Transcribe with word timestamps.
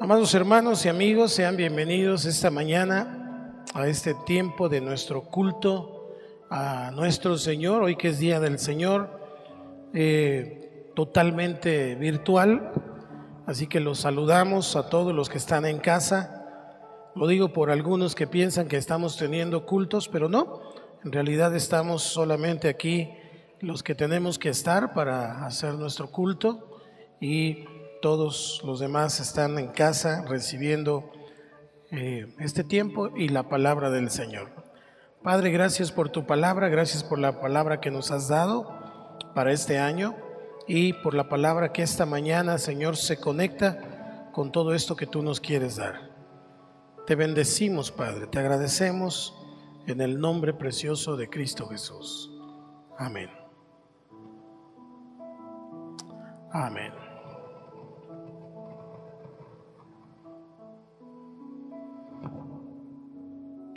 Amados 0.00 0.32
hermanos 0.32 0.86
y 0.86 0.88
amigos, 0.88 1.32
sean 1.32 1.56
bienvenidos 1.56 2.24
esta 2.24 2.52
mañana 2.52 3.64
a 3.74 3.88
este 3.88 4.14
tiempo 4.14 4.68
de 4.68 4.80
nuestro 4.80 5.22
culto 5.22 6.14
a 6.50 6.92
nuestro 6.92 7.36
Señor, 7.36 7.82
hoy 7.82 7.96
que 7.96 8.10
es 8.10 8.20
Día 8.20 8.38
del 8.38 8.60
Señor, 8.60 9.10
eh, 9.92 10.92
totalmente 10.94 11.96
virtual. 11.96 12.70
Así 13.44 13.66
que 13.66 13.80
los 13.80 13.98
saludamos 13.98 14.76
a 14.76 14.88
todos 14.88 15.12
los 15.12 15.28
que 15.28 15.38
están 15.38 15.66
en 15.66 15.78
casa. 15.78 16.46
Lo 17.16 17.26
digo 17.26 17.52
por 17.52 17.72
algunos 17.72 18.14
que 18.14 18.28
piensan 18.28 18.68
que 18.68 18.76
estamos 18.76 19.16
teniendo 19.16 19.66
cultos, 19.66 20.08
pero 20.08 20.28
no, 20.28 20.60
en 21.04 21.10
realidad 21.10 21.56
estamos 21.56 22.04
solamente 22.04 22.68
aquí 22.68 23.10
los 23.58 23.82
que 23.82 23.96
tenemos 23.96 24.38
que 24.38 24.50
estar 24.50 24.94
para 24.94 25.44
hacer 25.44 25.74
nuestro 25.74 26.08
culto 26.12 26.80
y 27.20 27.64
todos 28.00 28.60
los 28.64 28.80
demás 28.80 29.20
están 29.20 29.58
en 29.58 29.68
casa 29.68 30.24
recibiendo 30.26 31.10
eh, 31.90 32.34
este 32.38 32.64
tiempo 32.64 33.10
y 33.16 33.28
la 33.28 33.48
palabra 33.48 33.90
del 33.90 34.10
Señor. 34.10 34.50
Padre, 35.22 35.50
gracias 35.50 35.90
por 35.90 36.10
tu 36.10 36.26
palabra, 36.26 36.68
gracias 36.68 37.02
por 37.02 37.18
la 37.18 37.40
palabra 37.40 37.80
que 37.80 37.90
nos 37.90 38.10
has 38.10 38.28
dado 38.28 39.18
para 39.34 39.52
este 39.52 39.78
año 39.78 40.14
y 40.66 40.92
por 40.92 41.14
la 41.14 41.28
palabra 41.28 41.72
que 41.72 41.82
esta 41.82 42.06
mañana, 42.06 42.58
Señor, 42.58 42.96
se 42.96 43.18
conecta 43.18 44.30
con 44.32 44.52
todo 44.52 44.74
esto 44.74 44.94
que 44.94 45.06
tú 45.06 45.22
nos 45.22 45.40
quieres 45.40 45.76
dar. 45.76 46.10
Te 47.06 47.14
bendecimos, 47.14 47.90
Padre, 47.90 48.26
te 48.26 48.38
agradecemos 48.38 49.34
en 49.86 50.00
el 50.00 50.20
nombre 50.20 50.52
precioso 50.52 51.16
de 51.16 51.28
Cristo 51.28 51.66
Jesús. 51.68 52.30
Amén. 52.98 53.30
Amén. 56.52 57.07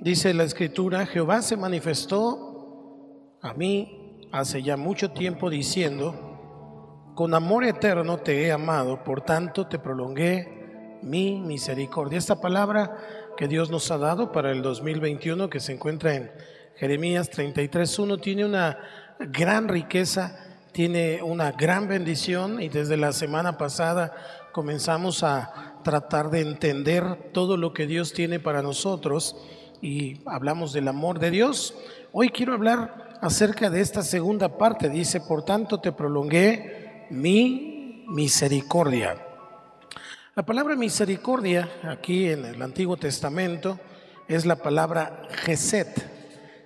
Dice 0.01 0.33
la 0.33 0.45
escritura, 0.45 1.05
Jehová 1.05 1.43
se 1.43 1.55
manifestó 1.55 3.37
a 3.39 3.53
mí 3.53 4.17
hace 4.31 4.63
ya 4.63 4.75
mucho 4.75 5.11
tiempo 5.11 5.47
diciendo, 5.47 7.11
con 7.13 7.35
amor 7.35 7.65
eterno 7.65 8.17
te 8.17 8.41
he 8.41 8.51
amado, 8.51 9.03
por 9.03 9.21
tanto 9.21 9.67
te 9.67 9.77
prolongué 9.77 10.97
mi 11.03 11.39
misericordia. 11.39 12.17
Esta 12.17 12.41
palabra 12.41 12.97
que 13.37 13.47
Dios 13.47 13.69
nos 13.69 13.91
ha 13.91 13.99
dado 13.99 14.31
para 14.31 14.49
el 14.49 14.63
2021, 14.63 15.51
que 15.51 15.59
se 15.59 15.73
encuentra 15.73 16.15
en 16.15 16.31
Jeremías 16.77 17.29
33.1, 17.29 18.19
tiene 18.21 18.43
una 18.43 18.79
gran 19.19 19.67
riqueza, 19.67 20.35
tiene 20.71 21.21
una 21.21 21.51
gran 21.51 21.87
bendición 21.87 22.59
y 22.59 22.69
desde 22.69 22.97
la 22.97 23.13
semana 23.13 23.55
pasada 23.59 24.15
comenzamos 24.51 25.21
a 25.21 25.75
tratar 25.83 26.31
de 26.31 26.41
entender 26.41 27.29
todo 27.33 27.55
lo 27.55 27.71
que 27.71 27.85
Dios 27.85 28.13
tiene 28.13 28.39
para 28.39 28.63
nosotros 28.63 29.35
y 29.81 30.21
hablamos 30.25 30.73
del 30.73 30.87
amor 30.87 31.19
de 31.19 31.31
Dios. 31.31 31.73
Hoy 32.11 32.29
quiero 32.29 32.53
hablar 32.53 33.17
acerca 33.21 33.69
de 33.69 33.81
esta 33.81 34.03
segunda 34.03 34.57
parte. 34.57 34.89
Dice, 34.89 35.21
por 35.21 35.43
tanto 35.43 35.79
te 35.79 35.91
prolongué 35.91 37.07
mi 37.09 38.05
misericordia. 38.07 39.17
La 40.35 40.43
palabra 40.43 40.75
misericordia 40.75 41.69
aquí 41.83 42.29
en 42.29 42.45
el 42.45 42.61
Antiguo 42.61 42.95
Testamento 42.97 43.79
es 44.27 44.45
la 44.45 44.57
palabra 44.57 45.23
Geset. 45.43 46.09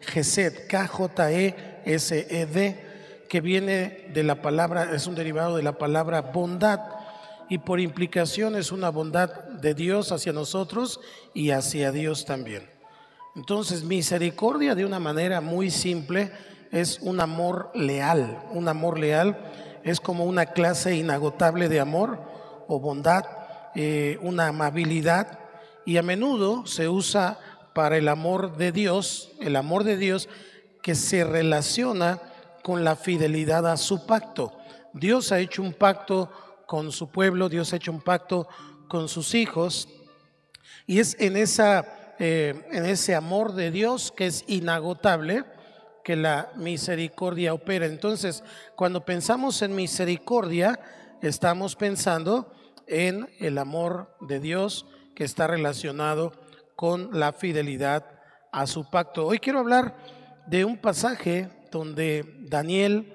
Geset, 0.02 0.68
K-J-E-S-E-D, 0.68 1.66
que 3.28 3.42
viene 3.42 4.06
de 4.14 4.24
la 4.24 4.42
palabra, 4.42 4.94
es 4.94 5.08
un 5.08 5.16
derivado 5.16 5.58
de 5.58 5.64
la 5.64 5.80
palabra 5.80 6.22
bondad 6.22 6.80
y 7.50 7.58
por 7.60 7.80
implicación 7.80 8.56
es 8.56 8.72
una 8.72 8.90
bondad 8.90 9.30
de 9.46 9.74
Dios 9.74 10.12
hacia 10.12 10.32
nosotros 10.32 11.00
y 11.34 11.50
hacia 11.52 11.92
Dios 11.92 12.26
también. 12.26 12.75
Entonces, 13.36 13.84
misericordia 13.84 14.76
de 14.76 14.86
una 14.86 15.00
manera 15.00 15.42
muy 15.42 15.70
simple 15.70 16.32
es 16.72 17.00
un 17.02 17.20
amor 17.20 17.70
leal. 17.76 18.42
Un 18.52 18.70
amor 18.70 18.98
leal 18.98 19.38
es 19.84 20.00
como 20.00 20.24
una 20.24 20.48
clase 20.48 20.96
inagotable 20.96 21.68
de 21.68 21.82
amor 21.82 22.20
o 22.68 22.80
bondad, 22.80 23.26
eh, 23.76 24.18
una 24.22 24.48
amabilidad 24.48 25.40
y 25.86 25.98
a 25.98 26.02
menudo 26.02 26.66
se 26.66 26.88
usa 26.88 27.38
para 27.74 27.98
el 27.98 28.08
amor 28.08 28.56
de 28.56 28.72
Dios, 28.72 29.32
el 29.42 29.58
amor 29.58 29.84
de 29.84 29.98
Dios 29.98 30.30
que 30.82 30.96
se 30.96 31.26
relaciona 31.26 32.20
con 32.64 32.86
la 32.86 32.96
fidelidad 32.96 33.68
a 33.68 33.76
su 33.76 34.06
pacto. 34.06 34.58
Dios 34.94 35.34
ha 35.34 35.40
hecho 35.40 35.62
un 35.62 35.74
pacto 35.74 36.32
con 36.66 36.92
su 36.94 37.10
pueblo, 37.10 37.50
Dios 37.50 37.74
ha 37.74 37.76
hecho 37.76 37.92
un 37.92 38.02
pacto 38.02 38.48
con 38.88 39.10
sus 39.10 39.36
hijos 39.36 39.90
y 40.88 41.00
es 41.00 41.18
en 41.20 41.36
esa 41.36 42.05
eh, 42.20 42.66
en 42.72 42.86
ese 42.86 43.16
amor 43.16 43.54
de 43.54 43.72
Dios 43.72 44.14
que 44.16 44.28
es 44.28 44.44
inagotable, 44.48 45.44
que 46.04 46.16
la 46.16 46.52
misericordia 46.56 47.54
opera. 47.54 47.86
Entonces, 47.86 48.44
cuando 48.76 49.04
pensamos 49.04 49.62
en 49.62 49.76
misericordia, 49.76 50.80
estamos 51.22 51.76
pensando 51.76 52.54
en 52.88 53.28
el 53.40 53.58
amor 53.58 54.16
de 54.22 54.40
Dios 54.40 54.86
que 55.16 55.24
está 55.24 55.48
relacionado 55.48 56.34
con 56.76 57.10
la 57.20 57.34
fidelidad 57.34 58.06
a 58.52 58.68
su 58.68 58.90
pacto. 58.90 59.26
Hoy 59.28 59.40
quiero 59.40 59.60
hablar 59.60 59.98
de 60.48 60.64
un 60.64 60.78
pasaje 60.78 61.50
donde 61.72 62.24
Daniel 62.42 63.14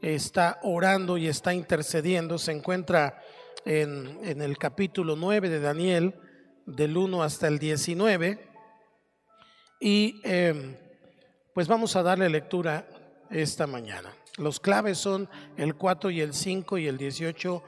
está 0.00 0.58
orando 0.62 1.18
y 1.18 1.28
está 1.28 1.52
intercediendo. 1.52 2.38
Se 2.38 2.52
encuentra 2.52 3.20
en, 3.64 4.18
en 4.24 4.40
el 4.40 4.56
capítulo 4.58 5.14
9 5.16 5.48
de 5.48 5.60
Daniel, 5.60 6.14
del 6.76 6.96
1 6.96 7.22
hasta 7.22 7.48
el 7.48 7.58
19. 7.58 8.48
Y 9.80 10.20
em, 10.24 10.76
pues 11.54 11.68
vamos 11.68 11.96
a 11.96 12.02
darle 12.02 12.28
lectura 12.28 12.86
esta 13.30 13.66
mañana. 13.66 14.14
Los 14.36 14.60
claves 14.60 14.98
son 14.98 15.28
el 15.56 15.74
4 15.74 16.10
y 16.10 16.20
el 16.20 16.34
5 16.34 16.78
y 16.78 16.86
el 16.86 16.98
18 16.98 17.62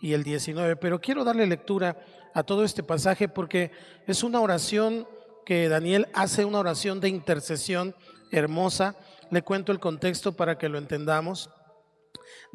y 0.00 0.12
el 0.12 0.22
19, 0.22 0.76
pero 0.76 1.00
quiero 1.00 1.24
darle 1.24 1.46
lectura 1.46 1.96
a 2.34 2.42
todo 2.42 2.64
este 2.64 2.82
pasaje 2.82 3.28
porque 3.28 3.70
es 4.06 4.22
una 4.22 4.40
oración 4.40 5.06
que 5.44 5.68
Daniel 5.68 6.08
hace, 6.12 6.44
una 6.44 6.58
oración 6.58 7.00
de 7.00 7.08
intercesión 7.08 7.94
hermosa. 8.30 8.96
Le 9.30 9.42
cuento 9.42 9.72
el 9.72 9.80
contexto 9.80 10.32
para 10.32 10.58
que 10.58 10.68
lo 10.68 10.78
entendamos. 10.78 11.50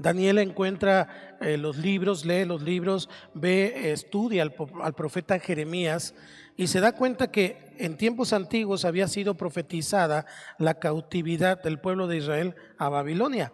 Daniel 0.04 0.38
encuentra 0.40 1.38
eh, 1.40 1.56
los 1.56 1.78
libros, 1.78 2.26
lee 2.26 2.44
los 2.44 2.62
libros, 2.62 3.10
ve, 3.34 3.94
estudia 3.94 4.44
al, 4.44 4.94
profeta 4.94 5.40
Jeremías 5.40 6.14
y 6.58 6.68
se 6.68 6.82
da 6.82 6.92
cuenta 6.92 7.32
que 7.32 7.74
en 7.78 7.96
tiempos 7.96 8.34
antiguos 8.34 8.84
había 8.84 9.08
sido 9.08 9.36
profetizada 9.36 10.26
la 10.60 10.74
cautividad 10.74 11.64
del 11.64 11.80
pueblo 11.80 12.08
de 12.08 12.18
Israel 12.18 12.56
a 12.78 12.90
Babilonia. 12.90 13.54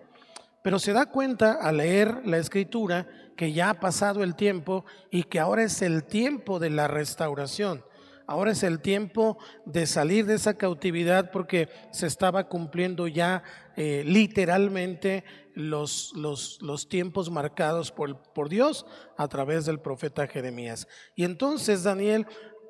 Pero 0.63 0.79
se 0.79 0.91
da 0.91 1.05
cuenta 1.05 1.53
al 1.53 1.77
leer 1.77 2.25
la 2.25 2.39
escritura 2.39 3.07
que 3.37 3.53
ya 3.53 3.69
ha 3.69 3.79
pasado 3.79 4.23
el 4.23 4.33
tiempo 4.33 4.85
y 5.11 5.25
que 5.25 5.39
ahora 5.39 5.61
es 5.61 5.83
el 5.83 6.03
tiempo 6.03 6.57
de 6.57 6.71
la 6.71 6.87
restauración. 6.87 7.83
Ahora 8.29 8.51
es 8.51 8.61
el 8.61 8.79
tiempo 8.79 9.39
de 9.65 9.87
salir 9.87 10.27
de 10.27 10.35
esa 10.35 10.53
cautividad 10.53 11.31
porque 11.31 11.67
se 11.91 12.05
estaba 12.05 12.47
cumpliendo 12.47 13.07
ya 13.07 13.41
eh, 13.75 14.03
literalmente 14.05 15.23
los, 15.55 16.13
los, 16.15 16.61
los, 16.61 16.87
tiempos 16.87 17.31
marcados 17.31 17.91
por, 17.91 18.21
por 18.33 18.47
Dios 18.47 18.85
a 19.17 19.27
través 19.27 19.65
del 19.65 19.79
profeta 19.79 20.27
Jeremías. 20.27 20.87
Y 21.15 21.23
entonces 21.23 21.81
Daniel 21.81 22.27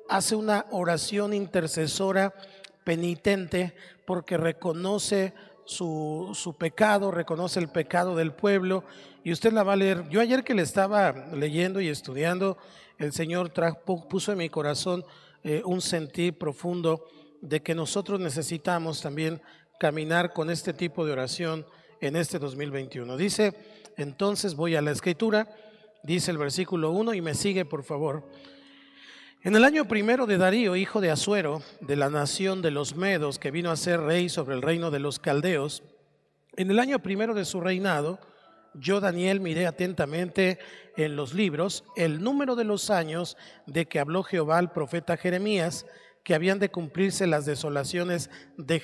hace 0.08 0.34
una 0.34 0.64
oración 0.70 1.34
intercesora 1.34 2.32
penitente 2.82 3.74
porque 4.06 4.38
reconoce 4.38 5.34
su, 5.66 6.30
su, 6.32 6.54
pecado, 6.56 7.10
reconoce 7.10 7.60
el 7.60 7.68
pecado 7.68 8.16
del 8.16 8.32
pueblo 8.32 8.82
y 9.24 9.30
usted 9.30 9.52
la 9.52 9.62
va 9.62 9.74
a 9.74 9.76
leer. 9.76 10.08
Yo 10.08 10.22
ayer 10.22 10.42
que 10.42 10.54
le 10.54 10.62
estaba 10.62 11.12
leyendo 11.34 11.82
y 11.82 11.88
estudiando, 11.88 12.56
el 12.96 13.12
Señor 13.12 13.50
trajo, 13.50 14.08
puso 14.08 14.32
en 14.32 14.38
mi 14.38 14.48
corazón 14.48 15.04
eh, 15.42 15.62
un 15.64 15.80
sentir 15.80 16.36
profundo 16.36 17.04
de 17.40 17.62
que 17.62 17.74
nosotros 17.74 18.20
necesitamos 18.20 19.00
también 19.00 19.40
caminar 19.78 20.32
con 20.32 20.50
este 20.50 20.72
tipo 20.72 21.06
de 21.06 21.12
oración 21.12 21.66
en 22.00 22.16
este 22.16 22.38
2021. 22.38 23.16
Dice, 23.16 23.54
entonces 23.96 24.54
voy 24.54 24.76
a 24.76 24.82
la 24.82 24.90
escritura, 24.90 25.48
dice 26.02 26.30
el 26.30 26.38
versículo 26.38 26.90
1 26.90 27.14
y 27.14 27.20
me 27.20 27.34
sigue 27.34 27.64
por 27.64 27.84
favor. 27.84 28.28
En 29.42 29.56
el 29.56 29.64
año 29.64 29.88
primero 29.88 30.26
de 30.26 30.36
Darío, 30.36 30.76
hijo 30.76 31.00
de 31.00 31.10
Asuero, 31.10 31.62
de 31.80 31.96
la 31.96 32.10
nación 32.10 32.60
de 32.60 32.70
los 32.70 32.94
Medos, 32.94 33.38
que 33.38 33.50
vino 33.50 33.70
a 33.70 33.76
ser 33.76 34.00
rey 34.00 34.28
sobre 34.28 34.54
el 34.54 34.60
reino 34.60 34.90
de 34.90 35.00
los 35.00 35.18
Caldeos, 35.18 35.82
en 36.56 36.70
el 36.70 36.78
año 36.78 36.98
primero 36.98 37.32
de 37.32 37.46
su 37.46 37.62
reinado, 37.62 38.20
yo, 38.74 39.00
Daniel, 39.00 39.40
miré 39.40 39.66
atentamente 39.66 40.58
en 40.96 41.16
los 41.16 41.34
libros 41.34 41.84
el 41.96 42.22
número 42.22 42.56
de 42.56 42.64
los 42.64 42.90
años 42.90 43.36
de 43.66 43.86
que 43.86 43.98
habló 43.98 44.22
Jehová 44.22 44.58
al 44.58 44.72
profeta 44.72 45.16
Jeremías, 45.16 45.86
que 46.24 46.34
habían 46.34 46.58
de 46.58 46.70
cumplirse 46.70 47.26
las 47.26 47.46
desolaciones 47.46 48.30
de 48.56 48.78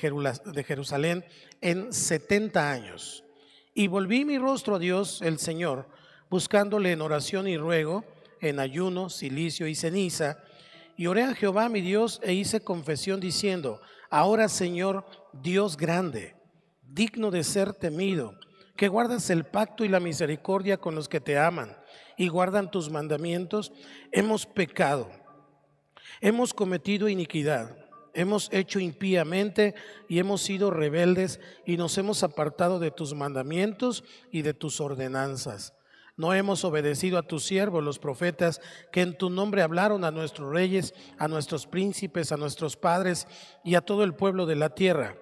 Jerusalén 0.65 1.25
en 1.61 1.93
70 1.93 2.71
años. 2.71 3.25
Y 3.75 3.89
volví 3.89 4.25
mi 4.25 4.39
rostro 4.39 4.77
a 4.77 4.79
Dios, 4.79 5.21
el 5.23 5.39
Señor, 5.39 5.87
buscándole 6.31 6.93
en 6.93 7.03
oración 7.03 7.47
y 7.47 7.57
ruego 7.57 8.05
en 8.41 8.59
ayuno, 8.59 9.11
silicio 9.11 9.67
y 9.67 9.75
ceniza. 9.75 10.39
Y 10.97 11.07
oré 11.07 11.23
a 11.25 11.35
Jehová 11.35 11.69
mi 11.69 11.81
Dios 11.81 12.21
e 12.23 12.33
hice 12.33 12.61
confesión 12.61 13.21
diciendo, 13.21 13.81
ahora 14.11 14.49
Señor, 14.49 15.05
Dios 15.33 15.77
grande, 15.77 16.35
digno 16.83 17.31
de 17.31 17.45
ser 17.45 17.75
temido, 17.75 18.39
que 18.77 18.89
guardas 18.89 19.31
el 19.31 19.45
pacto 19.45 19.85
y 19.85 19.89
la 19.89 20.01
misericordia 20.01 20.77
con 20.77 20.95
los 20.95 21.09
que 21.09 21.21
te 21.21 21.39
aman 21.39 21.77
y 22.17 22.29
guardan 22.29 22.71
tus 22.71 22.91
mandamientos, 22.91 23.73
hemos 24.13 24.47
pecado, 24.47 25.11
hemos 26.21 26.55
cometido 26.55 27.09
iniquidad, 27.09 27.77
hemos 28.15 28.49
hecho 28.53 28.79
impíamente 28.79 29.75
y 30.09 30.19
hemos 30.19 30.43
sido 30.43 30.71
rebeldes 30.71 31.41
y 31.65 31.77
nos 31.77 31.97
hemos 31.99 32.23
apartado 32.23 32.79
de 32.79 32.91
tus 32.91 33.15
mandamientos 33.15 34.05
y 34.31 34.43
de 34.43 34.55
tus 34.55 34.81
ordenanzas. 34.81 35.75
No 36.19 36.33
hemos 36.33 36.65
obedecido 36.65 37.19
a 37.19 37.23
tus 37.23 37.45
siervos, 37.45 37.85
los 37.85 37.99
profetas, 37.99 38.63
que 38.91 39.03
en 39.03 39.19
tu 39.19 39.29
nombre 39.29 39.61
hablaron 39.61 40.03
a 40.03 40.11
nuestros 40.11 40.51
reyes, 40.51 40.95
a 41.19 41.29
nuestros 41.29 41.67
príncipes, 41.67 42.33
a 42.33 42.39
nuestros 42.39 42.77
padres 42.77 43.29
y 43.63 43.75
a 43.75 43.83
todo 43.83 44.03
el 44.03 44.15
pueblo 44.15 44.47
de 44.47 44.57
la 44.57 44.71
tierra. 44.71 45.19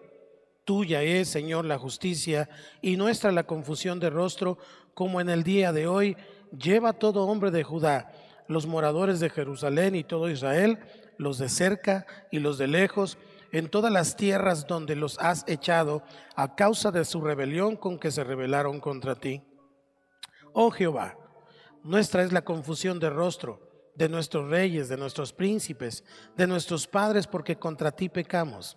Tuya 0.65 1.03
es, 1.03 1.29
Señor, 1.29 1.65
la 1.65 1.79
justicia 1.79 2.49
y 2.81 2.97
nuestra 2.97 3.33
la 3.33 3.45
confusión 3.45 4.01
de 4.01 4.11
rostro, 4.11 4.59
como 4.95 5.21
en 5.21 5.29
el 5.29 5.43
día 5.43 5.73
de 5.73 5.87
hoy. 5.87 6.17
Lleva 6.51 6.93
todo 6.93 7.27
hombre 7.27 7.51
de 7.51 7.65
Judá, 7.65 8.13
los 8.49 8.67
moradores 8.67 9.21
de 9.21 9.31
Jerusalén 9.31 9.95
y 9.95 10.05
todo 10.05 10.31
Israel, 10.31 10.79
los 11.19 11.39
de 11.39 11.49
cerca 11.49 12.07
y 12.31 12.39
los 12.39 12.59
de 12.59 12.69
lejos, 12.69 13.19
en 13.53 13.69
todas 13.69 13.93
las 13.93 14.17
tierras 14.17 14.67
donde 14.67 14.97
los 14.97 15.19
has 15.19 15.45
echado 15.47 16.03
a 16.35 16.55
causa 16.55 16.91
de 16.91 17.05
su 17.05 17.21
rebelión 17.21 17.77
con 17.77 17.99
que 17.99 18.11
se 18.11 18.25
rebelaron 18.25 18.81
contra 18.81 19.15
ti 19.15 19.43
oh 20.55 20.71
Jehová, 20.71 21.19
nuestra 21.83 22.23
es 22.23 22.33
la 22.33 22.43
confusión 22.43 22.99
de 22.99 23.11
rostro 23.11 23.61
de 23.95 24.09
nuestros 24.09 24.49
reyes, 24.49 24.89
de 24.89 24.97
nuestros 24.97 25.33
príncipes, 25.33 26.03
de 26.37 26.47
nuestros 26.47 26.87
padres, 26.87 27.27
porque 27.27 27.57
contra 27.57 27.93
ti 27.93 28.09
pecamos. 28.09 28.77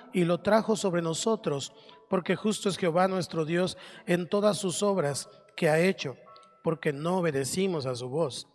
y 0.13 0.23
lo 0.23 0.39
trajo 0.39 0.75
sobre 0.75 1.01
nosotros, 1.01 1.73
porque 2.09 2.35
justo 2.35 2.69
es 2.69 2.77
Jehová 2.77 3.07
nuestro 3.07 3.45
Dios 3.45 3.77
en 4.05 4.27
todas 4.27 4.57
sus 4.57 4.83
obras 4.83 5.29
que 5.55 5.69
ha 5.69 5.79
hecho, 5.79 6.17
porque 6.63 6.93
no 6.93 7.17
obedecimos 7.17 7.85
a 7.85 7.95
su 7.95 8.09
voz. 8.09 8.47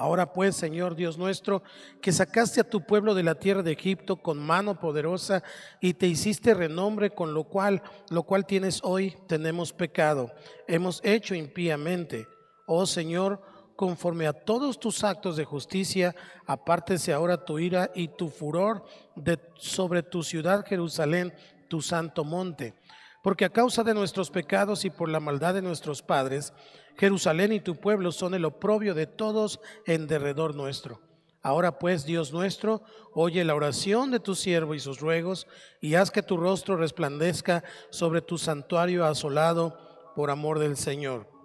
Ahora 0.00 0.32
pues, 0.32 0.56
Señor 0.56 0.94
Dios 0.94 1.18
nuestro, 1.18 1.62
que 2.00 2.10
sacaste 2.10 2.60
a 2.62 2.68
tu 2.68 2.86
pueblo 2.86 3.14
de 3.14 3.22
la 3.22 3.34
tierra 3.34 3.62
de 3.62 3.72
Egipto 3.72 4.16
con 4.16 4.38
mano 4.38 4.80
poderosa 4.80 5.42
y 5.78 5.92
te 5.92 6.06
hiciste 6.06 6.54
renombre 6.54 7.10
con 7.10 7.34
lo 7.34 7.44
cual, 7.44 7.82
lo 8.08 8.22
cual 8.22 8.46
tienes 8.46 8.80
hoy, 8.82 9.14
tenemos 9.26 9.74
pecado. 9.74 10.32
Hemos 10.66 11.04
hecho 11.04 11.34
impíamente. 11.34 12.26
Oh 12.64 12.86
Señor, 12.86 13.42
conforme 13.80 14.26
a 14.26 14.34
todos 14.34 14.78
tus 14.78 15.04
actos 15.04 15.36
de 15.36 15.46
justicia, 15.46 16.14
apártese 16.44 17.14
ahora 17.14 17.46
tu 17.46 17.58
ira 17.58 17.90
y 17.94 18.08
tu 18.08 18.28
furor 18.28 18.84
de, 19.16 19.40
sobre 19.54 20.02
tu 20.02 20.22
ciudad 20.22 20.66
Jerusalén, 20.66 21.32
tu 21.66 21.80
santo 21.80 22.22
monte. 22.22 22.74
Porque 23.22 23.46
a 23.46 23.48
causa 23.48 23.82
de 23.82 23.94
nuestros 23.94 24.30
pecados 24.30 24.84
y 24.84 24.90
por 24.90 25.08
la 25.08 25.18
maldad 25.18 25.54
de 25.54 25.62
nuestros 25.62 26.02
padres, 26.02 26.52
Jerusalén 26.98 27.54
y 27.54 27.60
tu 27.60 27.76
pueblo 27.76 28.12
son 28.12 28.34
el 28.34 28.44
oprobio 28.44 28.92
de 28.92 29.06
todos 29.06 29.60
en 29.86 30.06
derredor 30.06 30.54
nuestro. 30.54 31.00
Ahora 31.40 31.78
pues, 31.78 32.04
Dios 32.04 32.34
nuestro, 32.34 32.82
oye 33.14 33.42
la 33.44 33.54
oración 33.54 34.10
de 34.10 34.20
tu 34.20 34.34
siervo 34.34 34.74
y 34.74 34.80
sus 34.80 35.00
ruegos, 35.00 35.46
y 35.80 35.94
haz 35.94 36.10
que 36.10 36.22
tu 36.22 36.36
rostro 36.36 36.76
resplandezca 36.76 37.64
sobre 37.88 38.20
tu 38.20 38.36
santuario 38.36 39.06
asolado 39.06 39.74
por 40.14 40.28
amor 40.30 40.58
del 40.58 40.76
Señor. 40.76 41.39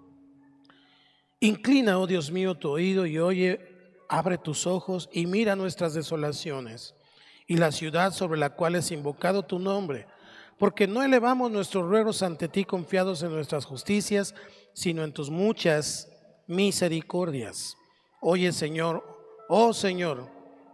Inclina, 1.40 1.98
oh 1.98 2.06
Dios 2.06 2.30
mío, 2.30 2.54
tu 2.54 2.70
oído 2.70 3.06
y 3.06 3.18
oye, 3.18 3.60
abre 4.08 4.38
tus 4.38 4.66
ojos 4.66 5.08
y 5.12 5.26
mira 5.26 5.56
nuestras 5.56 5.94
desolaciones 5.94 6.94
y 7.46 7.56
la 7.56 7.72
ciudad 7.72 8.12
sobre 8.12 8.38
la 8.38 8.50
cual 8.50 8.74
es 8.74 8.90
invocado 8.90 9.42
tu 9.42 9.58
nombre 9.58 10.06
porque 10.58 10.86
no 10.86 11.02
elevamos 11.02 11.50
nuestros 11.50 11.86
ruegos 11.86 12.22
ante 12.22 12.48
ti 12.48 12.64
confiados 12.64 13.22
en 13.22 13.32
nuestras 13.32 13.64
justicias, 13.64 14.34
sino 14.72 15.04
en 15.04 15.12
tus 15.12 15.30
muchas 15.30 16.08
misericordias. 16.46 17.76
Oye, 18.20 18.52
Señor, 18.52 19.04
oh 19.48 19.72
Señor, 19.72 20.28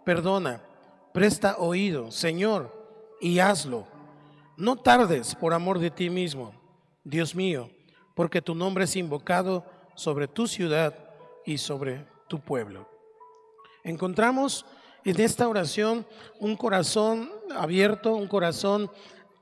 perdona, 0.05 0.63
presta 1.13 1.57
oído, 1.59 2.11
Señor, 2.11 2.73
y 3.21 3.41
hazlo. 3.41 3.87
No 4.57 4.77
tardes 4.77 5.35
por 5.35 5.53
amor 5.53 5.79
de 5.79 5.91
ti 5.91 6.11
mismo, 6.11 6.55
Dios 7.03 7.35
mío, 7.35 7.71
porque 8.15 8.41
tu 8.41 8.55
nombre 8.55 8.85
es 8.85 8.95
invocado 8.95 9.65
sobre 9.95 10.29
tu 10.29 10.47
ciudad 10.47 10.95
y 11.45 11.59
sobre 11.59 12.07
tu 12.29 12.41
pueblo. 12.41 12.89
Encontramos 13.85 14.65
en 15.05 15.21
esta 15.21 15.49
oración 15.49 16.07
un 16.39 16.57
corazón 16.57 17.31
abierto, 17.57 18.15
un 18.15 18.29
corazón 18.29 18.91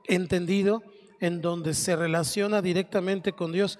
entendido 0.07 0.83
en 1.19 1.41
donde 1.41 1.73
se 1.73 1.95
relaciona 1.95 2.61
directamente 2.61 3.33
con 3.33 3.51
Dios. 3.51 3.77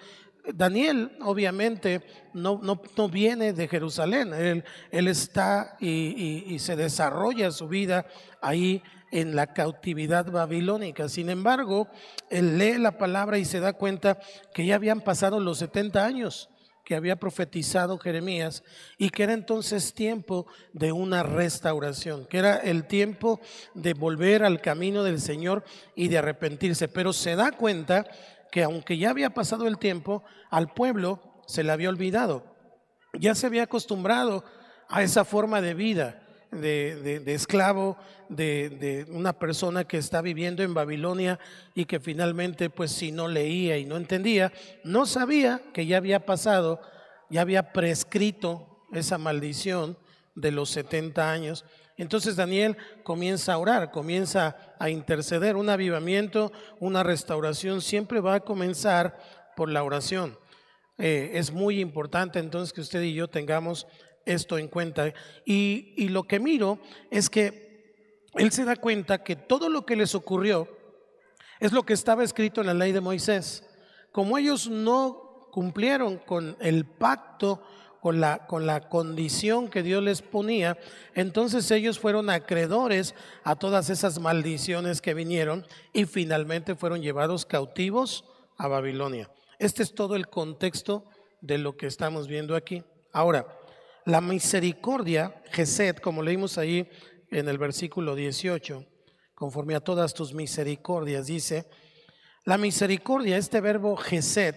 Daniel 0.53 1.17
obviamente 1.21 2.01
no, 2.33 2.59
no, 2.63 3.09
viene 3.09 3.53
de 3.53 3.67
Jerusalén, 3.67 4.33
él, 4.33 4.63
él 4.91 5.07
está 5.07 5.75
y, 5.79 6.43
y, 6.47 6.59
se 6.59 6.75
desarrolla 6.75 7.51
su 7.51 7.67
vida 7.67 8.05
ahí 8.41 8.81
en 9.11 9.35
la 9.35 9.53
cautividad 9.53 10.31
babilónica. 10.31 11.09
Sin 11.09 11.29
embargo, 11.29 11.87
él 12.29 12.57
lee 12.57 12.77
la 12.77 12.97
palabra 12.97 13.37
y 13.37 13.45
se 13.45 13.59
da 13.59 13.73
cuenta 13.73 14.19
que 14.53 14.65
ya 14.65 14.75
habían 14.75 15.01
pasado 15.01 15.39
los 15.39 15.59
70 15.59 16.03
años 16.03 16.50
que 16.83 16.95
había 16.95 17.17
profetizado 17.17 17.97
Jeremías 17.97 18.63
y 18.97 19.09
que 19.09 19.23
era 19.23 19.33
entonces 19.33 19.93
tiempo 19.93 20.47
de 20.73 20.91
una 20.91 21.23
restauración, 21.23 22.25
que 22.25 22.37
era 22.37 22.57
el 22.57 22.85
tiempo 22.85 23.39
de 23.73 23.93
volver 23.93 24.43
al 24.43 24.61
camino 24.61 25.03
del 25.03 25.21
Señor 25.21 25.63
y 25.95 26.07
de 26.07 26.17
arrepentirse. 26.17 26.87
Pero 26.87 27.13
se 27.13 27.35
da 27.35 27.51
cuenta 27.51 28.05
que 28.51 28.63
aunque 28.63 28.97
ya 28.97 29.09
había 29.09 29.31
pasado 29.31 29.67
el 29.67 29.77
tiempo, 29.77 30.23
al 30.49 30.73
pueblo 30.73 31.41
se 31.47 31.63
le 31.63 31.71
había 31.71 31.89
olvidado, 31.89 32.45
ya 33.13 33.35
se 33.35 33.47
había 33.47 33.63
acostumbrado 33.63 34.43
a 34.87 35.03
esa 35.03 35.25
forma 35.25 35.61
de 35.61 35.73
vida 35.73 36.21
de, 36.51 37.33
esclavo, 37.33 37.97
de, 38.31 39.05
una 39.09 39.33
persona 39.33 39.83
que 39.83 39.97
está 39.97 40.21
viviendo 40.21 40.63
en 40.63 40.73
Babilonia 40.73 41.39
y 41.75 41.85
que 41.85 41.99
finalmente, 41.99 42.69
pues 42.69 42.91
si 42.91 43.11
no 43.11 43.27
leía 43.27 43.77
y 43.77 43.85
no 43.85 43.97
entendía, 43.97 44.51
no 44.83 45.05
sabía 45.05 45.61
que 45.73 45.85
ya 45.85 45.97
había 45.97 46.25
pasado, 46.25 46.81
ya 47.29 47.41
había 47.41 47.73
prescrito 47.73 48.85
esa 48.93 49.17
maldición 49.17 49.97
de 50.35 50.51
los 50.51 50.69
70 50.69 51.31
años. 51.31 51.65
Entonces 51.97 52.35
Daniel 52.35 52.77
comienza 53.03 53.53
a 53.53 53.57
orar, 53.57 53.91
comienza 53.91 54.55
a 54.79 54.89
interceder. 54.89 55.55
Un 55.55 55.69
avivamiento, 55.69 56.51
una 56.79 57.03
restauración 57.03 57.81
siempre 57.81 58.21
va 58.21 58.35
a 58.35 58.39
comenzar 58.39 59.19
por 59.55 59.69
la 59.69 59.83
oración. 59.83 60.37
Eh, 60.97 61.31
es 61.33 61.51
muy 61.51 61.79
importante 61.79 62.39
entonces 62.39 62.73
que 62.73 62.81
usted 62.81 63.01
y 63.01 63.13
yo 63.13 63.27
tengamos 63.27 63.87
esto 64.25 64.57
en 64.57 64.67
cuenta. 64.67 65.13
Y, 65.45 66.07
lo 66.09 66.23
que 66.23 66.39
miro 66.39 66.79
es 67.09 67.29
que 67.29 67.70
él 68.35 68.51
se 68.51 68.65
da 68.65 68.75
cuenta 68.75 69.23
que 69.23 69.35
todo 69.35 69.69
lo 69.69 69.85
que 69.85 69.95
les 69.95 70.15
ocurrió 70.15 70.67
es 71.59 71.71
lo 71.71 71.83
que 71.83 71.93
estaba 71.93 72.23
escrito 72.23 72.61
en 72.61 72.67
la 72.67 72.73
ley 72.73 72.91
de 72.91 73.01
Moisés. 73.01 73.63
Como 74.11 74.37
ellos 74.37 74.69
no 74.69 75.47
cumplieron 75.51 76.17
con 76.17 76.57
el 76.59 76.85
pacto 76.85 77.61
con 78.01 78.19
la, 78.19 78.47
con 78.47 78.65
la 78.65 78.89
condición 78.89 79.69
que 79.69 79.83
Dios 79.83 80.01
les 80.01 80.23
ponía, 80.23 80.77
entonces 81.13 81.69
ellos 81.69 81.99
fueron 81.99 82.31
acreedores 82.31 83.13
a 83.43 83.55
todas 83.55 83.91
esas 83.91 84.19
maldiciones 84.19 85.01
que 85.01 85.13
vinieron 85.13 85.67
y 85.93 86.05
finalmente 86.05 86.75
fueron 86.75 87.01
llevados 87.01 87.45
cautivos 87.45 88.25
a 88.57 88.67
Babilonia. 88.67 89.29
Este 89.59 89.83
es 89.83 89.93
todo 89.93 90.15
el 90.15 90.27
contexto 90.27 91.05
de 91.41 91.59
lo 91.59 91.77
que 91.77 91.85
estamos 91.85 92.27
viendo 92.27 92.55
aquí. 92.55 92.83
Ahora, 93.13 93.45
la 94.05 94.19
misericordia, 94.19 95.43
Gesed, 95.51 95.97
como 95.97 96.23
leímos 96.23 96.57
ahí 96.57 96.89
en 97.31 97.47
el 97.47 97.57
versículo 97.57 98.13
18, 98.13 98.85
conforme 99.33 99.75
a 99.75 99.79
todas 99.79 100.13
tus 100.13 100.33
misericordias, 100.33 101.27
dice, 101.27 101.65
la 102.43 102.57
misericordia, 102.57 103.37
este 103.37 103.61
verbo 103.61 103.95
Gesed, 103.95 104.55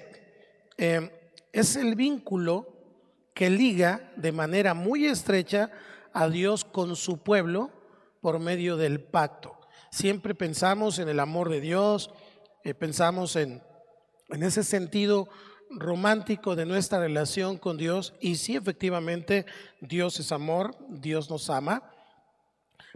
eh, 0.76 1.32
es 1.52 1.76
el 1.76 1.94
vínculo 1.94 2.74
que 3.34 3.48
liga 3.48 4.12
de 4.16 4.32
manera 4.32 4.74
muy 4.74 5.06
estrecha 5.06 5.70
a 6.12 6.28
Dios 6.28 6.64
con 6.64 6.96
su 6.96 7.18
pueblo 7.22 7.70
por 8.20 8.38
medio 8.40 8.76
del 8.76 9.00
pacto. 9.00 9.58
Siempre 9.90 10.34
pensamos 10.34 10.98
en 10.98 11.08
el 11.08 11.20
amor 11.20 11.50
de 11.50 11.60
Dios, 11.60 12.10
eh, 12.64 12.74
pensamos 12.74 13.36
en, 13.36 13.62
en 14.30 14.42
ese 14.42 14.64
sentido 14.64 15.28
romántico 15.70 16.56
de 16.56 16.66
nuestra 16.66 16.98
relación 16.98 17.58
con 17.58 17.76
Dios 17.76 18.14
y 18.20 18.36
sí 18.36 18.56
efectivamente 18.56 19.46
Dios 19.80 20.18
es 20.18 20.32
amor, 20.32 20.76
Dios 20.88 21.30
nos 21.30 21.50
ama, 21.50 21.93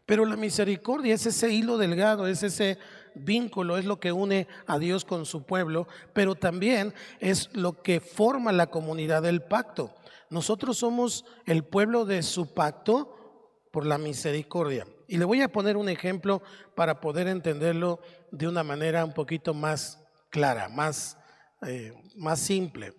pero 0.09 0.25
la 0.25 0.37
misericordia 0.37 1.15
es 1.15 1.27
ese 1.27 1.51
hilo 1.51 1.77
delgado, 1.77 2.27
es 2.27 2.43
ese 2.43 2.79
vínculo, 3.15 3.77
es 3.77 3.85
lo 3.85 4.01
que 4.01 4.11
une 4.11 4.49
a 4.67 4.79
Dios 4.79 5.05
con 5.05 5.27
su 5.27 5.43
pueblo, 5.43 5.87
pero 6.15 6.35
también 6.35 6.95
es 7.21 7.55
lo 7.55 7.83
que 7.83 8.01
forma 8.01 8.51
la 8.51 8.69
comunidad 8.69 9.21
del 9.21 9.43
pacto. 9.43 9.95
Nosotros 10.31 10.79
somos 10.79 11.27
el 11.45 11.63
pueblo 11.63 12.07
de 12.07 12.23
su 12.23 12.55
pacto 12.55 13.61
por 13.71 13.85
la 13.85 13.99
misericordia. 13.99 14.87
Y 15.09 15.19
le 15.19 15.27
voy 15.27 15.43
a 15.43 15.53
poner 15.53 15.77
un 15.77 15.91
ejemplo 15.91 16.41
para 16.75 17.03
poder 17.03 17.29
entenderlo 17.29 18.01
de 18.31 18.49
una 18.49 18.63
manera 18.63 19.05
un 19.05 19.13
poquito 19.13 19.53
más 19.53 20.03
clara, 20.31 20.71
más, 20.71 21.19
eh, 21.67 21.93
más 22.17 22.41
simple. 22.41 22.95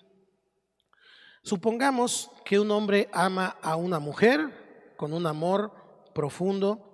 Supongamos 1.41 2.29
que 2.45 2.59
un 2.59 2.69
hombre 2.69 3.09
ama 3.11 3.57
a 3.63 3.75
una 3.77 3.97
mujer 3.97 4.93
con 4.95 5.11
un 5.11 5.25
amor 5.25 5.71
profundo, 6.13 6.85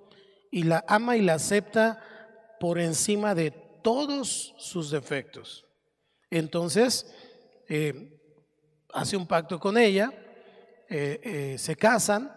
y 0.56 0.64
la 0.64 0.86
ama 0.88 1.18
y 1.18 1.22
la 1.22 1.34
acepta 1.34 2.02
por 2.62 2.80
encima 2.80 3.36
de 3.36 3.52
todos 3.52 4.56
sus 4.58 4.90
defectos. 4.90 5.66
Entonces, 6.30 7.14
eh, 7.68 8.18
hace 8.94 9.18
un 9.18 9.28
pacto 9.28 9.60
con 9.60 9.78
ella, 9.78 10.14
eh, 10.88 11.20
eh, 11.22 11.58
se 11.58 11.76
casan, 11.76 12.34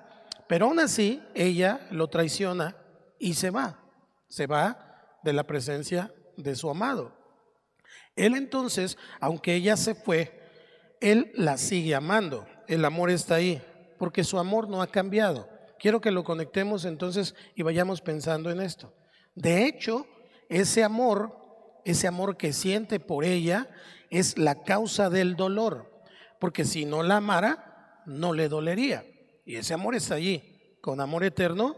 pero 0.49 0.67
aún 0.67 0.81
así 0.81 1.23
ella 1.33 1.87
lo 1.93 2.09
traiciona 2.09 2.77
y 3.21 3.35
se 3.35 3.51
va, 3.51 3.85
se 4.27 4.49
va 4.49 5.21
de 5.23 5.33
la 5.33 5.45
presencia 5.45 6.13
de 6.37 6.57
su 6.57 6.69
amado. 6.69 7.17
Él 8.17 8.35
entonces, 8.35 8.99
aunque 9.21 9.55
ella 9.55 9.77
se 9.77 9.95
fue, 9.95 10.43
él 11.01 11.31
la 11.37 11.57
sigue 11.57 11.95
amando, 11.95 12.49
el 12.67 12.85
amor 12.85 13.11
está 13.11 13.37
ahí, 13.37 13.63
porque 13.97 14.25
su 14.25 14.41
amor 14.41 14.69
no 14.69 14.83
ha 14.83 14.89
cambiado. 14.89 15.58
Quiero 15.79 16.01
que 16.01 16.11
lo 16.11 16.25
conectemos 16.25 16.85
entonces 16.85 17.35
y 17.55 17.63
vayamos 17.63 18.01
pensando 18.01 18.51
en 18.51 18.61
esto. 18.61 18.95
De 19.35 19.67
hecho, 19.67 20.07
ese 20.49 20.83
amor, 20.83 21.37
ese 21.85 22.09
amor 22.09 22.37
que 22.37 22.53
siente 22.53 23.01
por 23.01 23.25
ella, 23.25 23.69
es 24.11 24.39
la 24.39 24.63
causa 24.63 25.11
del 25.11 25.37
dolor. 25.37 26.03
Porque 26.41 26.65
si 26.65 26.85
no 26.85 27.03
la 27.03 27.17
amara, 27.19 28.03
no 28.07 28.33
le 28.33 28.49
dolería. 28.49 29.05
Y 29.45 29.57
ese 29.57 29.75
amor 29.75 29.95
está 29.95 30.17
allí. 30.17 30.79
Con 30.81 31.01
amor 31.01 31.25
eterno, 31.25 31.77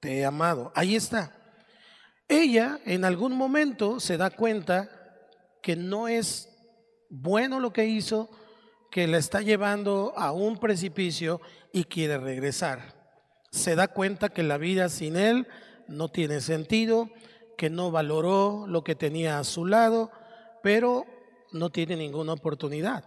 te 0.00 0.18
he 0.18 0.24
amado. 0.24 0.72
Ahí 0.74 0.96
está. 0.96 1.36
Ella 2.28 2.80
en 2.84 3.04
algún 3.04 3.36
momento 3.36 4.00
se 4.00 4.16
da 4.16 4.30
cuenta 4.30 4.88
que 5.62 5.76
no 5.76 6.08
es 6.08 6.48
bueno 7.10 7.58
lo 7.58 7.72
que 7.72 7.86
hizo, 7.86 8.30
que 8.90 9.06
la 9.06 9.18
está 9.18 9.40
llevando 9.40 10.12
a 10.16 10.32
un 10.32 10.58
precipicio 10.58 11.40
y 11.72 11.84
quiere 11.84 12.18
regresar. 12.18 12.94
Se 13.50 13.74
da 13.76 13.88
cuenta 13.88 14.28
que 14.30 14.42
la 14.42 14.58
vida 14.58 14.88
sin 14.88 15.16
él 15.16 15.46
no 15.86 16.08
tiene 16.08 16.40
sentido, 16.40 17.08
que 17.56 17.70
no 17.70 17.90
valoró 17.90 18.66
lo 18.66 18.82
que 18.82 18.94
tenía 18.94 19.38
a 19.38 19.44
su 19.44 19.64
lado, 19.64 20.10
pero 20.62 21.06
no 21.52 21.70
tiene 21.70 21.96
ninguna 21.96 22.32
oportunidad. 22.32 23.04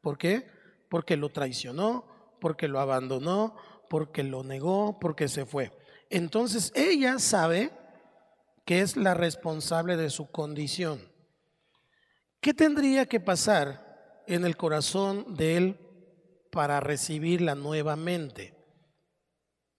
¿Por 0.00 0.18
qué? 0.18 0.48
Porque 0.88 1.16
lo 1.16 1.30
traicionó, 1.30 2.04
porque 2.40 2.68
lo 2.68 2.80
abandonó, 2.80 3.56
porque 3.88 4.22
lo 4.22 4.44
negó, 4.44 4.98
porque 5.00 5.28
se 5.28 5.46
fue. 5.46 5.72
Entonces 6.10 6.72
ella 6.74 7.18
sabe 7.18 7.72
que 8.64 8.80
es 8.80 8.96
la 8.96 9.14
responsable 9.14 9.96
de 9.96 10.10
su 10.10 10.30
condición. 10.30 11.00
¿Qué 12.40 12.54
tendría 12.54 13.06
que 13.06 13.20
pasar 13.20 13.85
en 14.26 14.44
el 14.44 14.56
corazón 14.56 15.36
de 15.36 15.56
él 15.56 15.78
para 16.50 16.80
recibirla 16.80 17.54
nuevamente. 17.54 18.54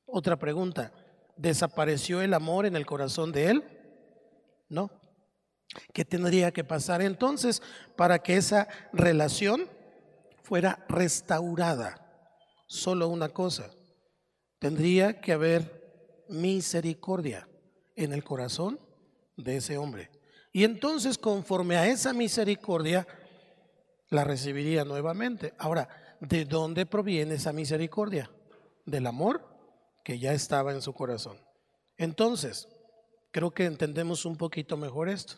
Otra 0.06 0.38
pregunta, 0.38 0.94
¿desapareció 1.36 2.22
el 2.22 2.34
amor 2.34 2.66
en 2.66 2.76
el 2.76 2.86
corazón 2.86 3.32
de 3.32 3.50
él? 3.50 3.64
No. 4.70 4.90
¿Qué 5.94 6.06
tendría 6.06 6.52
que 6.52 6.64
pasar 6.64 7.02
entonces 7.02 7.62
para 7.96 8.20
que 8.20 8.38
esa 8.38 8.68
relación 8.94 9.68
fuera 10.44 10.86
restaurada? 10.88 12.04
Solo 12.68 13.08
una 13.10 13.30
cosa, 13.30 13.70
tendría 14.60 15.20
que 15.20 15.34
haber 15.34 16.26
misericordia 16.30 17.48
en 17.96 18.14
el 18.14 18.24
corazón 18.24 18.80
de 19.36 19.58
ese 19.58 19.78
hombre. 19.78 20.10
Y 20.52 20.64
entonces 20.64 21.18
conforme 21.18 21.76
a 21.78 21.88
esa 21.88 22.14
misericordia, 22.14 23.08
la 24.10 24.24
recibiría 24.24 24.86
nuevamente. 24.86 25.54
Ahora, 25.58 25.90
¿de 26.20 26.46
dónde 26.46 26.86
proviene 26.86 27.36
esa 27.36 27.54
misericordia? 27.54 28.32
Del 28.86 29.08
amor 29.08 29.46
que 30.04 30.20
ya 30.20 30.34
estaba 30.34 30.72
en 30.72 30.82
su 30.82 30.94
corazón. 30.94 31.38
Entonces, 31.98 32.68
creo 33.32 33.52
que 33.52 33.66
entendemos 33.66 34.26
un 34.26 34.38
poquito 34.38 34.78
mejor 34.78 35.10
esto. 35.10 35.36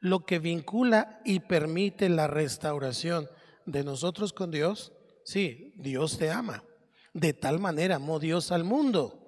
Lo 0.00 0.26
que 0.26 0.38
vincula 0.38 1.20
y 1.24 1.40
permite 1.40 2.08
la 2.08 2.26
restauración 2.26 3.28
de 3.66 3.84
nosotros 3.84 4.32
con 4.32 4.50
Dios, 4.50 4.92
sí, 5.24 5.72
Dios 5.76 6.18
te 6.18 6.30
ama. 6.30 6.64
De 7.14 7.32
tal 7.32 7.60
manera 7.60 7.96
amó 7.96 8.18
Dios 8.18 8.50
al 8.50 8.64
mundo. 8.64 9.18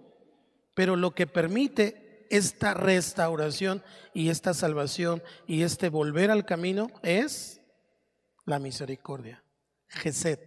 Pero 0.75 0.97
lo 0.97 1.15
que 1.15 1.29
permite 1.29 2.27
esta 2.31 2.75
restauración 2.75 3.83
y 4.13 4.31
esta 4.31 4.55
salvación 4.55 5.23
y 5.47 5.63
este 5.63 5.89
volver 5.89 6.33
al 6.33 6.45
camino 6.45 6.89
es 7.03 7.61
la 8.45 8.59
misericordia. 8.59 9.43
Gesed. 9.89 10.39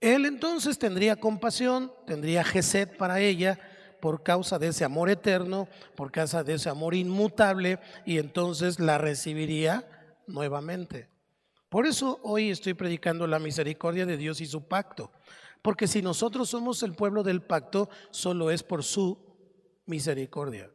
Él 0.00 0.26
entonces 0.26 0.78
tendría 0.78 1.16
compasión, 1.16 1.92
tendría 2.06 2.44
Gesed 2.44 2.96
para 2.96 3.20
ella 3.20 3.58
por 4.00 4.24
causa 4.24 4.58
de 4.58 4.68
ese 4.68 4.84
amor 4.84 5.10
eterno, 5.10 5.68
por 5.94 6.10
causa 6.10 6.42
de 6.42 6.54
ese 6.54 6.68
amor 6.68 6.94
inmutable, 6.94 7.78
y 8.04 8.18
entonces 8.18 8.80
la 8.80 8.98
recibiría 8.98 9.86
nuevamente. 10.26 11.08
Por 11.68 11.86
eso 11.86 12.18
hoy 12.24 12.50
estoy 12.50 12.74
predicando 12.74 13.26
la 13.28 13.38
misericordia 13.38 14.04
de 14.04 14.16
Dios 14.16 14.40
y 14.40 14.46
su 14.46 14.66
pacto. 14.66 15.12
Porque 15.62 15.86
si 15.86 16.02
nosotros 16.02 16.50
somos 16.50 16.82
el 16.82 16.94
pueblo 16.94 17.22
del 17.22 17.40
pacto, 17.40 17.88
solo 18.10 18.50
es 18.50 18.64
por 18.64 18.82
su 18.82 19.18
misericordia. 19.86 20.68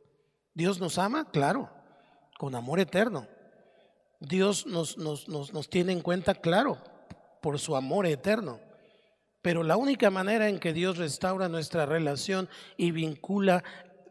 Dios 0.54 0.80
nos 0.80 0.98
ama, 0.98 1.30
claro, 1.30 1.70
con 2.40 2.56
amor 2.56 2.80
eterno. 2.80 3.28
Dios 4.20 4.66
nos, 4.66 4.98
nos, 4.98 5.28
nos, 5.28 5.70
tiene 5.70 5.92
en 5.92 6.02
cuenta, 6.02 6.36
claro, 6.36 6.78
por 7.42 7.60
su 7.60 7.76
amor 7.76 8.06
eterno. 8.06 8.60
Pero 9.42 9.64
la 9.64 9.78
única 9.78 10.10
manera 10.10 10.50
en 10.50 10.60
que 10.60 10.74
Dios 10.74 10.98
restaura 10.98 11.48
nuestra 11.48 11.86
relación 11.86 12.50
y 12.76 12.92
vincula 12.92 13.64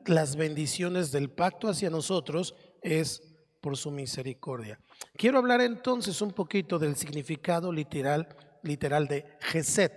las 0.06 0.36
bendiciones 0.36 1.10
del 1.10 1.30
pacto 1.30 1.68
hacia 1.68 1.90
nosotros 1.90 2.54
es 2.82 3.22
por 3.60 3.76
su 3.76 3.90
misericordia. 3.90 4.78
Quiero 5.16 5.38
hablar 5.38 5.60
entonces 5.60 6.22
un 6.22 6.32
poquito 6.32 6.78
del 6.78 6.96
significado 6.96 7.72
literal, 7.72 8.28
literal 8.62 9.08
de 9.08 9.26
Geset, 9.40 9.92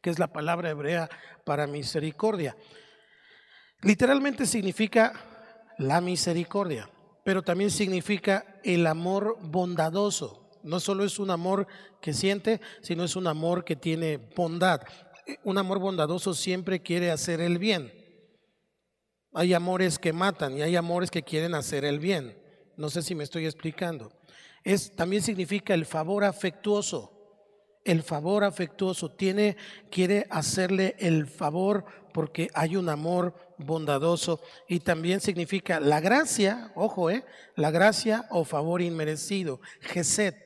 que 0.00 0.10
es 0.10 0.18
la 0.18 0.32
palabra 0.32 0.70
hebrea 0.70 1.08
para 1.44 1.68
misericordia. 1.68 2.56
Literalmente 3.82 4.44
significa 4.44 5.12
la 5.78 6.00
misericordia 6.00 6.90
pero 7.24 7.42
también 7.42 7.70
significa 7.70 8.60
el 8.62 8.86
amor 8.86 9.38
bondadoso. 9.40 10.50
No 10.62 10.78
solo 10.78 11.04
es 11.04 11.18
un 11.18 11.30
amor 11.30 11.66
que 12.00 12.12
siente, 12.12 12.60
sino 12.82 13.04
es 13.04 13.16
un 13.16 13.26
amor 13.26 13.64
que 13.64 13.76
tiene 13.76 14.16
bondad. 14.16 14.82
Un 15.42 15.58
amor 15.58 15.78
bondadoso 15.78 16.34
siempre 16.34 16.80
quiere 16.80 17.10
hacer 17.10 17.40
el 17.40 17.58
bien. 17.58 17.92
Hay 19.32 19.52
amores 19.52 19.98
que 19.98 20.12
matan 20.12 20.56
y 20.56 20.62
hay 20.62 20.76
amores 20.76 21.10
que 21.10 21.22
quieren 21.22 21.54
hacer 21.54 21.84
el 21.84 21.98
bien. 21.98 22.38
No 22.76 22.88
sé 22.88 23.02
si 23.02 23.14
me 23.14 23.24
estoy 23.24 23.46
explicando. 23.46 24.12
Es, 24.62 24.94
también 24.94 25.22
significa 25.22 25.74
el 25.74 25.86
favor 25.86 26.24
afectuoso, 26.24 27.13
el 27.84 28.02
favor 28.02 28.44
afectuoso, 28.44 29.10
tiene, 29.10 29.56
quiere 29.90 30.26
hacerle 30.30 30.96
el 30.98 31.26
favor 31.26 31.84
porque 32.12 32.48
hay 32.54 32.76
un 32.76 32.88
amor 32.88 33.34
bondadoso 33.58 34.40
y 34.68 34.80
también 34.80 35.20
significa 35.20 35.80
la 35.80 36.00
gracia, 36.00 36.72
ojo, 36.74 37.10
eh, 37.10 37.24
la 37.56 37.70
gracia 37.70 38.26
o 38.30 38.44
favor 38.44 38.80
inmerecido, 38.82 39.60
Geset. 39.80 40.36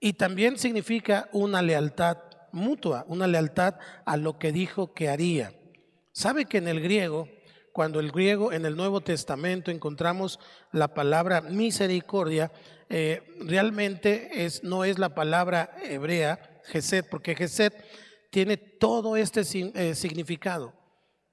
Y 0.00 0.14
también 0.14 0.58
significa 0.58 1.28
una 1.32 1.62
lealtad 1.62 2.18
mutua, 2.52 3.04
una 3.08 3.26
lealtad 3.26 3.74
a 4.04 4.16
lo 4.16 4.38
que 4.38 4.52
dijo 4.52 4.92
que 4.92 5.08
haría. 5.08 5.52
¿Sabe 6.12 6.46
que 6.46 6.58
en 6.58 6.68
el 6.68 6.80
griego, 6.80 7.28
cuando 7.72 8.00
el 8.00 8.10
griego 8.10 8.52
en 8.52 8.64
el 8.64 8.76
Nuevo 8.76 9.02
Testamento 9.02 9.70
encontramos 9.70 10.40
la 10.72 10.94
palabra 10.94 11.42
misericordia, 11.42 12.50
eh, 12.88 13.22
realmente 13.40 14.44
es, 14.46 14.64
no 14.64 14.84
es 14.84 14.98
la 14.98 15.14
palabra 15.14 15.76
hebrea, 15.82 16.55
Geset, 16.66 17.08
porque 17.08 17.34
Geset 17.34 17.74
tiene 18.30 18.56
todo 18.56 19.16
este 19.16 19.42
eh, 19.74 19.94
significado. 19.94 20.74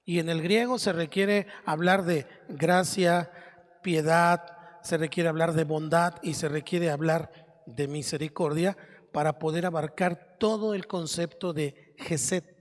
Y 0.05 0.19
en 0.19 0.29
el 0.29 0.41
griego 0.41 0.79
se 0.79 0.93
requiere 0.93 1.47
hablar 1.65 2.03
de 2.03 2.27
gracia, 2.49 3.31
piedad, 3.81 4.41
se 4.83 4.97
requiere 4.97 5.29
hablar 5.29 5.53
de 5.53 5.63
bondad 5.63 6.15
y 6.21 6.33
se 6.33 6.49
requiere 6.49 6.89
hablar 6.91 7.63
de 7.65 7.87
misericordia 7.87 8.77
para 9.13 9.39
poder 9.39 9.65
abarcar 9.65 10.37
todo 10.39 10.73
el 10.73 10.87
concepto 10.87 11.53
de 11.53 11.95
Geset. 11.97 12.52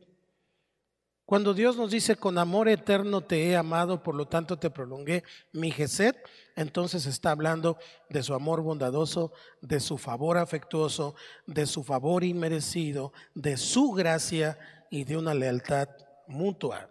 Cuando 1.33 1.55
Dios 1.55 1.79
nos 1.79 1.91
dice, 1.91 2.17
con 2.17 2.37
amor 2.37 2.69
eterno 2.69 3.23
te 3.23 3.49
he 3.49 3.57
amado, 3.57 4.03
por 4.03 4.15
lo 4.15 4.27
tanto 4.27 4.59
te 4.59 4.69
prolongué 4.69 5.25
mi 5.51 5.71
Geset, 5.71 6.15
entonces 6.57 7.07
está 7.07 7.31
hablando 7.31 7.79
de 8.11 8.23
su 8.23 8.35
amor 8.35 8.61
bondadoso, 8.61 9.33
de 9.63 9.81
su 9.81 9.97
favor 9.97 10.37
afectuoso, 10.37 11.15
de 11.47 11.65
su 11.65 11.85
favor 11.85 12.23
inmerecido, 12.23 13.15
de 13.35 13.57
su 13.57 13.93
gracia 13.93 14.59
y 14.91 15.05
de 15.05 15.17
una 15.17 15.33
lealtad 15.33 15.89
mutua, 16.29 16.91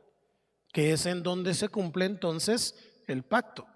que 0.73 0.91
es 0.91 1.05
en 1.05 1.21
donde 1.21 1.53
se 1.53 1.69
cumple 1.69 2.05
entonces 2.05 2.75
el 3.05 3.21
pacto, 3.21 3.67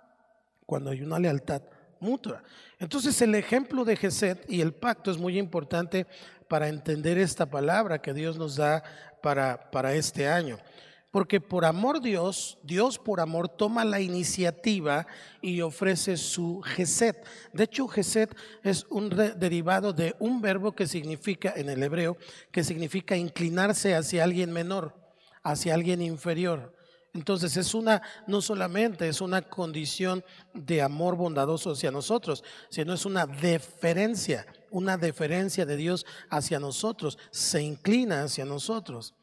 cuando 0.65 0.89
hay 0.89 1.03
una 1.03 1.19
lealtad 1.19 1.62
mutua. 2.00 2.41
Entonces 2.79 3.22
el 3.22 3.36
ejemplo 3.36 3.86
de 3.86 3.98
Geset 3.98 4.43
y 4.50 4.62
el 4.62 4.74
pacto 4.74 5.12
es 5.12 5.19
muy 5.19 5.38
importante 5.38 6.07
para 6.48 6.69
entender 6.69 7.17
esta 7.17 7.45
palabra 7.45 8.01
que 8.01 8.13
Dios 8.13 8.38
nos 8.38 8.55
da 8.55 8.84
para, 9.72 9.96
este 9.96 10.27
año. 10.27 10.60
Porque 11.10 11.41
por 11.41 11.65
amor 11.65 12.01
Dios, 12.01 12.60
Dios 12.62 13.00
por 13.00 13.20
amor 13.20 13.48
toma 13.50 13.84
la 13.84 14.00
iniciativa 14.00 15.08
y 15.41 15.62
ofrece 15.62 16.17
su 16.17 16.62
Geset. 16.62 17.25
De 17.53 17.63
hecho, 17.63 17.88
Geset 17.88 18.36
es 18.63 18.86
un 18.89 19.10
derivado 19.10 19.94
de 19.94 20.15
un 20.20 20.41
verbo 20.41 20.74
que 20.74 20.86
significa, 20.86 21.53
en 21.55 21.70
el 21.70 21.82
hebreo, 21.82 22.17
que 22.51 22.63
significa 22.63 23.15
inclinarse 23.17 23.96
hacia 23.96 24.24
alguien 24.24 24.51
menor, 24.51 24.94
hacia 25.41 25.74
alguien 25.74 26.01
inferior. 26.01 26.75
Entonces 27.15 27.55
es 27.55 27.74
una, 27.74 28.01
no 28.27 28.41
solamente 28.41 29.08
es 29.08 29.22
una 29.22 29.41
condición 29.41 30.24
de 30.53 30.82
amor 30.82 31.15
bondadoso 31.15 31.72
hacia 31.72 31.89
nosotros, 31.89 32.44
sino 32.70 32.94
es 32.94 33.05
una 33.05 33.25
deferencia, 33.25 34.46
una 34.72 34.98
deferencia 34.98 35.65
de 35.65 35.77
Dios 35.77 36.05
hacia 36.29 36.60
nosotros, 36.60 37.17
se 37.31 37.62
inclina 37.62 38.24
hacia 38.24 38.45
nosotros. 38.45 39.13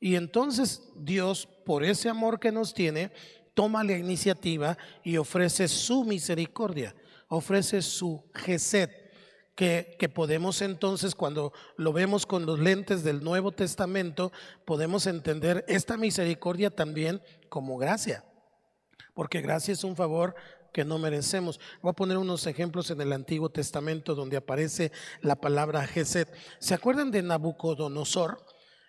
Y 0.00 0.16
entonces 0.16 0.82
Dios, 0.96 1.48
por 1.64 1.84
ese 1.84 2.08
amor 2.08 2.38
que 2.38 2.52
nos 2.52 2.74
tiene, 2.74 3.12
toma 3.54 3.82
la 3.82 3.96
iniciativa 3.96 4.76
y 5.02 5.16
ofrece 5.16 5.68
su 5.68 6.04
misericordia, 6.04 6.94
ofrece 7.28 7.82
su 7.82 8.30
Geset. 8.34 9.06
Que, 9.54 9.96
que, 9.98 10.10
podemos 10.10 10.60
entonces, 10.60 11.14
cuando 11.14 11.50
lo 11.78 11.94
vemos 11.94 12.26
con 12.26 12.44
los 12.44 12.58
lentes 12.58 13.02
del 13.02 13.24
Nuevo 13.24 13.52
Testamento, 13.52 14.30
podemos 14.66 15.06
entender 15.06 15.64
esta 15.66 15.96
misericordia 15.96 16.68
también 16.68 17.22
como 17.48 17.78
gracia, 17.78 18.22
porque 19.14 19.40
gracia 19.40 19.72
es 19.72 19.82
un 19.82 19.96
favor 19.96 20.34
que 20.76 20.84
no 20.84 20.98
merecemos. 20.98 21.58
Voy 21.80 21.88
a 21.88 21.94
poner 21.94 22.18
unos 22.18 22.46
ejemplos 22.46 22.90
en 22.90 23.00
el 23.00 23.14
Antiguo 23.14 23.48
Testamento 23.48 24.14
donde 24.14 24.36
aparece 24.36 24.92
la 25.22 25.34
palabra 25.34 25.86
Geset. 25.86 26.30
¿Se 26.58 26.74
acuerdan 26.74 27.10
de 27.10 27.22
Nabucodonosor? 27.22 28.44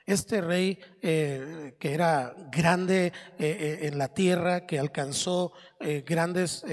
Este 0.06 0.42
rey 0.42 0.80
eh, 1.02 1.78
que 1.80 1.94
era 1.94 2.36
grande 2.52 3.06
eh, 3.06 3.14
eh, 3.40 3.80
en 3.84 3.98
la 3.98 4.14
tierra, 4.14 4.66
que 4.66 4.80
alcanzó 4.80 5.54
grandes 6.06 6.66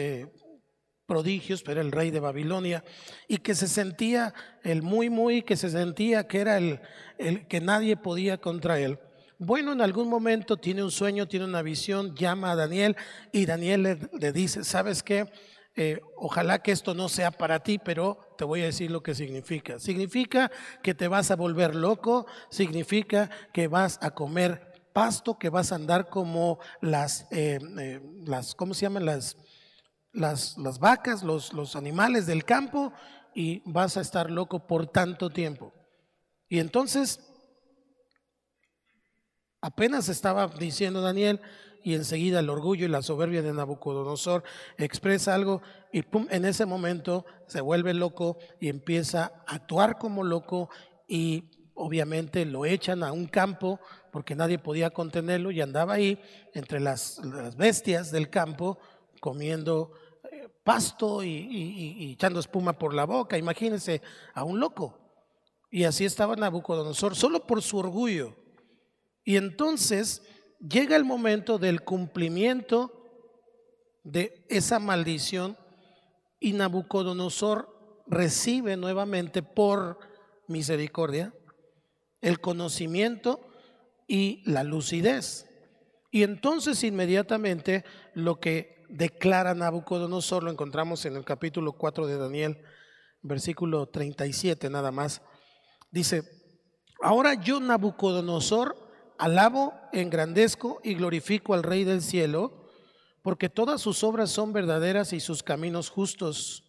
prodigios, 1.07 1.63
pero 1.63 1.81
el 1.81 1.93
rey 1.93 2.11
de 2.11 2.19
Babilonia, 2.19 2.83
y 3.29 3.39
que 3.39 3.55
se 3.55 3.69
sentía 3.69 4.35
el 4.65 4.83
muy, 4.83 5.11
muy, 5.11 5.43
que 5.43 5.57
se 5.57 5.71
sentía 5.71 6.27
que 6.27 6.41
era 6.41 6.59
el, 6.59 6.81
el 7.19 7.47
que 7.47 7.61
nadie 7.61 7.97
podía 7.97 8.39
contra 8.39 8.81
él. 8.81 8.99
Bueno, 9.39 9.73
en 9.73 9.81
algún 9.81 10.09
momento 10.09 10.57
tiene 10.57 10.83
un 10.83 10.91
sueño, 10.91 11.27
tiene 11.29 11.45
una 11.45 11.63
visión, 11.63 12.15
llama 12.15 12.53
a 12.53 12.57
Daniel 12.57 12.97
y 13.33 13.47
Daniel 13.47 13.83
le, 13.83 13.99
le 14.19 14.33
dice, 14.33 14.65
¿sabes 14.65 15.03
qué? 15.03 15.29
Eh, 15.77 16.01
ojalá 16.17 16.61
que 16.61 16.71
esto 16.71 16.95
no 16.95 17.09
sea 17.09 17.33
para 17.33 17.61
ti, 17.61 17.79
pero 17.79 18.19
te 18.39 18.45
voy 18.45 18.63
a 18.63 18.67
decir 18.67 18.91
lo 18.91 19.03
que 19.03 19.15
significa. 19.15 19.81
Significa 19.81 20.51
que 20.83 20.95
te 20.95 21.09
vas 21.09 21.31
a 21.31 21.37
volver 21.37 21.75
loco, 21.75 22.27
significa 22.49 23.29
que 23.53 23.67
vas 23.67 23.99
a 24.01 24.13
comer 24.13 24.73
pasto, 24.93 25.37
que 25.37 25.49
vas 25.49 25.73
a 25.73 25.75
andar 25.75 26.09
como 26.09 26.61
las, 26.81 27.27
eh, 27.33 27.59
eh, 27.81 28.01
las 28.25 28.55
¿cómo 28.55 28.73
se 28.73 28.83
llaman? 28.83 29.05
Las, 29.05 29.37
las, 30.13 30.57
las 30.59 30.79
vacas, 30.79 31.25
los, 31.25 31.53
los 31.53 31.75
animales 31.75 32.27
del 32.27 32.45
campo, 32.45 32.93
y 33.35 33.63
vas 33.69 33.97
a 33.97 34.01
estar 34.01 34.31
loco 34.31 34.69
por 34.69 34.87
tanto 34.87 35.29
tiempo. 35.31 35.73
Y 36.49 36.61
entonces, 36.61 37.34
apenas 39.65 40.11
estaba 40.11 40.47
diciendo 40.47 41.01
Daniel, 41.01 41.41
y 41.83 41.95
enseguida 41.95 42.41
el 42.41 42.51
orgullo 42.51 42.85
y 42.85 42.89
la 42.89 43.03
soberbia 43.03 43.43
de 43.43 43.53
Nabucodonosor 43.53 44.43
expresa 44.79 45.35
algo 45.35 45.61
y 45.93 46.03
pum, 46.03 46.27
en 46.31 46.45
ese 46.47 46.65
momento 46.65 47.27
se 47.47 47.61
vuelve 47.61 47.93
loco 47.93 48.39
y 48.59 48.69
empieza 48.69 49.33
a 49.47 49.55
actuar 49.57 49.99
como 49.99 50.23
loco 50.23 50.71
y 51.07 51.45
obviamente 51.75 52.47
lo 52.47 52.65
echan 52.65 53.03
a 53.03 53.13
un 53.13 53.27
campo 53.27 53.81
porque 54.13 54.35
nadie 54.35 54.59
podía 54.59 54.91
contenerlo 54.91 55.51
y 55.51 55.61
andaba 55.61 55.95
ahí 55.95 56.19
entre 56.55 56.81
las, 56.81 57.21
bestias 57.57 58.11
del 58.11 58.31
campo 58.31 58.79
comiendo 59.21 59.93
eh, 60.31 60.49
pasto 60.63 61.23
y, 61.23 61.29
y, 61.29 62.13
echando 62.13 62.41
espuma 62.41 62.79
por 62.79 62.95
la 62.95 63.05
boca. 63.05 63.37
Imagínense 63.37 64.01
a 64.33 64.45
un 64.45 64.59
loco. 64.59 64.99
Y 65.71 65.85
así 65.85 66.05
estaba 66.05 66.37
Nabucodonosor, 66.37 67.15
solo 67.15 67.47
por 67.47 67.61
su 67.61 67.79
orgullo. 67.79 68.44
Y 69.25 69.37
entonces 69.37 70.23
llega 70.61 70.97
el 70.97 71.05
momento 71.05 71.59
del 71.59 71.83
cumplimiento 71.83 72.93
de 74.03 74.45
esa 74.49 74.79
maldición 74.79 75.57
y 76.39 76.53
Nabucodonosor 76.53 77.75
recibe 78.07 78.77
nuevamente 78.77 79.43
por 79.43 79.99
misericordia 80.47 81.33
el 82.21 82.41
conocimiento 82.41 83.41
y 84.07 84.43
la 84.45 84.63
lucidez. 84.63 85.47
Y 86.11 86.23
entonces 86.23 86.85
inmediatamente 86.85 87.85
lo 88.13 88.39
que 88.39 88.85
declara 88.89 89.55
Nabucodonosor 89.55 90.43
lo 90.43 90.51
encontramos 90.51 91.05
en 91.07 91.17
el 91.17 91.25
capítulo 91.25 91.73
4 91.73 92.07
de 92.07 92.19
Daniel, 92.19 92.63
versículo 93.23 93.89
37 93.89 94.69
nada 94.69 94.93
más. 94.93 95.23
Dice, 95.91 96.23
ahora 97.01 97.35
yo 97.35 97.59
Nabucodonosor 97.59 98.84
alabo, 99.25 99.73
engrandezco 99.93 100.81
y 100.85 100.95
glorifico 100.95 101.55
al 101.55 101.63
Rey 101.63 101.85
del 101.85 102.03
cielo, 102.03 102.69
porque 103.23 103.49
todas 103.49 103.81
sus 103.81 104.05
obras 104.05 104.31
son 104.31 104.53
verdaderas 104.53 105.15
y 105.15 105.21
sus 105.21 105.43
caminos 105.43 105.89
justos, 105.89 106.65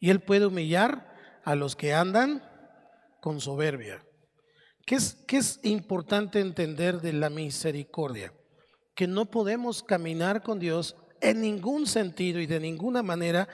y 0.00 0.10
él 0.10 0.20
puede 0.20 0.46
humillar 0.46 1.14
a 1.44 1.54
los 1.54 1.76
que 1.76 1.94
andan 1.94 2.42
con 3.20 3.40
soberbia. 3.40 4.04
¿Qué 4.84 4.96
es, 4.96 5.14
qué 5.28 5.36
es 5.36 5.60
importante 5.62 6.40
entender 6.40 7.00
de 7.00 7.12
la 7.12 7.30
misericordia? 7.30 8.32
Que 8.96 9.06
no 9.06 9.26
podemos 9.26 9.84
caminar 9.84 10.42
con 10.42 10.58
Dios 10.58 10.96
en 11.20 11.40
ningún 11.42 11.86
sentido 11.86 12.40
y 12.40 12.46
de 12.46 12.58
ninguna 12.58 13.04
manera 13.04 13.48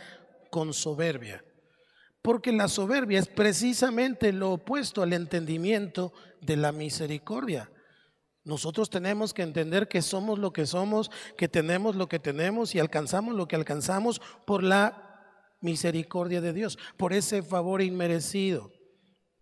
con 0.51 0.73
soberbia. 0.73 1.45
Porque 2.23 2.53
la 2.53 2.69
soberbia 2.69 3.19
es 3.19 3.29
precisamente 3.29 4.33
lo 4.33 4.53
opuesto 4.53 5.03
al 5.03 5.13
entendimiento 5.13 6.15
de 6.41 6.57
la 6.57 6.73
misericordia. 6.73 7.71
Nosotros 8.45 8.89
tenemos 8.89 9.35
que 9.35 9.43
entender 9.43 9.89
que 9.89 10.01
somos 10.01 10.39
lo 10.39 10.53
que 10.53 10.67
somos, 10.67 11.11
que 11.37 11.49
tenemos 11.49 11.95
lo 11.97 12.09
que 12.09 12.19
tenemos 12.19 12.75
y 12.75 12.79
alcanzamos 12.79 13.35
lo 13.35 13.47
que 13.47 13.57
alcanzamos 13.57 14.21
por 14.47 14.63
la 14.63 15.11
misericordia 15.61 16.41
de 16.41 16.53
Dios, 16.53 16.79
por 16.97 17.13
ese 17.13 17.43
favor 17.43 17.83
inmerecido, 17.83 18.73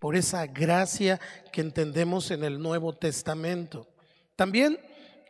por 0.00 0.16
esa 0.16 0.46
gracia 0.46 1.20
que 1.52 1.60
entendemos 1.60 2.30
en 2.30 2.42
el 2.42 2.60
Nuevo 2.60 2.92
Testamento. 2.92 3.86
También 4.34 4.78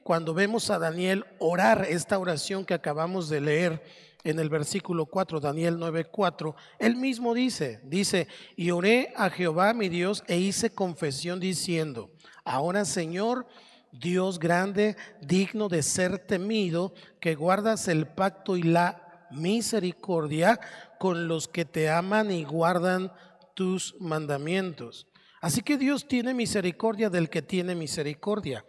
cuando 0.02 0.32
vemos 0.32 0.70
a 0.70 0.78
Daniel 0.78 1.26
orar 1.38 1.86
esta 1.86 2.18
oración 2.18 2.64
que 2.64 2.72
acabamos 2.72 3.28
de 3.28 3.42
leer 3.42 3.82
en 4.24 4.38
el 4.38 4.48
versículo 4.48 5.06
4, 5.06 5.40
Daniel 5.40 5.78
9:4, 5.78 6.54
él 6.78 6.96
mismo 6.96 7.34
dice, 7.34 7.80
dice, 7.84 8.26
y 8.56 8.70
oré 8.70 9.12
a 9.16 9.30
Jehová 9.30 9.72
mi 9.74 9.88
Dios 9.88 10.24
e 10.26 10.38
hice 10.38 10.70
confesión 10.70 11.40
diciendo, 11.40 12.10
ahora 12.48 12.84
Señor, 12.84 13.46
Dios 13.92 14.38
grande, 14.38 14.96
digno 15.20 15.68
de 15.68 15.82
ser 15.82 16.18
temido, 16.18 16.94
que 17.20 17.34
guardas 17.34 17.88
el 17.88 18.06
pacto 18.06 18.56
y 18.56 18.62
la 18.62 19.28
misericordia 19.30 20.58
con 20.98 21.28
los 21.28 21.48
que 21.48 21.64
te 21.64 21.90
aman 21.90 22.30
y 22.30 22.44
guardan 22.44 23.12
tus 23.54 23.94
mandamientos. 24.00 25.06
Así 25.40 25.62
que 25.62 25.78
Dios 25.78 26.08
tiene 26.08 26.34
misericordia 26.34 27.10
del 27.10 27.30
que 27.30 27.42
tiene 27.42 27.74
misericordia. 27.74 28.64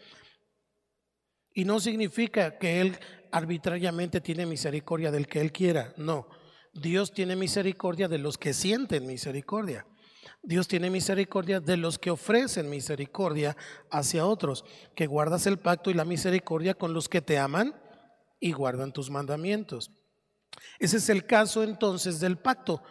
Y 1.54 1.66
no 1.66 1.80
significa 1.80 2.58
que 2.58 2.82
Él 2.82 2.98
arbitrariamente 3.32 4.22
tiene 4.22 4.46
misericordia 4.46 5.12
del 5.12 5.28
que 5.28 5.42
Él 5.42 5.52
quiera, 5.52 5.94
no. 5.98 6.28
Dios 6.74 7.12
tiene 7.12 7.36
misericordia 7.36 8.08
de 8.08 8.20
los 8.20 8.38
que 8.38 8.54
sienten 8.54 9.08
misericordia. 9.08 9.86
Dios 10.42 10.68
tiene 10.68 10.90
misericordia 10.90 11.60
de 11.60 11.78
los 11.78 12.00
que 12.00 12.12
ofrecen 12.12 12.70
misericordia 12.70 13.58
hacia 13.92 14.26
otros, 14.26 14.64
que 14.96 15.08
guardas 15.08 15.46
el 15.48 15.60
pacto 15.60 15.92
y 15.92 15.94
la 15.94 16.06
misericordia 16.06 16.74
con 16.74 16.94
los 16.94 17.10
que 17.10 17.22
te 17.22 17.38
aman 17.38 17.76
y 18.40 18.54
guardan 18.54 18.94
tus 18.94 19.10
mandamientos. 19.10 19.92
Ese 20.80 20.98
es 20.98 21.10
el 21.10 21.26
caso 21.26 21.64
entonces 21.64 22.20
del 22.20 22.38
pacto. 22.38 22.82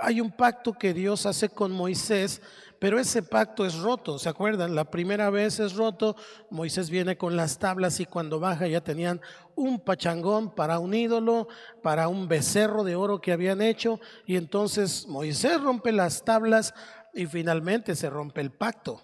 Hay 0.00 0.20
un 0.20 0.30
pacto 0.30 0.74
que 0.74 0.94
Dios 0.94 1.26
hace 1.26 1.48
con 1.48 1.72
Moisés, 1.72 2.40
pero 2.78 3.00
ese 3.00 3.22
pacto 3.22 3.66
es 3.66 3.74
roto. 3.76 4.18
¿Se 4.18 4.28
acuerdan? 4.28 4.74
La 4.74 4.90
primera 4.90 5.30
vez 5.30 5.58
es 5.58 5.74
roto. 5.74 6.14
Moisés 6.50 6.90
viene 6.90 7.16
con 7.16 7.36
las 7.36 7.58
tablas 7.58 7.98
y 7.98 8.06
cuando 8.06 8.38
baja 8.38 8.68
ya 8.68 8.82
tenían 8.82 9.20
un 9.56 9.80
pachangón 9.80 10.54
para 10.54 10.78
un 10.78 10.94
ídolo, 10.94 11.48
para 11.82 12.06
un 12.06 12.28
becerro 12.28 12.84
de 12.84 12.94
oro 12.94 13.20
que 13.20 13.32
habían 13.32 13.60
hecho. 13.60 13.98
Y 14.26 14.36
entonces 14.36 15.08
Moisés 15.08 15.60
rompe 15.60 15.90
las 15.90 16.24
tablas 16.24 16.74
y 17.14 17.26
finalmente 17.26 17.94
se 17.94 18.10
rompe 18.10 18.40
el 18.40 18.50
pacto. 18.50 19.02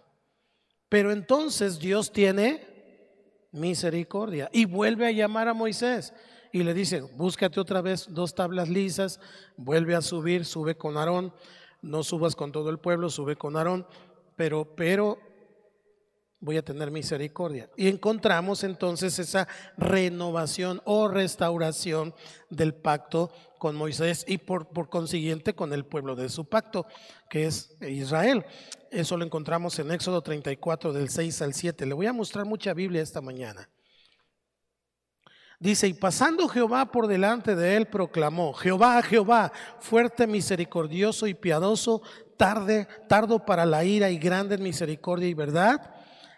Pero 0.88 1.12
entonces 1.12 1.78
Dios 1.78 2.12
tiene 2.12 2.66
misericordia 3.52 4.48
y 4.52 4.64
vuelve 4.64 5.06
a 5.06 5.12
llamar 5.12 5.48
a 5.48 5.54
Moisés 5.54 6.12
y 6.52 6.62
le 6.62 6.72
dice, 6.72 7.00
búscate 7.00 7.58
otra 7.58 7.80
vez 7.80 8.06
dos 8.10 8.34
tablas 8.34 8.68
lisas, 8.68 9.18
vuelve 9.56 9.96
a 9.96 10.02
subir, 10.02 10.44
sube 10.44 10.76
con 10.76 10.96
Aarón, 10.96 11.32
no 11.82 12.04
subas 12.04 12.36
con 12.36 12.52
todo 12.52 12.70
el 12.70 12.78
pueblo, 12.78 13.10
sube 13.10 13.34
con 13.34 13.56
Aarón, 13.56 13.86
pero, 14.36 14.76
pero 14.76 15.18
voy 16.44 16.58
a 16.58 16.64
tener 16.64 16.90
misericordia. 16.90 17.70
Y 17.74 17.88
encontramos 17.88 18.64
entonces 18.64 19.18
esa 19.18 19.48
renovación 19.78 20.82
o 20.84 21.08
restauración 21.08 22.14
del 22.50 22.74
pacto 22.74 23.32
con 23.58 23.74
Moisés 23.74 24.26
y 24.28 24.38
por, 24.38 24.68
por, 24.68 24.90
consiguiente 24.90 25.54
con 25.54 25.72
el 25.72 25.86
pueblo 25.86 26.14
de 26.14 26.28
su 26.28 26.44
pacto, 26.44 26.86
que 27.30 27.46
es 27.46 27.74
Israel. 27.80 28.44
Eso 28.90 29.16
lo 29.16 29.24
encontramos 29.24 29.78
en 29.78 29.90
Éxodo 29.90 30.20
34 30.20 30.92
del 30.92 31.08
6 31.08 31.42
al 31.42 31.54
7. 31.54 31.86
Le 31.86 31.94
voy 31.94 32.06
a 32.06 32.12
mostrar 32.12 32.44
mucha 32.44 32.74
Biblia 32.74 33.00
esta 33.00 33.22
mañana. 33.22 33.70
Dice, 35.58 35.86
y 35.88 35.94
pasando 35.94 36.46
Jehová 36.46 36.90
por 36.90 37.06
delante 37.06 37.56
de 37.56 37.76
él, 37.76 37.86
proclamó, 37.86 38.52
Jehová, 38.52 39.00
Jehová, 39.00 39.50
fuerte, 39.80 40.26
misericordioso 40.26 41.26
y 41.26 41.32
piadoso, 41.32 42.02
tarde, 42.36 42.86
tardo 43.08 43.46
para 43.46 43.64
la 43.64 43.82
ira 43.82 44.10
y 44.10 44.18
grande 44.18 44.56
en 44.56 44.62
misericordia 44.62 45.28
y 45.28 45.32
verdad 45.32 45.93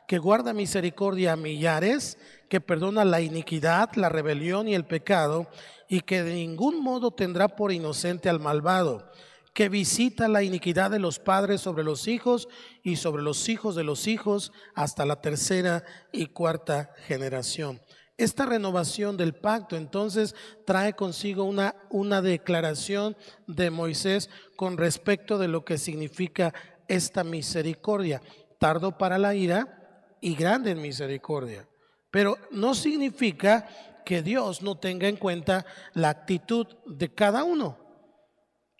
que 0.07 0.19
guarda 0.19 0.53
misericordia 0.53 1.33
a 1.33 1.37
millares, 1.37 2.19
que 2.49 2.61
perdona 2.61 3.05
la 3.05 3.21
iniquidad, 3.21 3.91
la 3.95 4.09
rebelión 4.09 4.69
y 4.69 4.75
el 4.75 4.85
pecado, 4.85 5.49
y 5.89 6.01
que 6.01 6.23
de 6.23 6.35
ningún 6.35 6.83
modo 6.83 7.11
tendrá 7.11 7.49
por 7.49 7.73
inocente 7.73 8.29
al 8.29 8.41
malvado, 8.41 9.11
que 9.53 9.69
visita 9.69 10.29
la 10.29 10.43
iniquidad 10.43 10.91
de 10.91 10.99
los 10.99 11.19
padres 11.19 11.61
sobre 11.61 11.83
los 11.83 12.09
hijos 12.09 12.49
y 12.83 12.97
sobre 12.97 13.23
los 13.23 13.49
hijos 13.49 13.75
de 13.75 13.85
los 13.85 14.07
hijos 14.07 14.53
hasta 14.75 15.07
la 15.07 15.21
tercera 15.21 15.85
y 16.13 16.27
cuarta 16.27 16.93
generación. 17.07 17.81
Esta 18.19 18.47
renovación 18.47 19.19
del 19.19 19.35
pacto 19.35 19.77
entonces 19.77 20.35
trae 20.65 20.95
consigo 20.95 21.45
una, 21.45 21.75
una 21.91 22.23
declaración 22.23 23.15
de 23.47 23.71
Moisés 23.71 24.31
con 24.57 24.79
respecto 24.79 25.37
de 25.37 25.49
lo 25.49 25.65
que 25.65 25.77
significa 25.77 26.55
esta 26.89 27.25
misericordia. 27.25 28.23
Tardo 28.59 28.97
para 28.97 29.19
la 29.19 29.35
ira, 29.35 29.76
y 30.21 30.35
grande 30.35 30.71
en 30.71 30.83
misericordia. 30.83 31.69
Pero 32.11 32.39
no 32.51 32.75
significa 32.75 33.69
que 34.05 34.23
Dios 34.23 34.63
no 34.63 34.79
tenga 34.79 35.09
en 35.09 35.17
cuenta 35.17 35.67
la 35.93 36.11
actitud 36.11 36.67
de 36.87 37.13
cada 37.13 37.45
uno. 37.45 37.79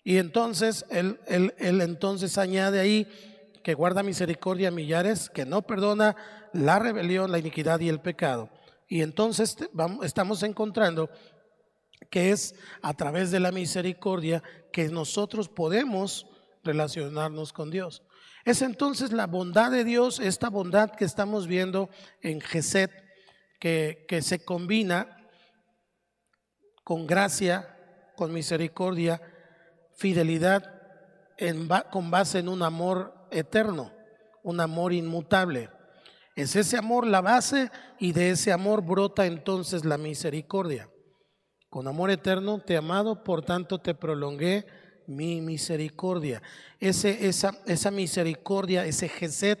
Y 0.03 0.17
entonces 0.17 0.85
él, 0.89 1.19
él, 1.27 1.81
entonces 1.81 2.37
añade 2.37 2.79
ahí 2.79 3.07
que 3.61 3.73
guarda 3.73 4.03
misericordia 4.03 4.69
a 4.69 4.71
millares, 4.71 5.29
que 5.29 5.45
no 5.45 5.61
perdona 5.63 6.15
la 6.53 6.79
rebelión, 6.79 7.29
la 7.29 7.39
iniquidad 7.39 7.81
y 7.81 7.89
el 7.89 7.99
pecado. 7.99 8.49
Y 8.87 9.01
entonces 9.01 9.57
vamos, 9.73 10.05
estamos 10.05 10.43
encontrando 10.43 11.09
que 12.09 12.31
es 12.31 12.55
a 12.81 12.93
través 12.93 13.31
de 13.31 13.41
la 13.41 13.51
misericordia 13.51 14.41
que 14.71 14.87
nosotros 14.87 15.49
podemos 15.49 16.25
relacionarnos 16.63 17.51
con 17.51 17.69
Dios. 17.69 18.03
Es 18.47 18.61
entonces 18.61 19.11
la 19.11 19.27
bondad 19.27 19.71
de 19.71 19.83
Dios, 19.83 20.21
esta 20.21 20.49
bondad 20.49 20.91
que 20.91 21.03
estamos 21.03 21.47
viendo 21.47 21.89
en 22.21 22.39
Geset, 22.39 22.89
que, 23.59 24.05
que 24.07 24.21
se 24.21 24.45
combina 24.45 25.17
con 26.85 27.05
gracia, 27.05 27.77
con 28.15 28.31
misericordia, 28.31 29.21
fidelidad, 29.97 30.63
con 31.91 32.09
base 32.09 32.39
en 32.39 32.47
un 32.47 32.63
amor 32.63 33.27
eterno, 33.31 33.91
un 34.43 34.61
amor 34.61 34.93
inmutable. 34.93 35.69
Es 36.33 36.55
ese 36.55 36.77
amor 36.77 37.05
la 37.05 37.19
base 37.19 37.69
y 37.99 38.13
de 38.13 38.29
ese 38.29 38.53
amor 38.53 38.81
brota 38.81 39.25
entonces 39.25 39.83
la 39.83 39.97
misericordia. 39.97 40.89
Con 41.69 41.89
amor 41.89 42.11
eterno 42.11 42.61
te 42.61 42.75
he 42.75 42.77
amado, 42.77 43.25
por 43.25 43.43
tanto 43.43 43.79
te 43.79 43.93
prolongué 43.93 44.65
mi 45.07 45.41
misericordia. 45.41 46.41
Ese, 46.79 47.27
esa, 47.27 47.57
esa 47.65 47.89
misericordia, 47.89 48.85
ese 48.85 49.09
Geset, 49.09 49.59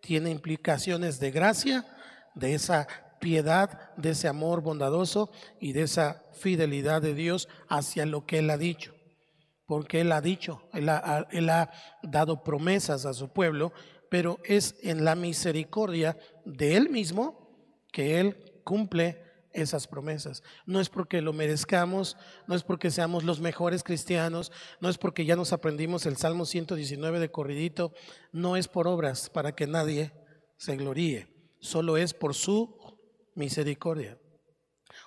tiene 0.00 0.30
implicaciones 0.30 1.20
de 1.20 1.30
gracia, 1.30 1.86
de 2.34 2.54
esa 2.54 2.88
piedad, 3.20 3.94
de 3.96 4.10
ese 4.10 4.26
amor 4.26 4.62
bondadoso 4.62 5.30
y 5.60 5.72
de 5.72 5.82
esa 5.82 6.24
fidelidad 6.32 7.02
de 7.02 7.14
Dios 7.14 7.48
hacia 7.68 8.06
lo 8.06 8.26
que 8.26 8.38
Él 8.38 8.50
ha 8.50 8.56
dicho. 8.56 8.94
Porque 9.66 10.00
Él 10.00 10.10
ha 10.10 10.20
dicho, 10.20 10.62
Él 10.72 10.88
ha, 10.88 11.28
él 11.30 11.48
ha 11.50 11.70
dado 12.02 12.42
promesas 12.42 13.06
a 13.06 13.14
su 13.14 13.28
pueblo, 13.28 13.72
pero 14.10 14.38
es 14.44 14.74
en 14.82 15.04
la 15.04 15.14
misericordia 15.14 16.18
de 16.44 16.76
Él 16.76 16.88
mismo 16.88 17.48
que 17.92 18.18
Él 18.18 18.62
cumple 18.64 19.29
esas 19.52 19.86
promesas. 19.86 20.42
No 20.66 20.80
es 20.80 20.88
porque 20.88 21.22
lo 21.22 21.32
merezcamos, 21.32 22.16
no 22.46 22.54
es 22.54 22.62
porque 22.62 22.90
seamos 22.90 23.24
los 23.24 23.40
mejores 23.40 23.82
cristianos, 23.82 24.52
no 24.80 24.88
es 24.88 24.98
porque 24.98 25.24
ya 25.24 25.36
nos 25.36 25.52
aprendimos 25.52 26.06
el 26.06 26.16
Salmo 26.16 26.46
119 26.46 27.18
de 27.18 27.30
corridito, 27.30 27.92
no 28.32 28.56
es 28.56 28.68
por 28.68 28.86
obras 28.86 29.30
para 29.30 29.54
que 29.54 29.66
nadie 29.66 30.12
se 30.56 30.76
gloríe, 30.76 31.28
solo 31.58 31.96
es 31.96 32.14
por 32.14 32.34
su 32.34 32.98
misericordia. 33.34 34.18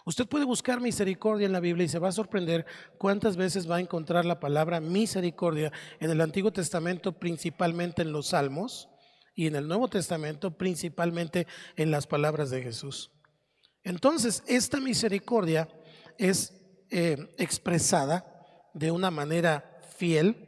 Usted 0.05 0.27
puede 0.27 0.45
buscar 0.45 0.81
misericordia 0.81 1.45
en 1.45 1.53
la 1.53 1.59
Biblia 1.59 1.85
y 1.85 1.89
se 1.89 1.99
va 1.99 2.09
a 2.09 2.13
sorprender 2.13 2.65
cuántas 2.97 3.37
veces 3.37 3.69
va 3.69 3.77
a 3.77 3.81
encontrar 3.81 4.25
la 4.25 4.39
palabra 4.39 4.81
misericordia 4.81 5.71
en 5.99 6.09
el 6.09 6.19
Antiguo 6.19 6.51
Testamento, 6.51 7.19
principalmente 7.19 8.01
en 8.01 8.11
los 8.11 8.27
Salmos, 8.27 8.89
y 9.35 9.47
en 9.47 9.55
el 9.55 9.67
Nuevo 9.67 9.87
Testamento, 9.87 10.57
principalmente 10.57 11.47
en 11.75 11.91
las 11.91 12.07
palabras 12.07 12.49
de 12.49 12.61
Jesús. 12.61 13.12
Entonces, 13.83 14.43
esta 14.47 14.79
misericordia 14.79 15.67
es 16.17 16.53
eh, 16.89 17.33
expresada 17.37 18.25
de 18.73 18.91
una 18.91 19.11
manera 19.11 19.79
fiel 19.97 20.47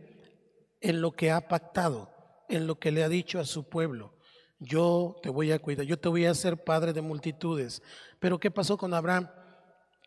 en 0.82 1.02
lo 1.02 1.12
que 1.12 1.32
ha 1.32 1.48
pactado, 1.48 2.10
en 2.50 2.67
lo 2.67 2.80
que 2.80 2.91
le 2.91 3.04
ha 3.04 3.10
dicho 3.10 3.39
a 3.39 3.45
su 3.45 3.67
pueblo. 3.67 4.13
Yo 4.60 5.17
te 5.21 5.30
voy 5.30 5.52
a 5.52 5.60
cuidar, 5.60 5.86
yo 5.86 6.00
te 6.00 6.08
voy 6.08 6.26
a 6.26 6.32
hacer 6.32 6.63
padre 6.63 6.93
de 6.93 7.02
multitudes. 7.02 7.82
Pero 8.19 8.39
¿qué 8.39 8.52
pasó 8.52 8.78
con 8.78 8.93
Abraham? 8.93 9.30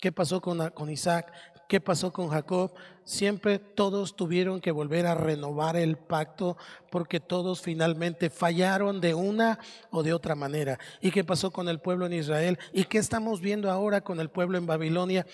¿Qué 0.01 0.11
pasó 0.12 0.41
con, 0.41 0.71
con 0.71 0.91
Isaac? 0.91 1.33
¿Qué 1.68 1.83
pasó 1.83 2.14
con 2.14 2.31
Jacob? 2.31 2.72
Siempre 3.04 3.59
todos 3.59 4.16
tuvieron 4.16 4.59
que 4.59 4.70
volver 4.70 5.07
a 5.07 5.14
renovar 5.14 5.76
el 5.76 5.98
pacto 5.98 6.57
porque 6.90 7.20
todos 7.20 7.61
finalmente 7.61 8.31
fallaron 8.31 9.02
de 9.02 9.12
una 9.12 9.59
o 9.90 10.02
de 10.02 10.14
otra 10.14 10.35
manera. 10.35 10.78
¿Y 11.02 11.11
qué 11.11 11.24
pasó 11.24 11.50
con 11.50 11.68
el 11.68 11.78
pueblo 11.78 12.07
en 12.07 12.14
Israel? 12.14 12.59
¿Y 12.72 12.85
qué 12.85 12.96
estamos 12.96 13.42
viendo 13.42 13.70
ahora 13.70 14.00
con 14.00 14.18
el 14.18 14.31
pueblo 14.31 14.57
en 14.57 14.64
Babilonia? 14.64 15.26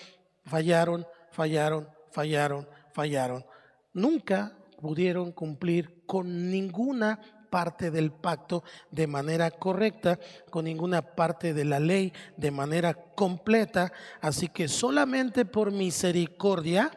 Fallaron, 0.43 1.07
fallaron, 1.31 1.87
fallaron, 2.11 2.67
fallaron. 2.91 3.45
Nunca 3.93 4.57
pudieron 4.81 5.31
cumplir 5.31 6.03
con 6.05 6.51
ninguna 6.51 7.17
parte 7.55 7.89
del 7.89 8.11
pacto 8.11 8.65
de 8.91 9.07
manera 9.07 9.49
correcta, 9.49 10.19
con 10.49 10.65
ninguna 10.65 11.01
parte 11.01 11.53
de 11.53 11.63
la 11.63 11.79
ley 11.79 12.11
de 12.35 12.51
manera 12.51 12.93
completa. 12.93 13.93
Así 14.19 14.49
que 14.49 14.67
solamente 14.67 15.45
por 15.45 15.71
misericordia 15.71 16.91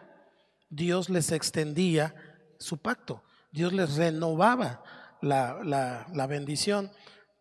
Dios 0.69 1.11
les 1.11 1.31
extendía 1.31 2.13
su 2.59 2.79
pacto. 2.79 3.23
Dios 3.53 3.73
les 3.73 3.95
renovaba 3.95 4.83
la, 5.23 5.61
la 6.13 6.27
bendición 6.27 6.91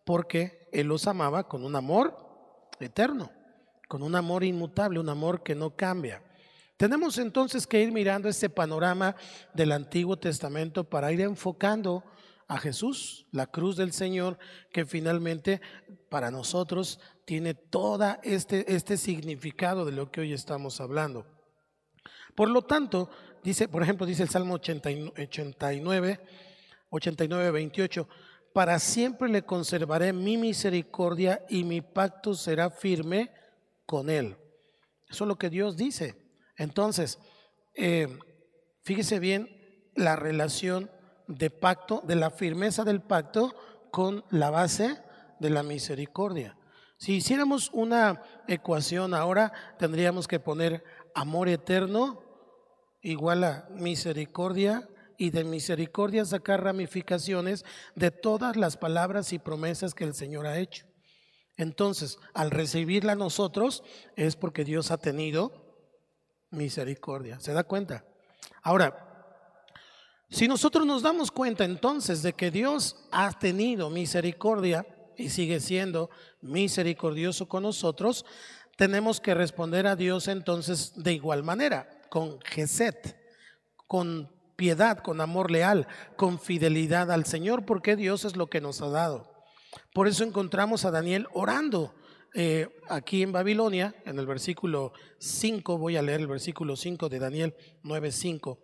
porque 0.04 0.68
Él 0.70 0.86
los 0.86 1.08
amaba 1.08 1.48
con 1.48 1.64
un 1.64 1.74
amor 1.74 2.16
eterno, 2.78 3.32
con 3.88 4.04
un 4.04 4.14
amor 4.14 4.44
inmutable, 4.44 5.00
un 5.00 5.08
amor 5.08 5.42
que 5.42 5.56
no 5.56 5.74
cambia. 5.74 6.22
Tenemos 6.76 7.18
entonces 7.18 7.66
que 7.66 7.82
ir 7.82 7.90
mirando 7.90 8.28
este 8.28 8.48
panorama 8.48 9.16
del 9.54 9.72
Antiguo 9.72 10.16
Testamento 10.16 10.84
para 10.84 11.10
ir 11.10 11.20
enfocando 11.20 12.04
a 12.48 12.58
Jesús, 12.58 13.26
la 13.30 13.46
cruz 13.46 13.76
del 13.76 13.92
Señor, 13.92 14.38
que 14.72 14.86
finalmente 14.86 15.60
para 16.08 16.30
nosotros 16.30 16.98
tiene 17.26 17.52
todo 17.52 18.16
este, 18.22 18.74
este 18.74 18.96
significado 18.96 19.84
de 19.84 19.92
lo 19.92 20.10
que 20.10 20.22
hoy 20.22 20.32
estamos 20.32 20.80
hablando. 20.80 21.26
Por 22.34 22.48
lo 22.48 22.62
tanto, 22.62 23.10
dice, 23.44 23.68
por 23.68 23.82
ejemplo, 23.82 24.06
dice 24.06 24.22
el 24.22 24.30
Salmo 24.30 24.54
89, 24.54 26.20
89, 26.88 27.50
28, 27.50 28.08
para 28.54 28.78
siempre 28.78 29.28
le 29.28 29.42
conservaré 29.42 30.14
mi 30.14 30.38
misericordia 30.38 31.44
y 31.50 31.64
mi 31.64 31.82
pacto 31.82 32.34
será 32.34 32.70
firme 32.70 33.30
con 33.84 34.08
él. 34.08 34.36
Eso 35.10 35.24
es 35.24 35.28
lo 35.28 35.36
que 35.36 35.50
Dios 35.50 35.76
dice. 35.76 36.16
Entonces, 36.56 37.18
eh, 37.74 38.08
fíjese 38.82 39.18
bien 39.18 39.90
la 39.94 40.16
relación 40.16 40.90
de 41.28 41.50
pacto, 41.50 42.02
de 42.04 42.16
la 42.16 42.30
firmeza 42.30 42.82
del 42.82 43.00
pacto 43.00 43.54
con 43.92 44.24
la 44.30 44.50
base 44.50 45.00
de 45.38 45.50
la 45.50 45.62
misericordia. 45.62 46.56
Si 46.96 47.14
hiciéramos 47.14 47.70
una 47.72 48.22
ecuación 48.48 49.14
ahora, 49.14 49.52
tendríamos 49.78 50.26
que 50.26 50.40
poner 50.40 50.82
amor 51.14 51.48
eterno 51.48 52.22
igual 53.02 53.44
a 53.44 53.68
misericordia 53.70 54.88
y 55.16 55.30
de 55.30 55.44
misericordia 55.44 56.24
sacar 56.24 56.64
ramificaciones 56.64 57.64
de 57.94 58.10
todas 58.10 58.56
las 58.56 58.76
palabras 58.76 59.32
y 59.32 59.38
promesas 59.38 59.94
que 59.94 60.04
el 60.04 60.14
Señor 60.14 60.46
ha 60.46 60.58
hecho. 60.58 60.86
Entonces, 61.56 62.18
al 62.34 62.50
recibirla 62.50 63.14
nosotros 63.14 63.82
es 64.16 64.36
porque 64.36 64.64
Dios 64.64 64.90
ha 64.90 64.98
tenido 64.98 65.52
misericordia. 66.50 67.38
¿Se 67.40 67.52
da 67.52 67.64
cuenta? 67.64 68.04
Ahora, 68.62 69.07
si 70.30 70.46
nosotros 70.46 70.86
nos 70.86 71.02
damos 71.02 71.30
cuenta 71.30 71.64
entonces 71.64 72.22
de 72.22 72.34
que 72.34 72.50
Dios 72.50 72.96
ha 73.10 73.32
tenido 73.38 73.88
misericordia 73.88 74.86
y 75.16 75.30
sigue 75.30 75.58
siendo 75.60 76.10
misericordioso 76.42 77.48
con 77.48 77.62
nosotros, 77.62 78.24
tenemos 78.76 79.20
que 79.20 79.34
responder 79.34 79.86
a 79.86 79.96
Dios 79.96 80.28
entonces 80.28 80.92
de 80.96 81.12
igual 81.12 81.42
manera, 81.42 81.88
con 82.10 82.40
Geset, 82.42 83.16
con 83.86 84.30
piedad, 84.54 84.98
con 84.98 85.20
amor 85.20 85.50
leal, 85.50 85.88
con 86.16 86.38
fidelidad 86.38 87.10
al 87.10 87.24
Señor, 87.24 87.64
porque 87.64 87.96
Dios 87.96 88.24
es 88.24 88.36
lo 88.36 88.48
que 88.48 88.60
nos 88.60 88.82
ha 88.82 88.88
dado. 88.88 89.32
Por 89.94 90.08
eso 90.08 90.24
encontramos 90.24 90.84
a 90.84 90.90
Daniel 90.90 91.26
orando 91.32 91.94
eh, 92.34 92.68
aquí 92.88 93.22
en 93.22 93.32
Babilonia, 93.32 93.94
en 94.04 94.18
el 94.18 94.26
versículo 94.26 94.92
5, 95.18 95.78
voy 95.78 95.96
a 95.96 96.02
leer 96.02 96.20
el 96.20 96.26
versículo 96.26 96.76
5 96.76 97.08
de 97.08 97.18
Daniel 97.18 97.54
9:5. 97.82 98.58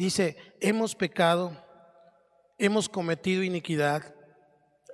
Dice, 0.00 0.34
hemos 0.60 0.94
pecado, 0.94 1.54
hemos 2.56 2.88
cometido 2.88 3.42
iniquidad, 3.42 4.14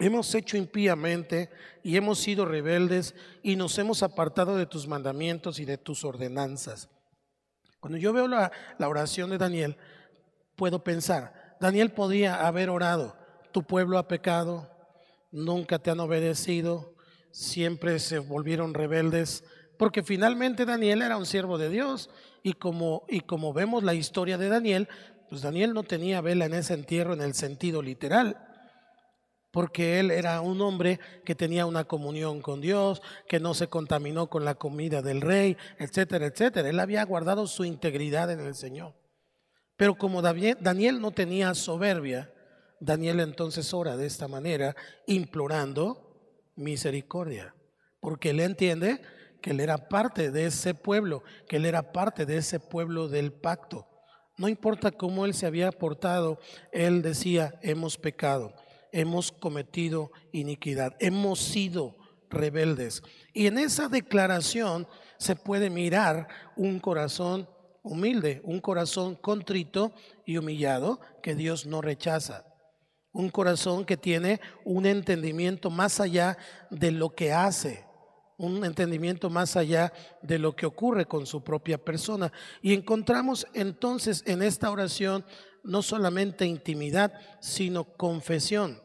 hemos 0.01 0.35
hecho 0.35 0.57
impíamente 0.57 1.49
y 1.85 1.97
hemos 1.97 2.19
sido 2.19 2.45
rebeldes 2.45 3.14
y 3.40 3.55
nos 3.55 3.79
hemos 3.79 4.03
apartado 4.03 4.57
de 4.57 4.66
tus 4.66 4.88
mandamientos 4.88 5.61
y 5.61 5.64
de 5.64 5.79
tus 5.79 6.05
ordenanzas. 6.05 6.88
Cuando 7.79 7.99
yo 7.99 8.12
veo 8.12 8.27
la, 8.27 8.51
oración 8.81 9.31
de 9.31 9.38
Daniel, 9.38 9.77
puedo 10.57 10.83
pensar, 10.83 11.57
Daniel 11.61 11.92
podría 11.92 12.45
haber 12.45 12.69
orado, 12.69 13.16
tu 13.53 13.62
pueblo 13.62 13.99
ha 13.99 14.09
pecado, 14.09 14.69
nunca 15.31 15.79
te 15.79 15.92
han 15.92 16.01
obedecido, 16.01 16.97
siempre 17.31 18.01
se 18.01 18.19
volvieron 18.19 18.75
rebeldes, 18.75 19.45
porque 19.79 20.03
finalmente 20.03 20.64
Daniel 20.64 21.01
era 21.03 21.16
un 21.16 21.27
siervo 21.27 21.59
de 21.59 21.69
Dios 21.69 22.11
y 22.46 22.52
como, 22.52 23.02
y 23.09 23.22
como 23.22 23.52
vemos 23.52 23.82
la 23.82 23.94
historia 23.94 24.38
de 24.38 24.48
Daniel, 24.48 24.88
pues 25.28 25.42
Daniel 25.42 25.74
no 25.74 25.82
tenía 25.82 26.20
vela 26.20 26.44
en 26.44 26.54
ese 26.54 26.74
entierro 26.74 27.12
en 27.12 27.20
el 27.20 27.35
sentido 27.35 27.82
literal, 27.82 28.37
porque 29.50 29.98
él 29.98 30.12
era 30.12 30.40
un 30.40 30.61
hombre 30.61 31.00
que 31.24 31.35
tenía 31.35 31.66
una 31.66 31.87
comunión 31.87 32.40
con 32.40 32.61
Dios, 32.61 33.02
que 33.26 33.40
no 33.40 33.52
se 33.52 33.66
contaminó 33.66 34.28
con 34.28 34.44
la 34.44 34.54
comida 34.54 35.02
del 35.02 35.22
rey, 35.22 35.56
etcétera, 35.80 36.26
etcétera. 36.26 36.68
Él 36.68 36.78
había 36.78 37.04
guardado 37.04 37.48
su 37.48 37.64
integridad 37.64 38.30
en 38.30 38.38
el 38.38 38.54
Señor. 38.54 38.94
Pero 39.76 39.96
como 39.96 40.22
Daniel 40.22 41.00
no 41.00 41.11
tenía 41.11 41.52
soberbia, 41.52 42.32
Daniel 42.78 43.18
entonces 43.18 43.74
ora 43.74 43.96
de 43.96 44.06
esta 44.06 44.28
manera, 44.28 44.76
implorando 45.09 46.52
misericordia, 46.54 47.56
porque 47.98 48.30
él 48.30 48.38
entiende 48.38 49.00
que 49.46 49.52
él 49.52 49.61
era 49.61 49.78
parte 49.78 50.32
de 50.32 50.46
ese 50.46 50.74
pueblo, 50.74 51.22
que 51.48 51.59
él 51.59 51.66
era 51.66 51.92
parte 51.92 52.26
de 52.26 52.38
ese 52.38 52.59
pueblo 52.59 53.06
del 53.06 53.32
pacto. 53.32 53.87
No 54.37 54.48
importa 54.48 54.90
cómo 54.90 55.24
él 55.24 55.35
se 55.35 55.46
había 55.46 55.70
portado, 55.70 56.40
él 56.72 57.00
decía, 57.00 57.54
hemos 57.62 57.96
pecado, 57.96 58.52
hemos 58.90 59.30
cometido 59.30 60.11
iniquidad, 60.32 60.96
hemos 60.98 61.38
sido 61.38 61.96
rebeldes. 62.28 63.04
Y 63.32 63.46
en 63.46 63.59
esa 63.59 63.88
declaración 63.88 64.88
se 65.16 65.37
puede 65.37 65.70
mirar 65.70 66.26
un 66.56 66.80
corazón 66.80 67.48
humilde, 67.85 68.40
un 68.42 68.59
corazón 68.59 69.14
contrito 69.14 69.92
y 70.24 70.38
humillado 70.38 70.98
que 71.22 71.37
Dios 71.37 71.66
no 71.66 71.82
rechaza 71.82 72.44
un 73.12 73.30
corazón 73.30 73.87
que 73.87 73.96
tiene 73.96 74.42
un 74.62 74.85
entendimiento 74.85 75.70
más 75.70 76.00
allá 76.00 76.37
de 76.68 76.90
lo 76.90 77.14
que 77.14 77.32
hace, 77.32 77.86
un 78.38 78.64
entendimiento 78.64 79.31
más 79.31 79.57
allá 79.57 79.92
de 80.22 80.38
lo 80.38 80.55
que 80.55 80.66
ocurre 80.66 81.07
con 81.07 81.27
su 81.27 81.42
propia 81.42 81.79
persona. 81.79 82.33
Y 82.62 82.75
encontramos 82.75 83.46
entonces 83.55 84.22
en 84.27 84.42
esta 84.42 84.70
oración 84.70 85.25
no 85.62 85.83
solamente 85.83 86.46
intimidad, 86.46 87.12
sino 87.40 87.85
confesión. 87.85 88.81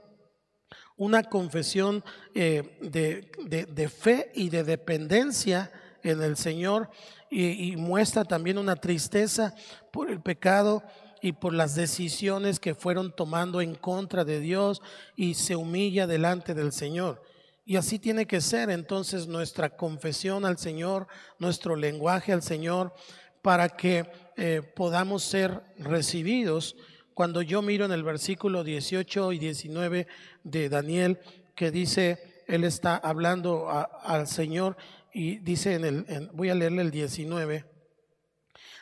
Una 0.96 1.24
confesión 1.24 2.04
eh, 2.34 2.78
de, 2.82 3.90
fe 3.90 4.32
y 4.36 4.50
de 4.50 4.64
dependencia 4.64 5.72
en 6.04 6.22
el 6.22 6.38
Señor 6.38 6.90
y 7.30 7.76
muestra 7.78 8.26
también 8.26 8.58
una 8.58 8.76
tristeza 8.76 9.56
por 9.92 10.10
el 10.10 10.22
pecado 10.22 10.84
y 11.22 11.34
por 11.34 11.54
las 11.54 11.76
decisiones 11.76 12.60
que 12.60 12.76
fueron 12.76 13.16
tomando 13.16 13.62
en 13.62 13.76
contra 13.76 14.26
de 14.26 14.40
Dios 14.40 14.82
y 15.16 15.36
se 15.36 15.56
humilla 15.56 16.08
delante 16.08 16.54
del 16.54 16.72
Señor. 16.72 17.22
Y 17.64 17.76
así 17.76 18.00
tiene 18.00 18.26
que 18.26 18.42
ser 18.42 18.70
entonces 18.70 19.28
nuestra 19.28 19.76
confesión 19.76 20.46
al 20.46 20.58
Señor, 20.58 21.08
nuestro 21.38 21.76
lenguaje 21.76 22.34
al 22.34 22.42
Señor, 22.42 22.94
para 23.42 23.70
que 23.70 24.10
eh, 24.38 24.62
podamos 24.76 25.24
ser 25.24 25.64
recibidos. 25.78 26.76
Cuando 27.14 27.42
yo 27.42 27.62
miro 27.62 27.86
en 27.86 27.92
el 27.92 28.04
versículo 28.04 28.64
18 28.64 29.34
y 29.34 29.40
19 29.40 30.08
de 30.44 30.70
Daniel, 30.70 31.20
que 31.56 31.72
dice, 31.72 32.44
él 32.48 32.64
está 32.64 32.98
hablando 32.98 33.70
al 33.70 34.28
Señor 34.28 34.78
y 35.14 35.38
dice 35.38 35.76
en 35.76 35.86
el, 35.86 36.30
voy 36.34 36.50
a 36.50 36.56
leerle 36.56 36.82
el 36.82 36.92
19, 36.92 37.66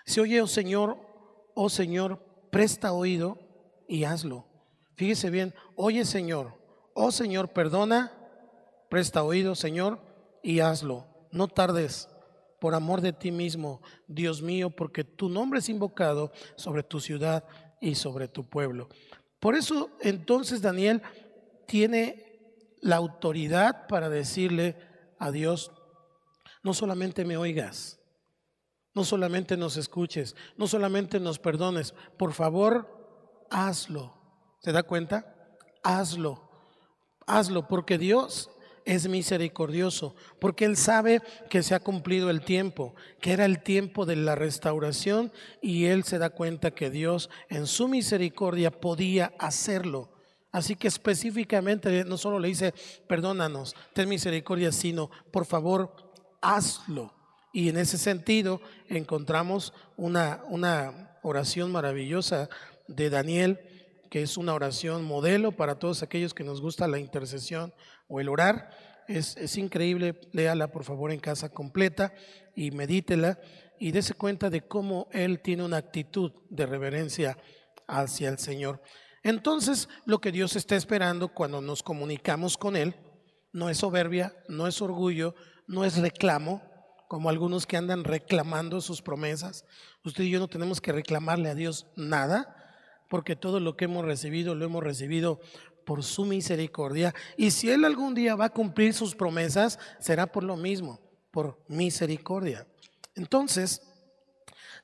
se 0.06 0.22
oye, 0.22 0.42
oh 0.42 0.48
Señor, 0.48 0.98
oh 1.54 1.70
Señor, 1.70 2.24
presta 2.52 2.94
oído 2.94 3.38
y 3.88 4.06
hazlo. 4.06 4.48
Fíjese 4.96 5.30
bien, 5.30 5.54
oye 5.76 6.06
Señor, 6.06 6.56
oh 6.94 7.12
Señor, 7.12 7.50
perdona, 7.50 8.19
presta 8.90 9.24
oído 9.24 9.56
Señor 9.56 10.00
y 10.44 10.60
hazlo. 10.60 11.08
No 11.32 11.48
tardes 11.48 12.10
por 12.60 12.76
amor 12.76 13.02
de 13.02 13.14
ti 13.14 13.32
mismo, 13.32 13.82
Dios 14.08 14.42
mío, 14.42 14.70
porque 14.70 15.04
tu 15.04 15.30
nombre 15.30 15.60
es 15.60 15.70
invocado 15.70 16.32
sobre 16.56 16.84
tu 16.84 17.00
ciudad 17.00 17.46
y 17.80 17.96
sobre 17.96 18.28
tu 18.28 18.50
pueblo. 18.50 18.90
Por 19.40 19.56
eso 19.56 19.90
entonces 20.02 20.62
Daniel 20.62 21.02
tiene 21.66 22.26
la 22.82 22.98
autoridad 22.98 23.88
para 23.88 24.10
decirle 24.10 24.76
a 25.18 25.32
Dios, 25.32 25.72
no 26.64 26.74
solamente 26.74 27.24
me 27.24 27.38
oigas, 27.38 28.00
no 28.94 29.06
solamente 29.06 29.56
nos 29.56 29.78
escuches, 29.78 30.36
no 30.58 30.68
solamente 30.68 31.20
nos 31.20 31.40
perdones, 31.40 31.94
por 32.18 32.34
favor, 32.34 33.48
hazlo. 33.50 34.14
¿Se 34.62 34.72
da 34.74 34.84
cuenta? 34.84 35.36
Hazlo. 35.84 36.50
Hazlo 37.26 37.68
porque 37.68 37.98
Dios 37.98 38.50
es 38.86 39.08
misericordioso, 39.08 40.16
porque 40.40 40.66
Él 40.66 40.78
sabe 40.78 41.22
que 41.50 41.64
se 41.64 41.76
ha 41.76 41.80
cumplido 41.80 42.30
el 42.30 42.42
tiempo, 42.42 42.96
que 43.22 43.34
era 43.34 43.46
el 43.46 43.62
tiempo 43.62 44.06
de 44.06 44.16
la 44.16 44.36
restauración 44.36 45.32
y 45.62 45.86
Él 45.86 46.04
se 46.04 46.18
da 46.18 46.30
cuenta 46.30 46.72
que 46.72 46.90
Dios 46.90 47.30
en 47.50 47.68
su 47.68 47.88
misericordia 47.88 48.72
podía 48.72 49.34
hacerlo 49.40 50.10
Así 50.52 50.76
que 50.76 50.88
específicamente 50.88 52.04
no 52.06 52.18
solo 52.18 52.40
le 52.40 52.48
dice, 52.48 52.74
perdónanos, 53.08 53.76
ten 53.94 54.10
misericordia, 54.10 54.72
sino, 54.72 55.12
por 55.32 55.46
favor, 55.46 55.94
hazlo. 56.42 57.14
Y 57.54 57.70
en 57.70 57.78
ese 57.78 57.98
sentido 57.98 58.62
encontramos 58.88 59.74
una, 59.96 60.42
una 60.48 61.18
oración 61.22 61.72
maravillosa 61.72 62.50
de 62.88 63.12
Daniel, 63.12 63.60
que 64.10 64.22
es 64.22 64.38
una 64.38 64.54
oración 64.54 65.04
modelo 65.04 65.52
para 65.52 65.80
todos 65.80 66.04
aquellos 66.04 66.34
que 66.34 66.44
nos 66.44 66.62
gusta 66.62 66.88
la 66.88 67.00
intercesión 67.00 67.74
o 68.08 68.20
el 68.20 68.30
orar. 68.30 68.70
Es, 69.08 69.38
es 69.38 69.58
increíble, 69.58 70.20
léala 70.34 70.72
por 70.72 70.84
favor 70.84 71.12
en 71.12 71.20
casa 71.20 71.50
completa 71.50 72.14
y 72.56 72.72
medítela 72.72 73.40
y 73.80 73.92
dése 73.92 74.14
cuenta 74.14 74.50
de 74.50 74.62
cómo 74.62 75.08
él 75.12 75.42
tiene 75.42 75.64
una 75.64 75.78
actitud 75.78 76.32
de 76.50 76.66
reverencia 76.66 77.38
hacia 77.88 78.30
el 78.30 78.38
Señor. 78.38 78.82
Entonces, 79.24 79.90
lo 80.06 80.20
que 80.20 80.32
Dios 80.32 80.56
está 80.56 80.76
esperando 80.76 81.30
cuando 81.30 81.62
nos 81.62 81.84
comunicamos 81.84 82.58
con 82.58 82.76
Él 82.76 82.96
no 83.52 83.70
es 83.70 83.80
soberbia, 83.80 84.34
no 84.48 84.68
es 84.68 84.82
orgullo, 84.82 85.36
no 85.68 85.84
es 85.84 85.98
reclamo, 85.98 86.62
como 87.08 87.30
algunos 87.30 87.66
que 87.66 87.78
andan 87.78 88.04
reclamando 88.04 88.82
sus 88.82 89.02
promesas. 89.02 89.66
Usted 90.04 90.26
y 90.26 90.30
yo 90.30 90.40
no 90.40 90.48
tenemos 90.48 90.80
que 90.80 90.92
reclamarle 90.92 91.50
a 91.50 91.56
Dios 91.56 91.88
nada, 91.96 92.56
porque 93.10 93.36
todo 93.36 93.60
lo 93.60 93.76
que 93.76 93.86
hemos 93.86 94.06
recibido 94.06 94.56
lo 94.56 94.64
hemos 94.64 94.84
recibido 94.84 95.42
por 95.84 96.04
su 96.04 96.24
misericordia. 96.24 97.14
Y 97.36 97.52
si 97.52 97.70
Él 97.70 97.84
algún 97.84 98.14
día 98.14 98.36
va 98.36 98.46
a 98.46 98.54
cumplir 98.54 98.94
sus 98.94 99.16
promesas, 99.16 99.80
será 100.00 100.28
por 100.28 100.44
lo 100.44 100.56
mismo, 100.56 101.02
por 101.32 101.60
misericordia. 101.68 102.68
Entonces, 103.16 103.82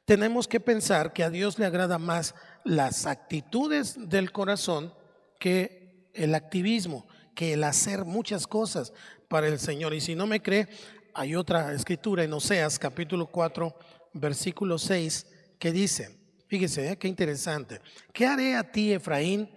tenemos 0.06 0.48
que 0.48 0.60
pensar 0.60 1.14
que 1.14 1.24
a 1.24 1.30
Dios 1.30 1.58
le 1.60 1.66
agrada 1.66 2.00
más 2.00 2.36
las 2.64 3.06
actitudes 3.06 4.10
del 4.10 4.32
corazón 4.32 4.94
que 5.40 6.10
el 6.14 6.34
activismo, 6.34 7.08
que 7.36 7.54
el 7.54 7.64
hacer 7.64 8.06
muchas 8.06 8.48
cosas 8.48 8.92
para 9.28 9.48
el 9.48 9.60
Señor. 9.60 9.94
Y 9.94 10.02
si 10.02 10.16
no 10.16 10.26
me 10.26 10.42
cree, 10.42 10.68
hay 11.14 11.36
otra 11.36 11.74
escritura 11.74 12.24
en 12.24 12.34
Oseas 12.34 12.80
capítulo 12.80 13.28
4, 13.28 13.76
versículo 14.14 14.78
6, 14.78 15.28
que 15.60 15.72
dice, 15.72 16.25
fíjese, 16.48 16.92
¿eh? 16.92 16.98
qué 16.98 17.08
interesante, 17.08 17.82
¿qué 18.14 18.26
haré 18.26 18.56
a 18.56 18.72
ti, 18.72 18.94
Efraín? 18.94 19.50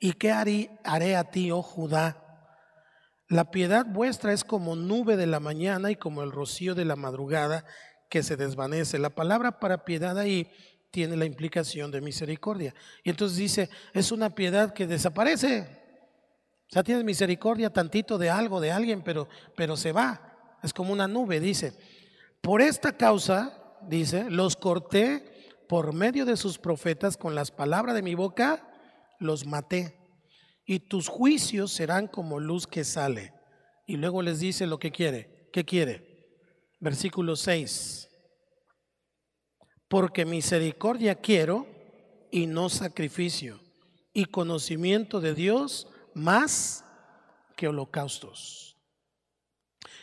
¿Y 0.00 0.12
qué 0.12 0.30
haré, 0.30 0.70
haré 0.84 1.16
a 1.16 1.24
ti, 1.24 1.50
oh 1.50 1.62
Judá? 1.62 2.20
La 3.28 3.50
piedad 3.50 3.86
vuestra 3.86 4.32
es 4.32 4.44
como 4.44 4.76
nube 4.76 5.16
de 5.16 5.26
la 5.26 5.40
mañana 5.40 5.90
y 5.90 5.96
como 5.96 6.22
el 6.22 6.30
rocío 6.30 6.74
de 6.74 6.84
la 6.84 6.94
madrugada 6.94 7.64
que 8.10 8.22
se 8.22 8.36
desvanece. 8.36 8.98
La 8.98 9.10
palabra 9.10 9.58
para 9.58 9.84
piedad 9.84 10.18
ahí 10.18 10.50
tiene 10.90 11.16
la 11.16 11.24
implicación 11.24 11.90
de 11.90 12.00
misericordia. 12.00 12.74
Y 13.02 13.10
entonces 13.10 13.38
dice, 13.38 13.70
es 13.92 14.12
una 14.12 14.34
piedad 14.34 14.72
que 14.72 14.86
desaparece. 14.86 15.66
O 16.70 16.72
sea, 16.72 16.84
tienes 16.84 17.02
misericordia 17.02 17.72
tantito 17.72 18.18
de 18.18 18.30
algo, 18.30 18.60
de 18.60 18.70
alguien, 18.70 19.02
pero, 19.02 19.28
pero 19.56 19.76
se 19.76 19.92
va. 19.92 20.58
Es 20.62 20.72
como 20.72 20.92
una 20.92 21.08
nube, 21.08 21.40
dice. 21.40 21.72
Por 22.40 22.60
esta 22.60 22.96
causa, 22.96 23.78
dice, 23.88 24.30
los 24.30 24.54
corté 24.54 25.33
por 25.68 25.92
medio 25.92 26.24
de 26.24 26.36
sus 26.36 26.58
profetas 26.58 27.16
con 27.16 27.34
las 27.34 27.50
palabras 27.50 27.94
de 27.94 28.02
mi 28.02 28.14
boca, 28.14 28.66
los 29.18 29.46
maté. 29.46 29.98
Y 30.66 30.80
tus 30.80 31.08
juicios 31.08 31.72
serán 31.72 32.08
como 32.08 32.40
luz 32.40 32.66
que 32.66 32.84
sale. 32.84 33.32
Y 33.86 33.96
luego 33.96 34.22
les 34.22 34.40
dice 34.40 34.66
lo 34.66 34.78
que 34.78 34.90
quiere. 34.90 35.48
¿Qué 35.52 35.64
quiere? 35.64 36.38
Versículo 36.80 37.36
6 37.36 38.10
porque 39.94 40.24
misericordia 40.24 41.14
quiero 41.14 41.68
y 42.30 42.46
no 42.46 42.68
sacrificio, 42.68 43.60
y 44.12 44.24
conocimiento 44.24 45.20
de 45.20 45.34
Dios 45.34 45.86
más 46.14 46.84
que 47.56 47.68
holocaustos. 47.68 48.76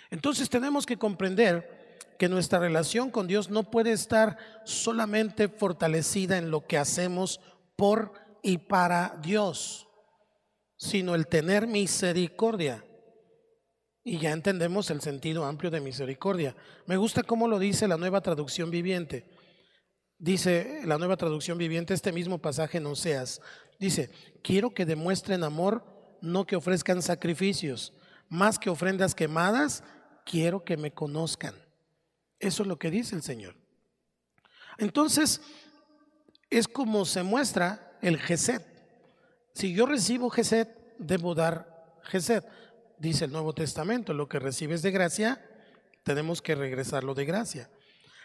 Entonces 0.10 0.50
tenemos 0.50 0.86
que 0.86 0.96
comprender 0.96 1.81
que 2.22 2.30
nuestra 2.30 2.60
relación 2.60 3.10
con 3.10 3.26
Dios 3.26 3.50
no 3.50 3.72
puede 3.72 3.92
estar 3.92 4.38
solamente 4.64 5.48
fortalecida 5.48 6.38
en 6.38 6.52
lo 6.52 6.68
que 6.68 6.78
hacemos 6.78 7.42
por 7.76 8.14
y 8.44 8.60
para 8.60 9.18
Dios, 9.24 9.88
sino 10.78 11.16
el 11.16 11.26
tener 11.26 11.66
misericordia. 11.66 12.86
Y 14.04 14.20
ya 14.20 14.34
entendemos 14.34 14.92
el 14.92 15.02
sentido 15.02 15.46
amplio 15.46 15.72
de 15.72 15.82
misericordia. 15.82 16.56
Me 16.86 16.96
gusta 16.96 17.24
cómo 17.24 17.48
lo 17.48 17.58
dice 17.58 17.88
la 17.88 17.98
nueva 17.98 18.22
traducción 18.22 18.70
viviente. 18.70 19.26
Dice 20.20 20.82
la 20.86 21.00
nueva 21.00 21.18
traducción 21.18 21.58
viviente, 21.58 21.96
este 21.96 22.12
mismo 22.12 22.38
pasaje 22.38 22.78
en 22.78 22.86
Oseas. 22.86 23.42
Dice, 23.80 24.12
quiero 24.44 24.76
que 24.76 24.86
demuestren 24.86 25.44
amor, 25.44 25.84
no 26.22 26.46
que 26.46 26.56
ofrezcan 26.56 27.02
sacrificios. 27.02 27.96
Más 28.30 28.60
que 28.60 28.70
ofrendas 28.70 29.16
quemadas, 29.16 29.84
quiero 30.24 30.64
que 30.64 30.78
me 30.78 30.92
conozcan. 30.92 31.56
Eso 32.42 32.64
es 32.64 32.68
lo 32.68 32.78
que 32.80 32.90
dice 32.90 33.16
el 33.16 33.22
Señor. 33.22 33.56
Entonces, 34.80 35.42
es 36.50 36.68
como 36.68 37.06
se 37.06 37.22
muestra 37.22 37.98
el 38.02 38.18
Geset. 38.18 38.66
Si 39.54 39.74
yo 39.74 39.86
recibo 39.86 40.30
Geset, 40.32 40.70
debo 40.98 41.36
dar 41.36 42.00
Geset. 42.04 42.44
Dice 42.98 43.26
el 43.26 43.32
Nuevo 43.32 43.54
Testamento, 43.54 44.14
lo 44.14 44.28
que 44.28 44.40
recibes 44.40 44.82
de 44.82 44.92
gracia, 44.92 45.40
tenemos 46.04 46.42
que 46.42 46.56
regresarlo 46.56 47.14
de 47.14 47.26
gracia. 47.26 47.70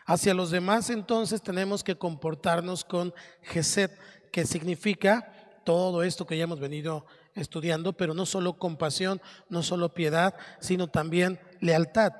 Hacia 0.06 0.34
los 0.34 0.50
demás 0.50 0.88
entonces 0.88 1.42
tenemos 1.42 1.84
que 1.84 1.98
comportarnos 1.98 2.84
con 2.84 3.12
Geset, 3.42 3.92
que 4.32 4.46
significa 4.46 5.60
todo 5.64 6.02
esto 6.02 6.26
que 6.26 6.38
ya 6.38 6.44
hemos 6.44 6.60
venido 6.60 7.04
estudiando, 7.34 7.92
pero 7.92 8.14
no 8.14 8.24
solo 8.24 8.56
compasión, 8.56 9.20
no 9.50 9.62
solo 9.62 9.92
piedad, 9.92 10.34
sino 10.60 10.88
también 10.88 11.38
lealtad. 11.60 12.12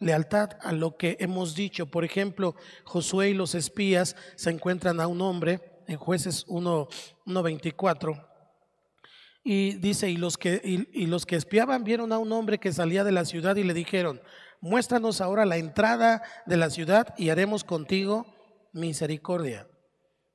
Lealtad 0.00 0.50
a 0.60 0.72
lo 0.72 0.96
que 0.96 1.16
hemos 1.20 1.54
dicho. 1.54 1.86
Por 1.86 2.04
ejemplo, 2.04 2.54
Josué 2.84 3.30
y 3.30 3.34
los 3.34 3.54
espías 3.54 4.16
se 4.36 4.50
encuentran 4.50 5.00
a 5.00 5.06
un 5.06 5.20
hombre 5.20 5.60
en 5.86 5.96
jueces 5.96 6.46
1.24 6.46 8.26
y 9.44 9.74
dice, 9.74 10.08
y 10.08 10.16
los, 10.16 10.38
que, 10.38 10.60
y 10.64 11.06
los 11.06 11.26
que 11.26 11.36
espiaban 11.36 11.84
vieron 11.84 12.12
a 12.12 12.18
un 12.18 12.32
hombre 12.32 12.58
que 12.58 12.72
salía 12.72 13.04
de 13.04 13.12
la 13.12 13.26
ciudad 13.26 13.56
y 13.56 13.62
le 13.62 13.74
dijeron, 13.74 14.22
muéstranos 14.62 15.20
ahora 15.20 15.44
la 15.44 15.58
entrada 15.58 16.22
de 16.46 16.56
la 16.56 16.70
ciudad 16.70 17.14
y 17.18 17.28
haremos 17.28 17.62
contigo 17.62 18.26
misericordia. 18.72 19.68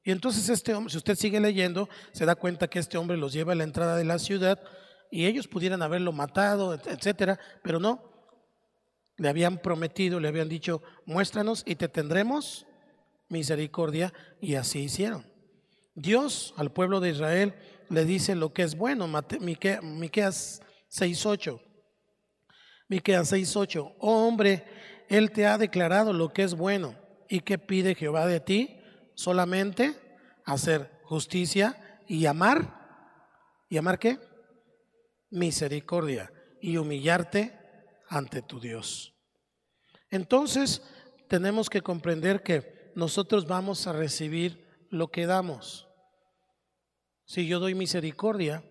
Y 0.04 0.12
entonces 0.12 0.48
este 0.50 0.76
hombre, 0.76 0.91
si 0.91 0.98
usted 0.98 1.15
sigue 1.15 1.39
leyendo, 1.39 1.89
se 2.12 2.26
da 2.26 2.36
cuenta 2.36 2.67
que 2.67 2.80
este 2.80 3.00
hombre 3.00 3.17
los 3.17 3.34
lleva 3.34 3.54
a 3.54 3.56
la 3.56 3.63
entrada 3.63 3.95
de 3.95 4.06
la 4.06 4.19
ciudad 4.19 4.60
y 5.12 5.26
ellos 5.26 5.48
pudieran 5.48 5.82
haberlo 5.82 6.12
matado, 6.12 6.76
etcétera, 6.76 7.39
pero 7.63 7.80
no. 7.80 8.09
Le 9.19 9.29
habían 9.29 9.60
prometido, 9.60 10.19
le 10.19 10.29
habían 10.29 10.49
dicho, 10.49 10.82
muéstranos 11.05 11.62
y 11.67 11.75
te 11.75 11.88
tendremos 11.88 12.65
misericordia 13.27 14.12
y 14.41 14.55
así 14.55 14.79
hicieron. 14.79 15.25
Dios 15.93 16.53
al 16.58 16.71
pueblo 16.71 16.99
de 16.99 17.12
Israel 17.12 17.53
le 17.89 18.05
dice 18.05 18.34
lo 18.36 18.53
que 18.53 18.63
es 18.63 18.75
bueno, 18.75 19.08
Miqueas 19.08 20.62
6:8. 20.89 21.62
Miqueas 22.88 23.32
6:8. 23.32 23.95
Oh 23.99 24.27
hombre, 24.27 24.63
él 25.10 25.32
te 25.32 25.45
ha 25.45 25.58
declarado 25.58 26.13
lo 26.13 26.34
que 26.34 26.43
es 26.43 26.55
bueno. 26.55 26.95
¿Y 27.27 27.41
qué 27.41 27.58
pide 27.60 27.95
Jehová 27.95 28.25
de 28.25 28.39
ti? 28.39 28.79
Solamente 29.13 29.95
hacer 30.45 30.99
justicia 31.03 32.01
y 32.08 32.25
amar. 32.25 32.79
¿Y 33.69 33.77
amar 33.77 33.99
qué? 33.99 34.17
Misericordia 35.29 36.32
y 36.62 36.77
humillarte 36.77 37.59
ante 38.10 38.41
tu 38.41 38.60
Dios. 38.60 39.13
Entonces, 40.10 40.82
tenemos 41.28 41.69
que 41.69 41.82
comprender 41.82 42.43
que 42.43 42.91
nosotros 42.95 43.48
vamos 43.48 43.88
a 43.88 43.93
recibir 43.93 44.67
lo 44.89 45.10
que 45.10 45.26
damos. 45.26 45.88
Si 47.26 47.45
yo 47.48 47.60
doy 47.60 47.76
misericordia, 47.76 48.63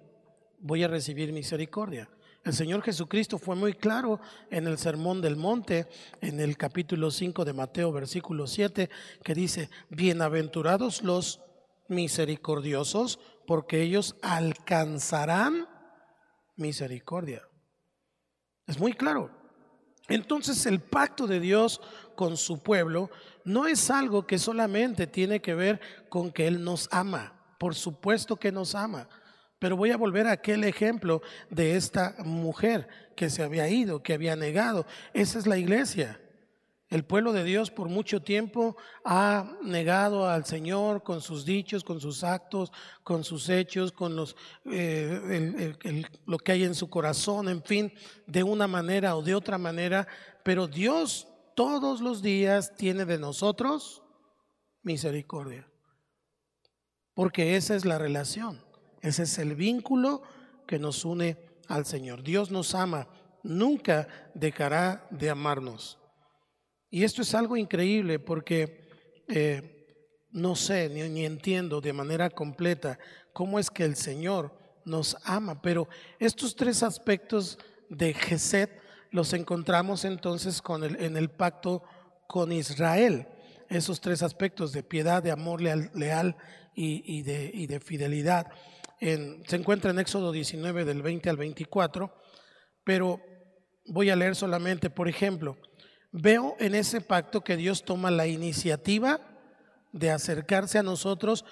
voy 0.58 0.82
a 0.82 0.88
recibir 0.88 1.32
misericordia. 1.32 2.10
El 2.44 2.54
Señor 2.54 2.82
Jesucristo 2.82 3.38
fue 3.38 3.54
muy 3.56 3.74
claro 3.74 4.20
en 4.50 4.66
el 4.66 4.78
Sermón 4.78 5.20
del 5.20 5.36
Monte, 5.36 5.86
en 6.20 6.40
el 6.40 6.56
capítulo 6.56 7.10
5 7.10 7.44
de 7.44 7.52
Mateo, 7.52 7.92
versículo 7.92 8.46
7, 8.46 8.88
que 9.22 9.34
dice, 9.34 9.70
bienaventurados 9.90 11.02
los 11.02 11.40
misericordiosos, 11.88 13.18
porque 13.46 13.82
ellos 13.82 14.16
alcanzarán 14.22 15.68
misericordia. 16.56 17.42
Es 18.68 18.78
muy 18.78 18.92
claro. 18.92 19.30
Entonces 20.08 20.64
el 20.66 20.80
pacto 20.80 21.26
de 21.26 21.40
Dios 21.40 21.80
con 22.14 22.36
su 22.36 22.62
pueblo 22.62 23.10
no 23.44 23.66
es 23.66 23.90
algo 23.90 24.26
que 24.26 24.38
solamente 24.38 25.06
tiene 25.06 25.40
que 25.40 25.54
ver 25.54 25.80
con 26.08 26.30
que 26.30 26.46
Él 26.46 26.62
nos 26.62 26.88
ama. 26.92 27.32
Por 27.58 27.74
supuesto 27.74 28.36
que 28.36 28.52
nos 28.52 28.74
ama. 28.74 29.08
Pero 29.58 29.76
voy 29.76 29.90
a 29.90 29.96
volver 29.96 30.26
a 30.26 30.32
aquel 30.32 30.64
ejemplo 30.64 31.20
de 31.50 31.76
esta 31.76 32.14
mujer 32.24 32.88
que 33.16 33.28
se 33.28 33.42
había 33.42 33.68
ido, 33.68 34.02
que 34.02 34.14
había 34.14 34.36
negado. 34.36 34.86
Esa 35.12 35.38
es 35.38 35.46
la 35.46 35.58
iglesia. 35.58 36.20
El 36.90 37.04
pueblo 37.04 37.34
de 37.34 37.44
Dios 37.44 37.70
por 37.70 37.90
mucho 37.90 38.22
tiempo 38.22 38.76
ha 39.04 39.58
negado 39.62 40.26
al 40.26 40.46
Señor 40.46 41.02
con 41.02 41.20
sus 41.20 41.44
dichos, 41.44 41.84
con 41.84 42.00
sus 42.00 42.24
actos, 42.24 42.72
con 43.02 43.24
sus 43.24 43.50
hechos, 43.50 43.92
con 43.92 44.16
los, 44.16 44.36
eh, 44.64 45.74
lo 46.24 46.38
que 46.38 46.52
hay 46.52 46.64
en 46.64 46.74
su 46.74 46.88
corazón, 46.88 47.50
en 47.50 47.62
fin, 47.62 47.92
de 48.26 48.42
una 48.42 48.66
manera 48.66 49.16
o 49.16 49.22
de 49.22 49.34
otra 49.34 49.58
manera. 49.58 50.08
Pero 50.42 50.66
Dios 50.66 51.28
todos 51.54 52.00
los 52.00 52.22
días 52.22 52.74
tiene 52.76 53.04
de 53.04 53.18
nosotros 53.18 54.02
misericordia. 54.82 55.68
Porque 57.12 57.56
esa 57.56 57.74
es 57.74 57.84
la 57.84 57.98
relación, 57.98 58.64
ese 59.02 59.24
es 59.24 59.38
el 59.38 59.56
vínculo 59.56 60.22
que 60.66 60.78
nos 60.78 61.04
une 61.04 61.36
al 61.66 61.84
Señor. 61.84 62.22
Dios 62.22 62.50
nos 62.50 62.74
ama, 62.74 63.08
nunca 63.42 64.08
dejará 64.34 65.06
de 65.10 65.28
amarnos. 65.28 65.98
Y 66.90 67.04
esto 67.04 67.22
es 67.22 67.34
algo 67.34 67.56
increíble 67.56 68.18
porque 68.18 68.88
eh, 69.28 69.78
no 70.30 70.56
sé 70.56 70.88
ni, 70.88 71.24
entiendo 71.24 71.80
de 71.80 71.92
manera 71.92 72.30
completa 72.30 72.98
cómo 73.32 73.58
es 73.58 73.70
que 73.70 73.84
el 73.84 73.96
Señor 73.96 74.56
nos 74.84 75.16
ama, 75.24 75.60
pero 75.60 75.88
estos 76.18 76.56
tres 76.56 76.82
aspectos 76.82 77.58
de 77.90 78.14
Geset 78.14 78.70
los 79.10 79.32
encontramos 79.32 80.04
entonces 80.04 80.62
con 80.62 80.82
el, 80.84 80.96
en 80.96 81.16
el 81.16 81.30
pacto 81.30 81.82
con 82.26 82.52
Israel. 82.52 83.26
Esos 83.68 84.00
tres 84.00 84.22
aspectos 84.22 84.72
de 84.72 84.82
piedad, 84.82 85.22
de 85.22 85.30
amor 85.30 85.60
leal, 85.60 86.36
y, 86.74 87.22
de, 87.22 87.50
y, 87.52 87.66
de, 87.66 87.80
fidelidad. 87.80 88.46
se 89.00 89.56
encuentra 89.56 89.90
en 89.90 89.98
Éxodo 89.98 90.30
19 90.32 90.84
del 90.84 91.02
20 91.02 91.28
al 91.28 91.36
24, 91.36 92.14
pero 92.84 93.20
voy 93.84 94.10
a 94.10 94.16
leer 94.16 94.36
solamente, 94.36 94.88
por 94.88 95.08
ejemplo, 95.08 95.58
Veo 96.10 96.56
en 96.58 96.74
ese 96.74 97.00
pacto 97.00 97.42
que 97.42 97.56
Dios 97.56 97.84
toma 97.84 98.10
la 98.10 98.26
iniciativa 98.26 99.20
de 99.92 100.10
acercarse 100.10 100.78
a 100.78 100.82
nosotros 100.82 101.44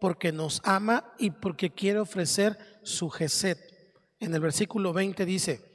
porque 0.00 0.32
nos 0.32 0.60
ama 0.64 1.14
y 1.18 1.30
porque 1.30 1.70
quiere 1.70 2.00
ofrecer 2.00 2.58
su 2.82 3.08
Geset. 3.08 3.58
En 4.18 4.34
el 4.34 4.40
versículo 4.40 4.92
20 4.92 5.24
dice, 5.24 5.72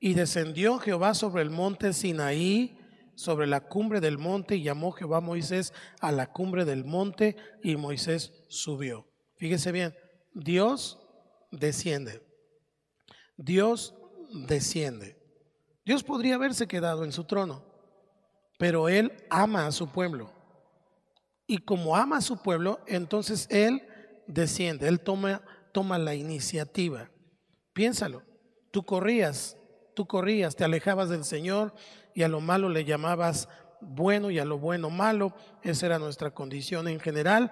y 0.00 0.14
descendió 0.14 0.78
Jehová 0.78 1.14
sobre 1.14 1.42
el 1.42 1.50
monte 1.50 1.92
Sinaí, 1.92 2.78
sobre 3.14 3.46
la 3.46 3.60
cumbre 3.60 4.00
del 4.00 4.16
monte, 4.16 4.56
y 4.56 4.62
llamó 4.62 4.92
Jehová 4.92 5.18
a 5.18 5.20
Moisés 5.20 5.74
a 6.00 6.10
la 6.10 6.32
cumbre 6.32 6.64
del 6.64 6.84
monte, 6.84 7.36
y 7.62 7.76
Moisés 7.76 8.32
subió. 8.48 9.06
Fíjese 9.36 9.72
bien, 9.72 9.94
Dios 10.32 10.98
desciende. 11.50 12.22
Dios 13.36 13.94
desciende. 14.32 15.19
Dios 15.84 16.02
podría 16.02 16.34
haberse 16.34 16.66
quedado 16.66 17.04
en 17.04 17.12
su 17.12 17.24
trono, 17.24 17.64
pero 18.58 18.88
Él 18.88 19.12
ama 19.30 19.66
a 19.66 19.72
su 19.72 19.88
pueblo. 19.88 20.32
Y 21.46 21.58
como 21.58 21.96
ama 21.96 22.18
a 22.18 22.22
su 22.22 22.42
pueblo, 22.42 22.80
entonces 22.86 23.46
Él 23.50 23.82
desciende, 24.26 24.86
Él 24.88 25.00
toma, 25.00 25.42
toma 25.72 25.98
la 25.98 26.14
iniciativa. 26.14 27.10
Piénsalo, 27.72 28.22
tú 28.70 28.84
corrías, 28.84 29.56
tú 29.94 30.06
corrías, 30.06 30.54
te 30.54 30.64
alejabas 30.64 31.08
del 31.08 31.24
Señor 31.24 31.74
y 32.14 32.22
a 32.22 32.28
lo 32.28 32.40
malo 32.40 32.68
le 32.68 32.84
llamabas 32.84 33.48
bueno 33.80 34.30
y 34.30 34.38
a 34.38 34.44
lo 34.44 34.58
bueno 34.58 34.90
malo. 34.90 35.34
Esa 35.62 35.86
era 35.86 35.98
nuestra 35.98 36.32
condición 36.32 36.88
en 36.88 37.00
general, 37.00 37.50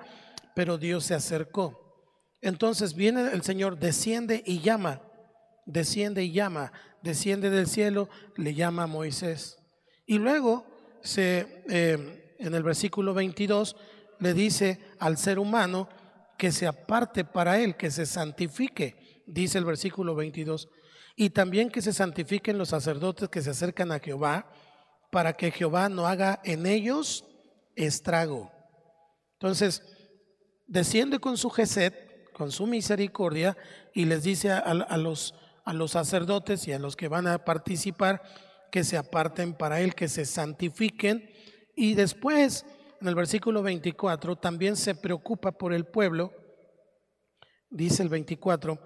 pero 0.55 0.79
Dios 0.79 1.05
se 1.05 1.15
acercó. 1.15 1.89
Entonces 2.41 2.95
viene 2.95 3.33
el 3.33 3.43
Señor, 3.43 3.79
desciende 3.79 4.43
y 4.47 4.61
llama, 4.61 5.03
desciende 5.69 6.25
y 6.25 6.33
llama 6.33 6.73
desciende 7.03 7.51
del 7.51 7.67
cielo, 7.67 8.09
le 8.37 8.55
llama 8.55 8.85
a 8.85 8.87
Moisés. 8.87 9.59
Y 10.07 10.19
luego 10.19 10.67
se, 11.03 11.63
eh, 11.69 12.37
en 12.39 12.55
el 12.55 12.63
versículo 12.63 13.15
22 13.15 13.77
le 14.21 14.35
dice 14.35 14.81
al 14.99 15.17
ser 15.17 15.39
humano 15.39 15.89
que 16.37 16.53
se 16.53 16.67
aparte 16.67 17.25
para 17.25 17.61
él, 17.61 17.77
que 17.77 17.91
se 17.91 18.07
santifique, 18.07 19.23
dice 19.27 19.59
el 19.59 19.65
versículo 19.65 20.15
22. 20.15 20.69
Y 21.17 21.31
también 21.31 21.71
que 21.71 21.83
se 21.83 21.93
santifiquen 21.93 22.59
los 22.59 22.69
sacerdotes 22.69 23.29
que 23.29 23.43
se 23.43 23.51
acercan 23.51 23.93
a 23.93 23.99
Jehová, 23.99 24.51
para 25.11 25.33
que 25.33 25.51
Jehová 25.51 25.89
no 25.89 26.07
haga 26.07 26.41
en 26.45 26.67
ellos 26.67 27.25
estrago. 27.75 28.53
Entonces, 29.35 29.83
desciende 30.67 31.19
con 31.19 31.39
su 31.39 31.49
Geset, 31.49 32.31
con 32.33 32.53
su 32.53 32.67
misericordia, 32.67 33.57
y 33.95 34.05
les 34.05 34.23
dice 34.23 34.53
a 34.53 34.97
los 34.97 35.35
a 35.69 35.75
los 35.75 35.91
sacerdotes 35.91 36.67
y 36.67 36.73
a 36.73 36.79
los 36.79 36.97
que 36.97 37.09
van 37.09 37.27
a 37.27 37.45
participar 37.45 38.23
que 38.73 38.85
se 38.85 38.97
aparten 38.97 39.53
para 39.53 39.83
Él, 39.83 39.95
que 39.95 40.09
se 40.09 40.25
santifiquen. 40.25 41.29
Y 41.77 41.93
después, 41.93 42.65
en 43.03 43.09
el 43.09 43.15
versículo 43.15 43.63
24, 43.63 44.37
también 44.37 44.77
se 44.77 44.95
preocupa 44.95 45.53
por 45.53 45.75
el 45.75 45.85
pueblo. 45.85 46.33
Dice 47.69 48.03
el 48.03 48.09
24, 48.09 48.79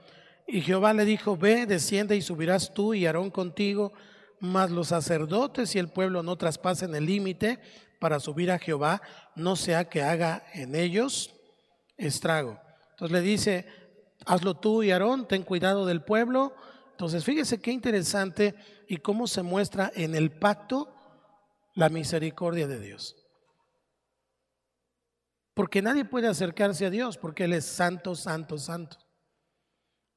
y 0.48 0.60
Jehová 0.60 0.92
le 0.92 1.04
dijo, 1.04 1.36
ve, 1.36 1.66
desciende 1.66 2.16
y 2.16 2.20
subirás 2.20 2.74
tú 2.74 2.94
y 2.94 3.06
Aarón 3.06 3.30
contigo, 3.30 3.92
mas 4.40 4.72
los 4.72 4.88
sacerdotes 4.88 5.76
y 5.76 5.78
el 5.78 5.88
pueblo 5.88 6.24
no 6.24 6.34
traspasen 6.34 6.96
el 6.96 7.06
límite 7.06 7.60
para 8.00 8.18
subir 8.18 8.50
a 8.50 8.58
Jehová, 8.58 9.02
no 9.36 9.54
sea 9.54 9.88
que 9.88 10.02
haga 10.02 10.42
en 10.52 10.74
ellos 10.74 11.32
estrago. 11.96 12.58
Entonces 12.90 13.12
le 13.12 13.20
dice, 13.20 13.66
hazlo 14.26 14.54
tú 14.54 14.82
y 14.82 14.90
Aarón, 14.90 15.28
ten 15.28 15.44
cuidado 15.44 15.86
del 15.86 16.02
pueblo, 16.02 16.56
entonces, 17.02 17.24
fíjese 17.24 17.60
qué 17.60 17.72
interesante 17.72 18.54
y 18.86 18.98
cómo 18.98 19.26
se 19.26 19.42
muestra 19.42 19.90
en 19.96 20.14
el 20.14 20.30
pacto 20.30 20.94
la 21.74 21.88
misericordia 21.88 22.68
de 22.68 22.78
Dios. 22.78 23.16
Porque 25.52 25.82
nadie 25.82 26.04
puede 26.04 26.28
acercarse 26.28 26.86
a 26.86 26.90
Dios 26.90 27.18
porque 27.18 27.42
Él 27.42 27.54
es 27.54 27.64
santo, 27.64 28.14
santo, 28.14 28.56
santo. 28.56 28.98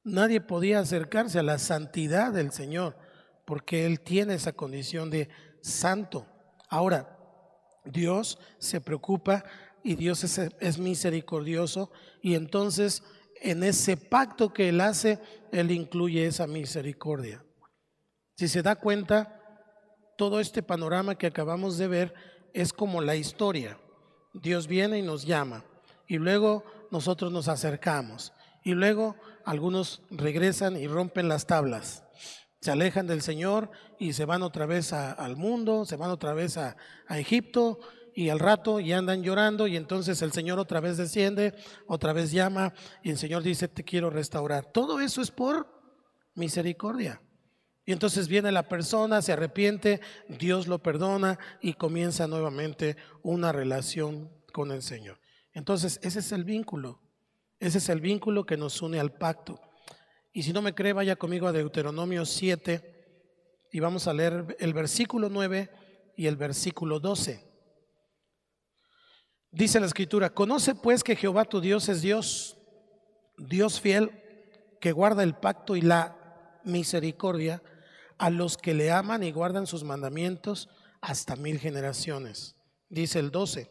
Nadie 0.04 0.40
podía 0.40 0.78
acercarse 0.78 1.40
a 1.40 1.42
la 1.42 1.58
santidad 1.58 2.32
del 2.32 2.52
Señor 2.52 2.96
porque 3.44 3.84
Él 3.84 3.98
tiene 3.98 4.34
esa 4.34 4.52
condición 4.52 5.10
de 5.10 5.28
santo. 5.62 6.24
Ahora, 6.68 7.18
Dios 7.84 8.38
se 8.58 8.80
preocupa 8.80 9.42
y 9.82 9.96
Dios 9.96 10.22
es, 10.22 10.38
es 10.60 10.78
misericordioso 10.78 11.90
y 12.22 12.36
entonces 12.36 13.02
en 13.40 13.62
ese 13.62 13.96
pacto 13.96 14.52
que 14.52 14.68
Él 14.68 14.80
hace, 14.80 15.18
Él 15.52 15.70
incluye 15.70 16.26
esa 16.26 16.46
misericordia. 16.46 17.44
Si 18.36 18.48
se 18.48 18.62
da 18.62 18.76
cuenta, 18.76 19.40
todo 20.16 20.40
este 20.40 20.62
panorama 20.62 21.16
que 21.16 21.26
acabamos 21.26 21.78
de 21.78 21.88
ver 21.88 22.14
es 22.52 22.72
como 22.72 23.00
la 23.00 23.16
historia. 23.16 23.78
Dios 24.32 24.66
viene 24.66 24.98
y 24.98 25.02
nos 25.02 25.24
llama 25.24 25.64
y 26.06 26.18
luego 26.18 26.64
nosotros 26.90 27.32
nos 27.32 27.48
acercamos 27.48 28.32
y 28.64 28.72
luego 28.72 29.16
algunos 29.44 30.02
regresan 30.10 30.76
y 30.76 30.86
rompen 30.86 31.28
las 31.28 31.46
tablas. 31.46 32.04
Se 32.60 32.70
alejan 32.70 33.06
del 33.06 33.22
Señor 33.22 33.70
y 33.98 34.12
se 34.12 34.24
van 34.24 34.42
otra 34.42 34.66
vez 34.66 34.92
al 34.92 35.36
mundo, 35.36 35.84
se 35.84 35.96
van 35.96 36.10
otra 36.10 36.34
vez 36.34 36.56
a, 36.56 36.76
Egipto 37.10 37.78
y 38.16 38.30
al 38.30 38.38
rato 38.38 38.80
ya 38.80 38.96
andan 38.96 39.22
llorando 39.22 39.66
y 39.66 39.76
entonces 39.76 40.22
el 40.22 40.32
Señor 40.32 40.58
otra 40.58 40.80
vez 40.80 40.96
desciende, 40.96 41.54
otra 41.86 42.14
vez 42.14 42.32
llama 42.32 42.72
y 43.02 43.10
el 43.10 43.18
Señor 43.18 43.42
dice, 43.42 43.68
te 43.68 43.84
quiero 43.84 44.08
restaurar. 44.08 44.72
Todo 44.72 45.00
eso 45.00 45.20
es 45.20 45.30
por 45.30 45.68
misericordia. 46.34 47.20
Y 47.84 47.92
entonces 47.92 48.26
viene 48.26 48.50
la 48.52 48.68
persona, 48.68 49.20
se 49.20 49.34
arrepiente, 49.34 50.00
Dios 50.30 50.66
lo 50.66 50.82
perdona 50.82 51.38
y 51.60 51.74
comienza 51.74 52.26
nuevamente 52.26 52.96
una 53.22 53.52
relación 53.52 54.32
con 54.50 54.72
el 54.72 54.80
Señor. 54.80 55.20
Entonces 55.52 56.00
ese 56.02 56.20
es 56.20 56.32
el 56.32 56.44
vínculo, 56.44 57.02
ese 57.60 57.76
es 57.76 57.88
el 57.90 58.00
vínculo 58.00 58.46
que 58.46 58.56
nos 58.56 58.80
une 58.80 58.98
al 58.98 59.12
pacto. 59.12 59.60
Y 60.32 60.42
si 60.42 60.54
no 60.54 60.62
me 60.62 60.74
cree, 60.74 60.94
vaya 60.94 61.16
conmigo 61.16 61.48
a 61.48 61.52
Deuteronomio 61.52 62.24
7 62.24 63.68
y 63.72 63.80
vamos 63.80 64.08
a 64.08 64.14
leer 64.14 64.56
el 64.58 64.72
versículo 64.72 65.28
9 65.28 65.70
y 66.16 66.26
el 66.28 66.36
versículo 66.36 66.98
12. 66.98 67.45
Dice 69.56 69.80
la 69.80 69.86
escritura, 69.86 70.28
conoce 70.28 70.74
pues 70.74 71.02
que 71.02 71.16
Jehová 71.16 71.46
tu 71.46 71.62
Dios 71.62 71.88
es 71.88 72.02
Dios, 72.02 72.58
Dios 73.38 73.80
fiel, 73.80 74.10
que 74.82 74.92
guarda 74.92 75.22
el 75.22 75.34
pacto 75.34 75.76
y 75.76 75.80
la 75.80 76.60
misericordia 76.62 77.62
a 78.18 78.28
los 78.28 78.58
que 78.58 78.74
le 78.74 78.92
aman 78.92 79.22
y 79.22 79.32
guardan 79.32 79.66
sus 79.66 79.82
mandamientos 79.82 80.68
hasta 81.00 81.36
mil 81.36 81.58
generaciones. 81.58 82.54
Dice 82.90 83.18
el 83.18 83.30
12, 83.30 83.70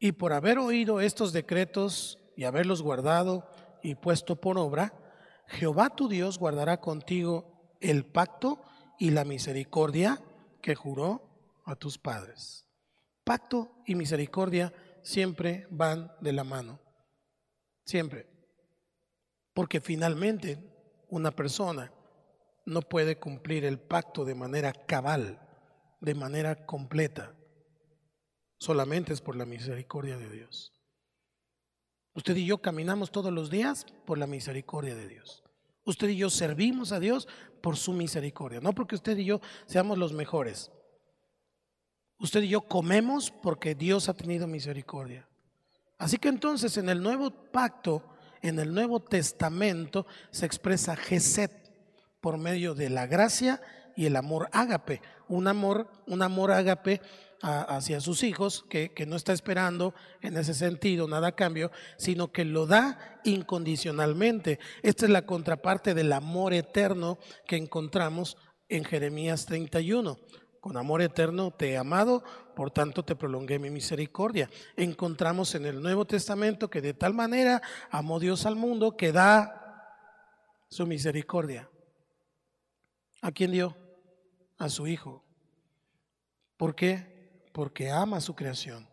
y 0.00 0.10
por 0.10 0.32
haber 0.32 0.58
oído 0.58 1.00
estos 1.00 1.32
decretos 1.32 2.18
y 2.36 2.42
haberlos 2.42 2.82
guardado 2.82 3.48
y 3.84 3.94
puesto 3.94 4.34
por 4.34 4.58
obra, 4.58 4.94
Jehová 5.46 5.90
tu 5.90 6.08
Dios 6.08 6.40
guardará 6.40 6.80
contigo 6.80 7.76
el 7.80 8.04
pacto 8.04 8.64
y 8.98 9.10
la 9.10 9.22
misericordia 9.22 10.20
que 10.60 10.74
juró 10.74 11.22
a 11.64 11.76
tus 11.76 11.98
padres. 11.98 12.66
Pacto 13.22 13.70
y 13.86 13.94
misericordia 13.94 14.72
siempre 15.04 15.68
van 15.70 16.10
de 16.20 16.32
la 16.32 16.42
mano. 16.42 16.80
Siempre. 17.84 18.26
Porque 19.52 19.80
finalmente 19.80 20.58
una 21.08 21.30
persona 21.30 21.92
no 22.66 22.82
puede 22.82 23.18
cumplir 23.18 23.64
el 23.64 23.78
pacto 23.78 24.24
de 24.24 24.34
manera 24.34 24.72
cabal, 24.72 25.38
de 26.00 26.14
manera 26.14 26.66
completa, 26.66 27.34
solamente 28.58 29.12
es 29.12 29.20
por 29.20 29.36
la 29.36 29.44
misericordia 29.44 30.16
de 30.16 30.30
Dios. 30.30 30.72
Usted 32.14 32.36
y 32.36 32.46
yo 32.46 32.58
caminamos 32.58 33.12
todos 33.12 33.32
los 33.32 33.50
días 33.50 33.86
por 34.06 34.18
la 34.18 34.26
misericordia 34.26 34.94
de 34.94 35.08
Dios. 35.08 35.42
Usted 35.84 36.08
y 36.08 36.16
yo 36.16 36.30
servimos 36.30 36.92
a 36.92 37.00
Dios 37.00 37.28
por 37.60 37.76
su 37.76 37.92
misericordia, 37.92 38.60
no 38.60 38.72
porque 38.72 38.94
usted 38.94 39.18
y 39.18 39.26
yo 39.26 39.40
seamos 39.66 39.98
los 39.98 40.12
mejores. 40.12 40.70
Usted 42.18 42.42
y 42.42 42.48
yo 42.48 42.62
comemos 42.62 43.30
porque 43.30 43.74
Dios 43.74 44.08
ha 44.08 44.14
tenido 44.14 44.46
misericordia. 44.46 45.26
Así 45.98 46.18
que 46.18 46.28
entonces 46.28 46.76
en 46.76 46.88
el 46.88 47.02
nuevo 47.02 47.30
pacto, 47.30 48.02
en 48.42 48.58
el 48.58 48.74
Nuevo 48.74 49.00
Testamento, 49.00 50.06
se 50.30 50.46
expresa 50.46 50.96
Geset 50.96 51.52
por 52.20 52.38
medio 52.38 52.74
de 52.74 52.90
la 52.90 53.06
gracia 53.06 53.60
y 53.96 54.06
el 54.06 54.16
amor 54.16 54.48
ágape. 54.52 55.00
Un 55.28 55.48
amor, 55.48 55.90
un 56.06 56.22
amor 56.22 56.52
ágape 56.52 57.00
hacia 57.42 58.00
sus 58.00 58.22
hijos, 58.22 58.64
que, 58.70 58.92
que, 58.92 59.04
no 59.04 59.16
está 59.16 59.34
esperando 59.34 59.94
en 60.22 60.36
ese 60.36 60.54
sentido 60.54 61.06
nada 61.06 61.28
a 61.28 61.36
cambio, 61.36 61.70
sino 61.98 62.32
que 62.32 62.46
lo 62.46 62.66
da 62.66 63.20
incondicionalmente. 63.24 64.58
Esta 64.82 65.04
es 65.04 65.10
la 65.10 65.26
contraparte 65.26 65.92
del 65.92 66.12
amor 66.14 66.54
eterno 66.54 67.18
que 67.46 67.56
encontramos 67.56 68.38
en 68.68 68.84
Jeremías 68.84 69.44
31. 69.44 70.18
Con 70.64 70.78
amor 70.78 71.02
eterno 71.02 71.50
te 71.50 71.72
he 71.72 71.76
amado, 71.76 72.24
por 72.56 72.70
tanto 72.70 73.04
te 73.04 73.14
prolongué 73.14 73.58
mi 73.58 73.68
misericordia. 73.68 74.48
Encontramos 74.78 75.54
en 75.54 75.66
el 75.66 75.82
Nuevo 75.82 76.06
Testamento 76.06 76.70
que 76.70 76.80
de 76.80 76.94
tal 76.94 77.12
manera 77.12 77.60
amó 77.90 78.18
Dios 78.18 78.46
al 78.46 78.56
mundo 78.56 78.96
que 78.96 79.12
da 79.12 79.84
su 80.70 80.86
misericordia. 80.86 81.68
¿A 83.20 83.30
quién 83.30 83.52
dio? 83.52 83.76
A 84.56 84.70
su 84.70 84.86
Hijo. 84.86 85.22
¿Por 86.56 86.74
qué? 86.74 87.42
Porque 87.52 87.90
ama 87.90 88.22
su 88.22 88.34
creación, 88.34 88.88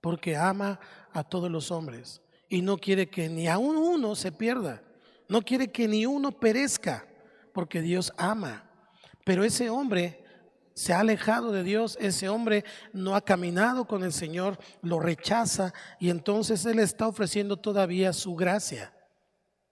porque 0.00 0.36
ama 0.36 0.78
a 1.10 1.24
todos 1.24 1.50
los 1.50 1.72
hombres 1.72 2.22
y 2.48 2.62
no 2.62 2.78
quiere 2.78 3.10
que 3.10 3.28
ni 3.28 3.48
a 3.48 3.58
uno 3.58 4.14
se 4.14 4.30
pierda, 4.30 4.80
no 5.28 5.42
quiere 5.42 5.72
que 5.72 5.88
ni 5.88 6.06
uno 6.06 6.30
perezca, 6.30 7.04
porque 7.52 7.82
Dios 7.82 8.12
ama. 8.16 8.70
Pero 9.24 9.42
ese 9.42 9.70
hombre 9.70 10.22
se 10.76 10.92
ha 10.92 11.00
alejado 11.00 11.52
de 11.52 11.62
Dios, 11.62 11.96
ese 12.02 12.28
hombre 12.28 12.62
no 12.92 13.16
ha 13.16 13.22
caminado 13.22 13.86
con 13.86 14.04
el 14.04 14.12
Señor, 14.12 14.58
lo 14.82 15.00
rechaza 15.00 15.72
y 15.98 16.10
entonces 16.10 16.66
Él 16.66 16.78
está 16.78 17.08
ofreciendo 17.08 17.56
todavía 17.56 18.12
su 18.12 18.36
gracia. 18.36 18.92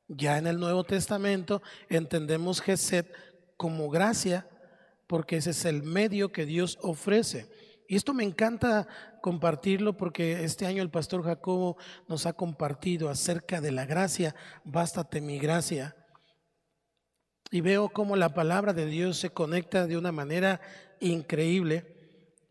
Ya 0.08 0.38
en 0.38 0.46
el 0.46 0.58
Nuevo 0.58 0.82
Testamento 0.82 1.60
entendemos 1.90 2.62
Geset 2.62 3.12
como 3.58 3.90
gracia 3.90 4.48
porque 5.06 5.36
ese 5.36 5.50
es 5.50 5.66
el 5.66 5.82
medio 5.82 6.32
que 6.32 6.46
Dios 6.46 6.78
ofrece. 6.80 7.50
Y 7.86 7.96
esto 7.96 8.14
me 8.14 8.24
encanta 8.24 8.88
compartirlo 9.20 9.98
porque 9.98 10.42
este 10.42 10.64
año 10.64 10.82
el 10.82 10.90
pastor 10.90 11.22
Jacobo 11.22 11.76
nos 12.08 12.24
ha 12.24 12.32
compartido 12.32 13.10
acerca 13.10 13.60
de 13.60 13.72
la 13.72 13.84
gracia, 13.84 14.34
bástate 14.64 15.20
mi 15.20 15.38
gracia. 15.38 15.94
Y 17.50 17.60
veo 17.60 17.90
cómo 17.90 18.16
la 18.16 18.30
palabra 18.30 18.72
de 18.72 18.86
Dios 18.86 19.18
se 19.18 19.30
conecta 19.30 19.86
de 19.86 19.98
una 19.98 20.12
manera 20.12 20.62
increíble 21.00 21.94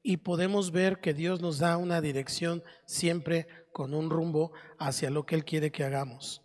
y 0.04 0.18
podemos 0.18 0.72
ver 0.72 1.00
que 1.00 1.14
Dios 1.14 1.42
nos 1.42 1.60
da 1.60 1.78
una 1.78 2.02
dirección 2.02 2.64
siempre 2.86 3.48
con 3.72 3.94
un 3.94 4.10
rumbo 4.10 4.52
hacia 4.78 5.10
lo 5.10 5.26
que 5.26 5.36
Él 5.36 5.46
quiere 5.46 5.72
que 5.72 5.84
hagamos. 5.84 6.42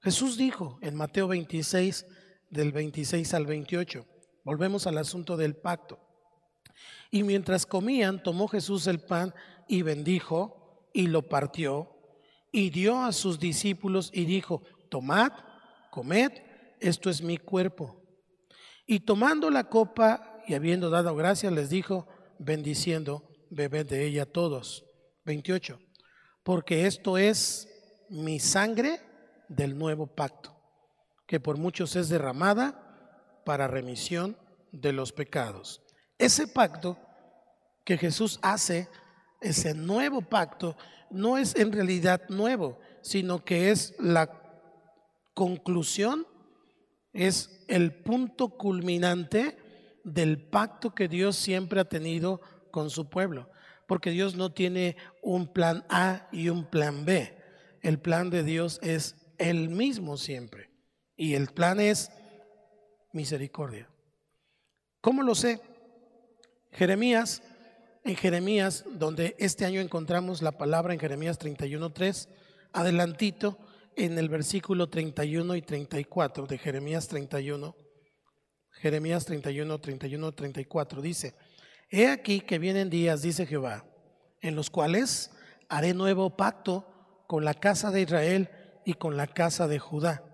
Jesús 0.00 0.36
dijo 0.36 0.78
en 0.80 0.94
Mateo 0.94 1.28
26, 1.28 2.06
del 2.50 2.72
26 2.72 3.34
al 3.34 3.46
28, 3.46 4.06
volvemos 4.44 4.86
al 4.86 4.98
asunto 4.98 5.36
del 5.36 5.54
pacto. 5.54 5.98
Y 7.10 7.22
mientras 7.22 7.66
comían, 7.66 8.22
tomó 8.22 8.48
Jesús 8.48 8.86
el 8.86 9.00
pan 9.00 9.34
y 9.68 9.82
bendijo 9.82 10.88
y 10.92 11.06
lo 11.06 11.22
partió 11.28 11.92
y 12.50 12.70
dio 12.70 13.02
a 13.02 13.12
sus 13.12 13.38
discípulos 13.38 14.10
y 14.12 14.24
dijo, 14.24 14.62
tomad, 14.90 15.32
comed, 15.90 16.32
esto 16.80 17.08
es 17.08 17.22
mi 17.22 17.38
cuerpo. 17.38 18.02
Y 18.86 19.00
tomando 19.00 19.50
la 19.50 19.64
copa 19.64 20.31
y 20.46 20.54
habiendo 20.54 20.90
dado 20.90 21.14
gracias 21.14 21.52
les 21.52 21.70
dijo, 21.70 22.06
bendiciendo, 22.38 23.28
bebed 23.50 23.86
de 23.86 24.06
ella 24.06 24.26
todos. 24.26 24.84
28. 25.24 25.78
Porque 26.42 26.86
esto 26.86 27.18
es 27.18 27.68
mi 28.08 28.40
sangre 28.40 29.00
del 29.48 29.78
nuevo 29.78 30.06
pacto, 30.06 30.56
que 31.26 31.40
por 31.40 31.56
muchos 31.56 31.96
es 31.96 32.08
derramada 32.08 33.40
para 33.44 33.68
remisión 33.68 34.36
de 34.72 34.92
los 34.92 35.12
pecados. 35.12 35.82
Ese 36.18 36.46
pacto 36.48 36.98
que 37.84 37.98
Jesús 37.98 38.38
hace, 38.42 38.88
ese 39.40 39.74
nuevo 39.74 40.22
pacto, 40.22 40.76
no 41.10 41.36
es 41.36 41.54
en 41.56 41.72
realidad 41.72 42.22
nuevo, 42.28 42.78
sino 43.02 43.44
que 43.44 43.70
es 43.70 43.94
la 43.98 44.30
conclusión, 45.34 46.26
es 47.12 47.64
el 47.68 47.92
punto 48.02 48.50
culminante 48.50 49.58
del 50.04 50.40
pacto 50.40 50.94
que 50.94 51.08
Dios 51.08 51.36
siempre 51.36 51.80
ha 51.80 51.84
tenido 51.84 52.40
con 52.70 52.90
su 52.90 53.08
pueblo. 53.08 53.50
Porque 53.86 54.10
Dios 54.10 54.36
no 54.36 54.52
tiene 54.52 54.96
un 55.22 55.52
plan 55.52 55.84
A 55.88 56.28
y 56.32 56.48
un 56.48 56.64
plan 56.64 57.04
B. 57.04 57.36
El 57.82 57.98
plan 57.98 58.30
de 58.30 58.42
Dios 58.42 58.78
es 58.82 59.16
el 59.38 59.68
mismo 59.68 60.16
siempre. 60.16 60.70
Y 61.16 61.34
el 61.34 61.48
plan 61.48 61.80
es 61.80 62.10
misericordia. 63.12 63.88
¿Cómo 65.00 65.22
lo 65.22 65.34
sé? 65.34 65.60
Jeremías, 66.70 67.42
en 68.04 68.16
Jeremías, 68.16 68.84
donde 68.94 69.36
este 69.38 69.64
año 69.64 69.80
encontramos 69.80 70.42
la 70.42 70.52
palabra 70.52 70.94
en 70.94 71.00
Jeremías 71.00 71.38
31.3, 71.38 72.28
adelantito 72.72 73.58
en 73.96 74.18
el 74.18 74.28
versículo 74.28 74.88
31 74.88 75.54
y 75.56 75.62
34 75.62 76.46
de 76.46 76.58
Jeremías 76.58 77.08
31, 77.08 77.76
Jeremías 78.72 79.24
31, 79.24 79.78
31, 79.78 80.32
34 80.32 81.02
dice, 81.02 81.34
He 81.90 82.08
aquí 82.08 82.40
que 82.40 82.58
vienen 82.58 82.90
días, 82.90 83.22
dice 83.22 83.46
Jehová, 83.46 83.84
en 84.40 84.56
los 84.56 84.70
cuales 84.70 85.30
haré 85.68 85.94
nuevo 85.94 86.36
pacto 86.36 86.86
con 87.26 87.44
la 87.44 87.54
casa 87.54 87.90
de 87.90 88.02
Israel 88.02 88.50
y 88.84 88.94
con 88.94 89.16
la 89.16 89.26
casa 89.26 89.68
de 89.68 89.78
Judá. 89.78 90.24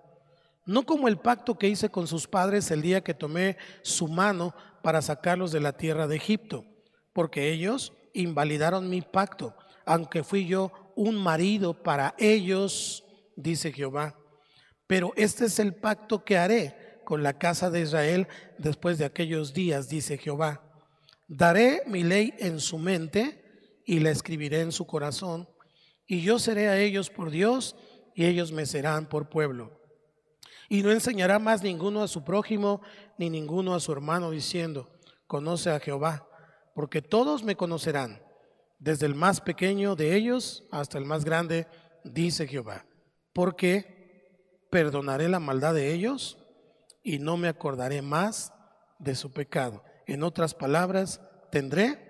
No 0.64 0.84
como 0.84 1.08
el 1.08 1.18
pacto 1.18 1.58
que 1.58 1.68
hice 1.68 1.88
con 1.88 2.06
sus 2.06 2.26
padres 2.26 2.70
el 2.70 2.82
día 2.82 3.02
que 3.02 3.14
tomé 3.14 3.56
su 3.82 4.06
mano 4.06 4.54
para 4.82 5.02
sacarlos 5.02 5.50
de 5.50 5.60
la 5.60 5.72
tierra 5.72 6.06
de 6.06 6.16
Egipto, 6.16 6.64
porque 7.12 7.50
ellos 7.50 7.92
invalidaron 8.12 8.88
mi 8.88 9.00
pacto, 9.00 9.54
aunque 9.84 10.22
fui 10.22 10.46
yo 10.46 10.72
un 10.94 11.16
marido 11.16 11.82
para 11.82 12.14
ellos, 12.18 13.04
dice 13.34 13.72
Jehová. 13.72 14.16
Pero 14.86 15.12
este 15.16 15.46
es 15.46 15.58
el 15.58 15.74
pacto 15.74 16.24
que 16.24 16.38
haré 16.38 16.76
con 17.08 17.22
la 17.22 17.38
casa 17.38 17.70
de 17.70 17.80
Israel 17.80 18.28
después 18.58 18.98
de 18.98 19.06
aquellos 19.06 19.54
días, 19.54 19.88
dice 19.88 20.18
Jehová. 20.18 20.60
Daré 21.26 21.82
mi 21.86 22.02
ley 22.02 22.34
en 22.36 22.60
su 22.60 22.76
mente 22.76 23.80
y 23.86 24.00
la 24.00 24.10
escribiré 24.10 24.60
en 24.60 24.72
su 24.72 24.86
corazón, 24.86 25.48
y 26.06 26.20
yo 26.20 26.38
seré 26.38 26.68
a 26.68 26.78
ellos 26.78 27.08
por 27.08 27.30
Dios, 27.30 27.76
y 28.14 28.26
ellos 28.26 28.52
me 28.52 28.66
serán 28.66 29.08
por 29.08 29.30
pueblo. 29.30 29.80
Y 30.68 30.82
no 30.82 30.90
enseñará 30.90 31.38
más 31.38 31.62
ninguno 31.62 32.02
a 32.02 32.08
su 32.08 32.24
prójimo, 32.24 32.82
ni 33.16 33.30
ninguno 33.30 33.74
a 33.74 33.80
su 33.80 33.90
hermano, 33.90 34.30
diciendo, 34.30 34.90
conoce 35.26 35.70
a 35.70 35.80
Jehová, 35.80 36.28
porque 36.74 37.00
todos 37.00 37.42
me 37.42 37.56
conocerán, 37.56 38.22
desde 38.78 39.06
el 39.06 39.14
más 39.14 39.40
pequeño 39.40 39.96
de 39.96 40.14
ellos 40.14 40.64
hasta 40.70 40.98
el 40.98 41.06
más 41.06 41.24
grande, 41.24 41.68
dice 42.04 42.46
Jehová. 42.46 42.84
Porque 43.32 44.66
perdonaré 44.70 45.30
la 45.30 45.40
maldad 45.40 45.72
de 45.72 45.94
ellos 45.94 46.44
y 47.02 47.18
no 47.18 47.36
me 47.36 47.48
acordaré 47.48 48.02
más 48.02 48.52
de 48.98 49.14
su 49.14 49.32
pecado. 49.32 49.82
En 50.06 50.22
otras 50.22 50.54
palabras, 50.54 51.20
tendré 51.50 52.08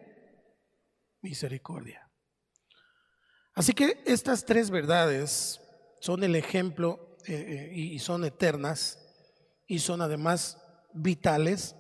misericordia. 1.21 2.11
Así 3.55 3.73
que 3.73 4.03
estas 4.07 4.45
tres 4.45 4.71
verdades 4.71 5.61
son 6.01 6.23
el 6.23 6.37
ejemplo 6.37 7.17
eh, 7.27 7.35
eh, 7.35 7.73
y 7.75 7.99
son 7.99 8.25
eternas 8.25 8.99
y 9.67 9.81
son 9.81 10.01
además 10.01 10.59
vitales 10.95 11.75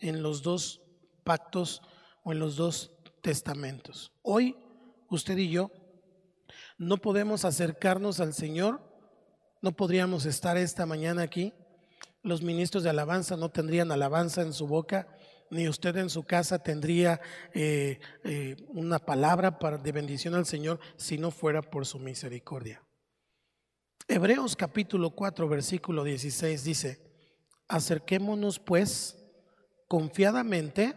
en 0.00 0.22
los 0.22 0.42
dos 0.42 0.82
pactos 1.24 1.82
o 2.22 2.32
en 2.32 2.38
los 2.38 2.56
dos 2.56 2.92
testamentos. 3.22 4.12
Hoy 4.22 4.56
usted 5.08 5.36
y 5.38 5.50
yo 5.50 5.70
no 6.76 6.98
podemos 6.98 7.44
acercarnos 7.44 8.20
al 8.20 8.34
Señor, 8.34 8.82
no 9.62 9.72
podríamos 9.72 10.26
estar 10.26 10.56
esta 10.56 10.84
mañana 10.84 11.22
aquí 11.22 11.54
los 12.24 12.42
ministros 12.42 12.82
de 12.82 12.90
alabanza 12.90 13.36
no 13.36 13.50
tendrían 13.50 13.92
alabanza 13.92 14.42
en 14.42 14.52
su 14.52 14.66
boca, 14.66 15.06
ni 15.50 15.68
usted 15.68 15.96
en 15.96 16.08
su 16.10 16.24
casa 16.24 16.58
tendría 16.58 17.20
eh, 17.52 18.00
eh, 18.24 18.56
una 18.68 18.98
palabra 18.98 19.58
para, 19.58 19.78
de 19.78 19.92
bendición 19.92 20.34
al 20.34 20.46
Señor 20.46 20.80
si 20.96 21.18
no 21.18 21.30
fuera 21.30 21.62
por 21.62 21.86
su 21.86 21.98
misericordia. 21.98 22.82
Hebreos 24.08 24.56
capítulo 24.56 25.10
4, 25.10 25.48
versículo 25.48 26.02
16 26.02 26.64
dice, 26.64 27.00
acerquémonos 27.68 28.58
pues 28.58 29.22
confiadamente 29.86 30.94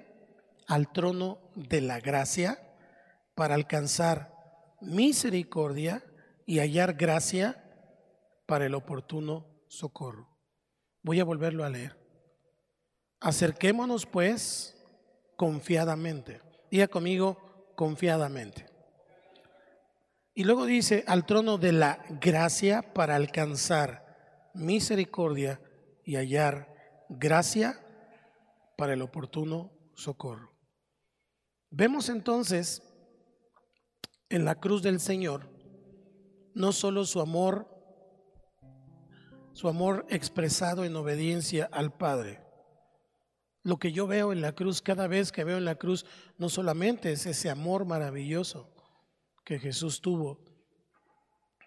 al 0.66 0.92
trono 0.92 1.52
de 1.56 1.82
la 1.82 2.00
gracia 2.00 2.58
para 3.36 3.56
alcanzar 3.56 4.34
misericordia 4.82 6.04
y 6.46 6.60
hallar 6.60 6.94
gracia 6.94 7.64
para 8.46 8.66
el 8.66 8.76
oportuno 8.76 9.46
socorro. 9.68 10.37
Voy 11.08 11.22
a 11.22 11.24
volverlo 11.24 11.64
a 11.64 11.70
leer. 11.70 11.96
Acerquémonos 13.22 14.06
pues 14.06 14.76
confiadamente. 15.38 16.42
Diga 16.70 16.90
conmigo, 16.90 17.72
confiadamente. 17.78 18.66
Y 20.34 20.44
luego 20.44 20.66
dice, 20.66 21.06
al 21.08 21.26
trono 21.26 21.58
de 21.58 21.72
la 21.72 22.04
gracia 22.20 22.94
para 22.94 23.16
alcanzar 23.16 24.50
misericordia 24.54 25.62
y 26.04 26.18
hallar 26.18 26.76
gracia 27.08 27.80
para 28.76 28.92
el 28.92 29.02
oportuno 29.02 29.72
socorro. 29.96 30.52
Vemos 31.70 32.10
entonces 32.10 32.84
en 34.28 34.44
la 34.44 34.56
cruz 34.56 34.84
del 34.84 35.00
Señor 35.00 35.50
no 36.54 36.74
solo 36.74 37.06
su 37.06 37.22
amor, 37.22 37.77
su 39.58 39.68
amor 39.68 40.06
expresado 40.10 40.86
en 40.86 40.96
obediencia 40.96 41.68
al 41.72 41.92
Padre. 41.92 42.42
Lo 43.64 43.78
que 43.78 43.92
yo 43.92 44.06
veo 44.06 44.32
en 44.32 44.40
la 44.40 44.52
cruz, 44.52 44.84
cada 44.84 45.08
vez 45.08 45.32
que 45.32 45.44
veo 45.44 45.58
en 45.58 45.66
la 45.66 45.74
cruz, 45.74 46.06
no 46.38 46.48
solamente 46.48 47.12
es 47.12 47.26
ese 47.26 47.50
amor 47.50 47.84
maravilloso 47.84 48.72
que 49.44 49.58
Jesús 49.58 50.00
tuvo, 50.00 50.46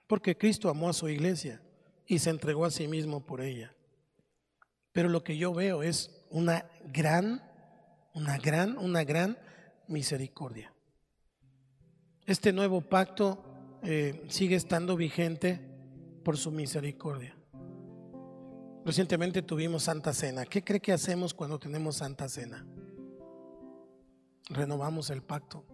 porque 0.07 0.39
Cristo 0.39 0.69
amó 0.69 0.89
a 0.89 0.93
su 0.93 1.09
iglesia 1.09 1.65
y 2.07 2.21
se 2.21 2.31
entregó 2.31 2.65
a 2.65 2.71
sí 2.71 2.87
mismo 2.87 3.27
por 3.27 3.41
ella. 3.41 3.75
Pero 4.93 5.09
lo 5.09 5.25
que 5.25 5.37
yo 5.37 5.53
veo 5.53 5.83
es 5.83 6.25
una 6.31 6.71
gran, 6.93 7.43
una 8.15 8.39
gran, 8.39 8.79
una 8.79 9.03
gran 9.03 9.37
misericordia. 9.89 10.73
Este 12.25 12.53
nuevo 12.53 12.83
pacto 12.83 13.81
eh, 13.83 14.25
sigue 14.29 14.55
estando 14.55 14.95
vigente 14.95 15.59
por 16.23 16.39
su 16.39 16.53
misericordia. 16.53 17.35
Recientemente 18.85 19.43
tuvimos 19.43 19.85
Santa 19.85 20.15
Cena. 20.15 20.47
¿Qué 20.47 20.65
cree 20.65 20.81
que 20.81 20.93
hacemos 20.93 21.35
cuando 21.35 21.59
tenemos 21.59 21.97
Santa 21.97 22.29
Cena? 22.29 22.67
Renovamos 24.49 25.11
el 25.11 25.23
pacto. 25.23 25.67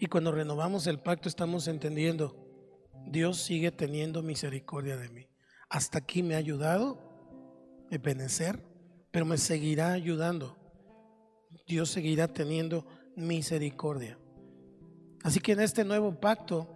Y 0.00 0.06
cuando 0.06 0.32
renovamos 0.32 0.86
el 0.86 1.00
pacto 1.00 1.28
estamos 1.28 1.68
entendiendo, 1.68 2.36
Dios 3.06 3.38
sigue 3.38 3.70
teniendo 3.70 4.22
misericordia 4.22 4.96
de 4.96 5.08
mí. 5.08 5.28
Hasta 5.68 5.98
aquí 5.98 6.22
me 6.22 6.34
ha 6.34 6.38
ayudado 6.38 6.98
a 7.90 7.98
benecer, 7.98 8.62
pero 9.10 9.24
me 9.24 9.38
seguirá 9.38 9.92
ayudando. 9.92 10.56
Dios 11.66 11.90
seguirá 11.90 12.28
teniendo 12.28 12.86
misericordia. 13.16 14.18
Así 15.22 15.40
que 15.40 15.52
en 15.52 15.60
este 15.60 15.84
nuevo 15.84 16.18
pacto 16.20 16.68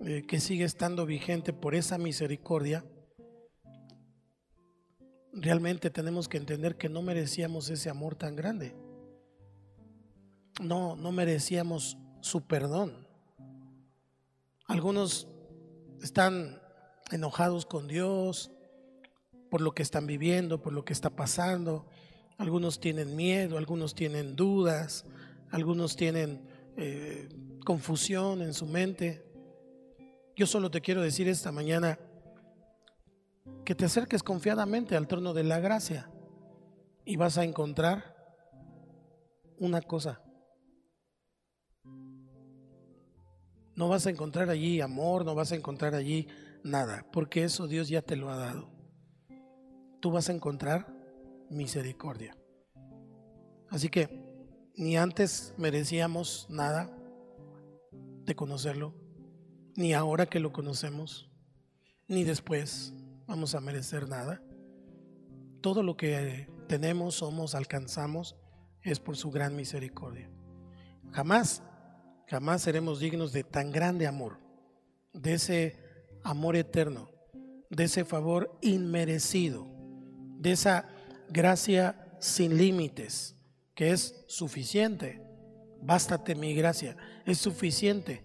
eh, 0.00 0.24
que 0.26 0.40
sigue 0.40 0.64
estando 0.64 1.06
vigente 1.06 1.52
por 1.52 1.74
esa 1.74 1.98
misericordia, 1.98 2.84
realmente 5.32 5.90
tenemos 5.90 6.28
que 6.28 6.36
entender 6.36 6.76
que 6.76 6.88
no 6.88 7.02
merecíamos 7.02 7.70
ese 7.70 7.90
amor 7.90 8.14
tan 8.14 8.36
grande. 8.36 8.74
No, 10.60 10.96
no 10.96 11.12
merecíamos 11.12 11.96
su 12.20 12.42
perdón. 12.42 13.06
Algunos 14.66 15.26
están 16.02 16.60
enojados 17.10 17.66
con 17.66 17.88
Dios 17.88 18.50
por 19.50 19.60
lo 19.60 19.72
que 19.72 19.82
están 19.82 20.06
viviendo, 20.06 20.62
por 20.62 20.72
lo 20.72 20.84
que 20.84 20.92
está 20.92 21.10
pasando. 21.10 21.86
Algunos 22.38 22.80
tienen 22.80 23.16
miedo, 23.16 23.58
algunos 23.58 23.94
tienen 23.94 24.34
dudas, 24.36 25.04
algunos 25.50 25.96
tienen 25.96 26.42
eh, 26.76 27.28
confusión 27.64 28.42
en 28.42 28.54
su 28.54 28.66
mente. 28.66 29.24
Yo 30.36 30.46
solo 30.46 30.70
te 30.70 30.80
quiero 30.80 31.02
decir 31.02 31.28
esta 31.28 31.52
mañana 31.52 31.98
que 33.64 33.74
te 33.74 33.84
acerques 33.84 34.22
confiadamente 34.22 34.96
al 34.96 35.08
trono 35.08 35.32
de 35.34 35.44
la 35.44 35.60
gracia 35.60 36.10
y 37.04 37.16
vas 37.16 37.38
a 37.38 37.44
encontrar 37.44 38.16
una 39.58 39.80
cosa. 39.82 40.22
No 43.74 43.88
vas 43.88 44.06
a 44.06 44.10
encontrar 44.10 44.50
allí 44.50 44.80
amor, 44.80 45.24
no 45.24 45.34
vas 45.34 45.52
a 45.52 45.56
encontrar 45.56 45.94
allí 45.94 46.28
nada, 46.62 47.06
porque 47.12 47.44
eso 47.44 47.66
Dios 47.66 47.88
ya 47.88 48.02
te 48.02 48.16
lo 48.16 48.30
ha 48.30 48.36
dado. 48.36 48.70
Tú 50.00 50.10
vas 50.10 50.28
a 50.28 50.32
encontrar 50.32 50.86
misericordia. 51.48 52.36
Así 53.70 53.88
que 53.88 54.08
ni 54.74 54.96
antes 54.96 55.54
merecíamos 55.56 56.46
nada 56.50 56.90
de 57.90 58.34
conocerlo, 58.34 58.94
ni 59.76 59.94
ahora 59.94 60.26
que 60.26 60.40
lo 60.40 60.52
conocemos, 60.52 61.30
ni 62.08 62.24
después 62.24 62.94
vamos 63.26 63.54
a 63.54 63.60
merecer 63.60 64.08
nada. 64.08 64.42
Todo 65.60 65.82
lo 65.82 65.96
que 65.96 66.48
tenemos, 66.68 67.16
somos, 67.16 67.54
alcanzamos, 67.54 68.36
es 68.82 68.98
por 68.98 69.16
su 69.16 69.30
gran 69.30 69.54
misericordia. 69.54 70.30
Jamás, 71.12 71.62
jamás 72.26 72.62
seremos 72.62 73.00
dignos 73.00 73.32
de 73.32 73.44
tan 73.44 73.70
grande 73.70 74.06
amor, 74.06 74.38
de 75.12 75.34
ese 75.34 75.76
amor 76.24 76.56
eterno, 76.56 77.10
de 77.70 77.84
ese 77.84 78.04
favor 78.04 78.58
inmerecido, 78.60 79.66
de 80.38 80.52
esa 80.52 80.88
gracia 81.28 82.16
sin 82.20 82.56
límites, 82.56 83.36
que 83.74 83.90
es 83.90 84.24
suficiente. 84.26 85.22
Bástate 85.80 86.34
mi 86.34 86.54
gracia, 86.54 86.96
es 87.26 87.38
suficiente 87.38 88.22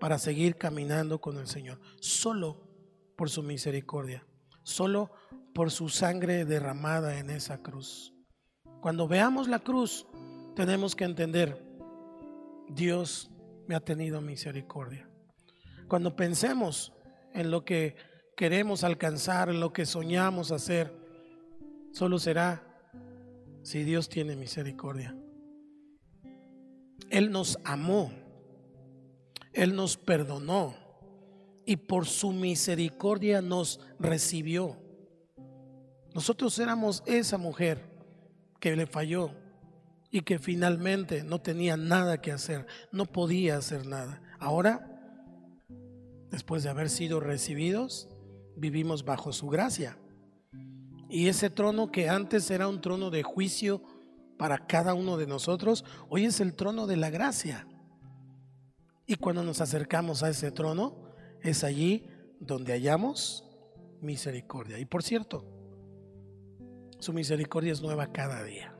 para 0.00 0.18
seguir 0.18 0.56
caminando 0.56 1.20
con 1.20 1.38
el 1.38 1.46
Señor, 1.46 1.80
solo 2.00 2.65
por 3.16 3.30
su 3.30 3.42
misericordia, 3.42 4.26
solo 4.62 5.10
por 5.54 5.70
su 5.70 5.88
sangre 5.88 6.44
derramada 6.44 7.18
en 7.18 7.30
esa 7.30 7.62
cruz. 7.62 8.14
Cuando 8.80 9.08
veamos 9.08 9.48
la 9.48 9.58
cruz, 9.58 10.06
tenemos 10.54 10.94
que 10.94 11.04
entender, 11.04 11.62
Dios 12.68 13.30
me 13.66 13.74
ha 13.74 13.80
tenido 13.80 14.20
misericordia. 14.20 15.08
Cuando 15.88 16.14
pensemos 16.14 16.92
en 17.32 17.50
lo 17.50 17.64
que 17.64 17.96
queremos 18.36 18.84
alcanzar, 18.84 19.48
en 19.48 19.60
lo 19.60 19.72
que 19.72 19.86
soñamos 19.86 20.52
hacer, 20.52 20.92
solo 21.92 22.18
será 22.18 22.62
si 23.62 23.82
Dios 23.82 24.08
tiene 24.08 24.36
misericordia. 24.36 25.16
Él 27.10 27.30
nos 27.30 27.58
amó, 27.64 28.12
Él 29.52 29.74
nos 29.74 29.96
perdonó 29.96 30.85
y 31.66 31.76
por 31.76 32.06
su 32.06 32.32
misericordia 32.32 33.42
nos 33.42 33.80
recibió. 33.98 34.78
Nosotros 36.14 36.58
éramos 36.60 37.02
esa 37.04 37.36
mujer 37.36 37.90
que 38.60 38.74
le 38.76 38.86
falló 38.86 39.32
y 40.10 40.22
que 40.22 40.38
finalmente 40.38 41.24
no 41.24 41.40
tenía 41.40 41.76
nada 41.76 42.22
que 42.22 42.32
hacer, 42.32 42.66
no 42.92 43.04
podía 43.04 43.56
hacer 43.56 43.84
nada. 43.84 44.22
Ahora, 44.38 45.66
después 46.30 46.62
de 46.62 46.70
haber 46.70 46.88
sido 46.88 47.18
recibidos, 47.20 48.08
vivimos 48.56 49.04
bajo 49.04 49.32
su 49.32 49.48
gracia. 49.48 49.98
Y 51.10 51.26
ese 51.26 51.50
trono 51.50 51.90
que 51.90 52.08
antes 52.08 52.50
era 52.50 52.68
un 52.68 52.80
trono 52.80 53.10
de 53.10 53.24
juicio 53.24 53.82
para 54.38 54.66
cada 54.66 54.94
uno 54.94 55.16
de 55.16 55.26
nosotros, 55.26 55.84
hoy 56.08 56.26
es 56.26 56.40
el 56.40 56.54
trono 56.54 56.86
de 56.86 56.96
la 56.96 57.10
gracia. 57.10 57.66
Y 59.06 59.16
cuando 59.16 59.42
nos 59.42 59.60
acercamos 59.60 60.22
a 60.22 60.30
ese 60.30 60.50
trono, 60.50 61.05
es 61.42 61.64
allí 61.64 62.06
donde 62.40 62.72
hallamos 62.72 63.44
misericordia. 64.00 64.78
Y 64.78 64.84
por 64.84 65.02
cierto, 65.02 65.44
su 66.98 67.12
misericordia 67.12 67.72
es 67.72 67.82
nueva 67.82 68.12
cada 68.12 68.42
día. 68.44 68.74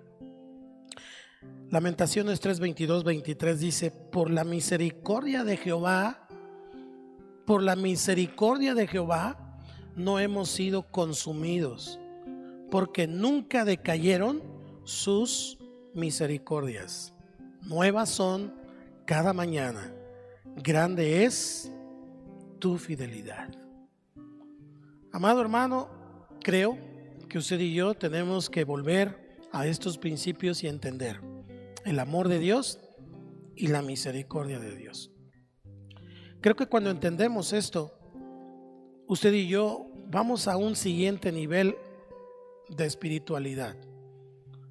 Lamentaciones 1.71 2.41
3, 2.41 2.61
22, 2.61 3.05
23 3.05 3.61
dice, 3.61 3.91
por 3.91 4.31
la 4.31 4.45
misericordia 4.45 5.43
de 5.43 5.57
Jehová, 5.57 6.29
por 7.45 7.63
la 7.63 7.77
misericordia 7.77 8.75
de 8.75 8.87
Jehová, 8.87 9.61
no 9.97 10.21
hemos 10.21 10.51
sido 10.51 10.83
consumidos 10.91 11.99
porque 12.71 13.07
nunca 13.07 13.65
decayeron 13.65 14.43
sus 14.85 15.59
misericordias. 15.95 17.13
Nuevas 17.63 18.11
son 18.11 18.55
cada 19.05 19.33
mañana. 19.33 19.93
Grande 20.57 21.25
es 21.25 21.73
tu 22.59 22.79
fidelidad. 22.79 23.51
Amado 25.13 25.41
hermano, 25.41 25.89
creo 26.43 26.79
que 27.29 27.39
usted 27.39 27.59
y 27.61 27.75
yo 27.75 27.95
tenemos 27.95 28.51
que 28.51 28.65
volver 28.65 29.39
a 29.53 29.67
estos 29.67 29.99
principios 29.99 30.63
y 30.63 30.69
entender 30.69 31.21
el 31.85 31.99
amor 31.99 32.29
de 32.29 32.39
Dios 32.39 32.81
y 33.55 33.69
la 33.69 33.83
misericordia 33.83 34.59
de 34.59 34.77
Dios. 34.77 35.11
Creo 36.41 36.55
que 36.55 36.67
cuando 36.67 36.91
entendemos 36.91 37.53
esto, 37.53 37.99
usted 39.07 39.33
y 39.33 39.49
yo 39.49 39.91
vamos 40.09 40.49
a 40.49 40.57
un 40.57 40.77
siguiente 40.77 41.33
nivel 41.33 41.77
de 42.69 42.87
espiritualidad. 42.87 43.77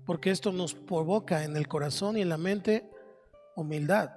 Porque 0.06 0.30
esto 0.30 0.52
nos 0.52 0.74
provoca 0.74 1.44
en 1.44 1.58
el 1.58 1.68
corazón 1.68 2.18
y 2.18 2.22
en 2.22 2.30
la 2.30 2.38
mente 2.38 2.90
humildad. 3.56 4.12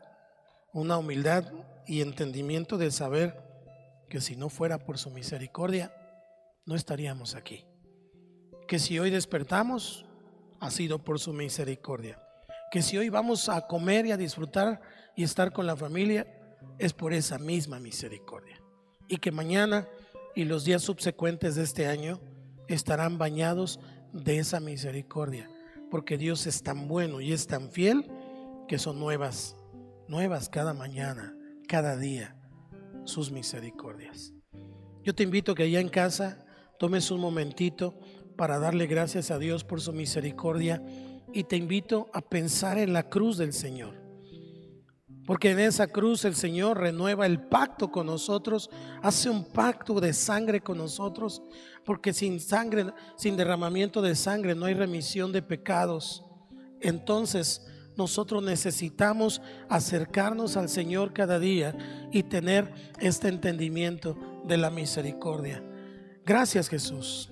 una 0.74 0.98
humildad 0.98 1.50
y 1.86 2.02
entendimiento 2.02 2.76
de 2.76 2.90
saber 2.90 3.47
que 4.08 4.20
si 4.20 4.36
no 4.36 4.48
fuera 4.48 4.78
por 4.78 4.98
su 4.98 5.10
misericordia, 5.10 5.92
no 6.66 6.74
estaríamos 6.74 7.34
aquí. 7.34 7.64
Que 8.66 8.78
si 8.78 8.98
hoy 8.98 9.10
despertamos, 9.10 10.06
ha 10.60 10.70
sido 10.70 11.02
por 11.02 11.18
su 11.18 11.32
misericordia. 11.32 12.20
Que 12.70 12.82
si 12.82 12.98
hoy 12.98 13.08
vamos 13.08 13.48
a 13.48 13.66
comer 13.66 14.06
y 14.06 14.12
a 14.12 14.16
disfrutar 14.16 14.80
y 15.16 15.22
estar 15.22 15.52
con 15.52 15.66
la 15.66 15.76
familia, 15.76 16.26
es 16.78 16.92
por 16.92 17.12
esa 17.12 17.38
misma 17.38 17.78
misericordia. 17.78 18.62
Y 19.08 19.18
que 19.18 19.32
mañana 19.32 19.88
y 20.34 20.44
los 20.44 20.64
días 20.64 20.82
subsecuentes 20.82 21.54
de 21.54 21.64
este 21.64 21.86
año 21.86 22.20
estarán 22.68 23.18
bañados 23.18 23.80
de 24.12 24.38
esa 24.38 24.60
misericordia. 24.60 25.50
Porque 25.90 26.18
Dios 26.18 26.46
es 26.46 26.62
tan 26.62 26.88
bueno 26.88 27.20
y 27.20 27.32
es 27.32 27.46
tan 27.46 27.70
fiel 27.70 28.10
que 28.68 28.78
son 28.78 29.00
nuevas, 29.00 29.56
nuevas 30.06 30.50
cada 30.50 30.74
mañana, 30.74 31.34
cada 31.66 31.96
día, 31.96 32.37
sus 33.08 33.30
misericordias. 33.30 34.32
Yo 35.02 35.14
te 35.14 35.22
invito 35.22 35.54
que 35.54 35.64
allá 35.64 35.80
en 35.80 35.88
casa 35.88 36.44
tomes 36.78 37.10
un 37.10 37.20
momentito 37.20 37.98
para 38.36 38.58
darle 38.58 38.86
gracias 38.86 39.30
a 39.30 39.38
Dios 39.38 39.64
por 39.64 39.80
su 39.80 39.92
misericordia 39.92 40.82
y 41.32 41.44
te 41.44 41.56
invito 41.56 42.08
a 42.12 42.20
pensar 42.20 42.78
en 42.78 42.92
la 42.92 43.08
cruz 43.08 43.36
del 43.36 43.52
Señor. 43.52 43.94
Porque 45.26 45.50
en 45.50 45.58
esa 45.58 45.88
cruz 45.88 46.24
el 46.24 46.34
Señor 46.34 46.78
renueva 46.78 47.26
el 47.26 47.38
pacto 47.38 47.90
con 47.90 48.06
nosotros, 48.06 48.70
hace 49.02 49.28
un 49.28 49.44
pacto 49.44 50.00
de 50.00 50.14
sangre 50.14 50.62
con 50.62 50.78
nosotros, 50.78 51.42
porque 51.84 52.14
sin 52.14 52.40
sangre, 52.40 52.86
sin 53.16 53.36
derramamiento 53.36 54.00
de 54.00 54.14
sangre 54.14 54.54
no 54.54 54.64
hay 54.64 54.74
remisión 54.74 55.32
de 55.32 55.42
pecados. 55.42 56.24
Entonces, 56.80 57.66
nosotros 57.98 58.42
necesitamos 58.42 59.42
acercarnos 59.68 60.56
al 60.56 60.68
Señor 60.68 61.12
cada 61.12 61.38
día 61.38 61.76
y 62.12 62.22
tener 62.22 62.72
este 63.00 63.28
entendimiento 63.28 64.16
de 64.44 64.56
la 64.56 64.70
misericordia. 64.70 65.62
Gracias 66.24 66.68
Jesús. 66.68 67.30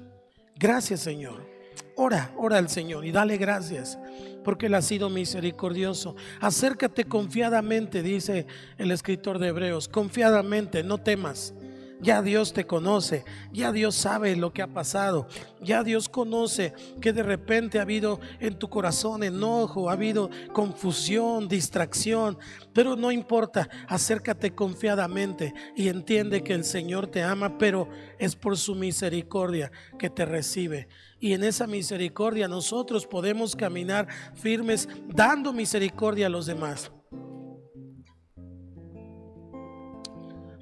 Gracias 0.57 1.01
Señor. 1.01 1.47
Ora, 1.95 2.33
ora 2.37 2.59
al 2.59 2.69
Señor 2.69 3.07
y 3.07 3.13
dale 3.13 3.39
gracias 3.39 3.99
porque 4.45 4.67
Él 4.67 4.75
ha 4.75 4.83
sido 4.83 5.09
misericordioso. 5.09 6.15
Acércate 6.41 7.05
confiadamente, 7.05 8.03
dice 8.03 8.47
el 8.77 8.91
escritor 8.91 9.39
de 9.39 9.49
Hebreos, 9.49 9.89
confiadamente, 9.89 10.83
no 10.83 10.99
temas. 10.99 11.55
Ya 12.01 12.21
Dios 12.21 12.53
te 12.53 12.67
conoce, 12.67 13.25
ya 13.53 13.73
Dios 13.73 13.95
sabe 13.95 14.37
lo 14.37 14.53
que 14.53 14.61
ha 14.61 14.67
pasado, 14.67 15.27
ya 15.63 15.83
Dios 15.83 16.09
conoce 16.09 16.75
que 17.01 17.13
de 17.13 17.23
repente 17.23 17.79
ha 17.79 17.83
habido 17.83 18.21
en 18.39 18.59
tu 18.59 18.69
corazón 18.69 19.23
enojo, 19.23 19.89
ha 19.89 19.95
habido 19.95 20.29
confusión, 20.53 21.49
distracción, 21.49 22.39
pero 22.75 22.97
no 22.97 23.11
importa, 23.11 23.71
acércate 23.89 24.55
confiadamente 24.55 25.55
y 25.75 25.89
entiende 25.89 26.43
que 26.43 26.53
el 26.53 26.65
Señor 26.65 27.07
te 27.07 27.23
ama, 27.23 27.57
pero 27.57 27.89
es 28.19 28.37
por 28.37 28.59
su 28.59 28.75
misericordia 28.75 29.73
que 29.99 30.11
te 30.11 30.27
recibe. 30.27 30.89
Y 31.19 31.33
en 31.33 31.45
esa 31.45 31.67
misericordia 31.67 32.47
nosotros 32.47 33.07
podemos 33.07 33.57
caminar 33.57 34.07
firmes 34.35 34.89
dando 35.09 35.53
misericordia 35.53 36.27
a 36.27 36.31
los 36.31 36.45
demás. 36.45 36.91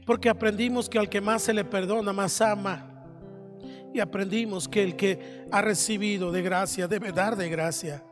Porque 0.07 0.28
aprendimos 0.28 0.88
que 0.88 0.98
al 0.98 1.09
que 1.09 1.20
más 1.20 1.42
se 1.42 1.52
le 1.52 1.64
perdona, 1.64 2.12
más 2.12 2.40
ama. 2.40 2.90
Y 3.92 4.00
aprendimos 4.00 4.68
que 4.68 4.82
el 4.82 4.96
que 4.96 5.46
ha 5.50 5.62
recibido 5.62 6.32
de 6.32 6.42
gracia 6.42 6.88
debe 6.88 7.12
dar 7.12 7.36
de 7.36 7.48
gracia. 7.48 8.02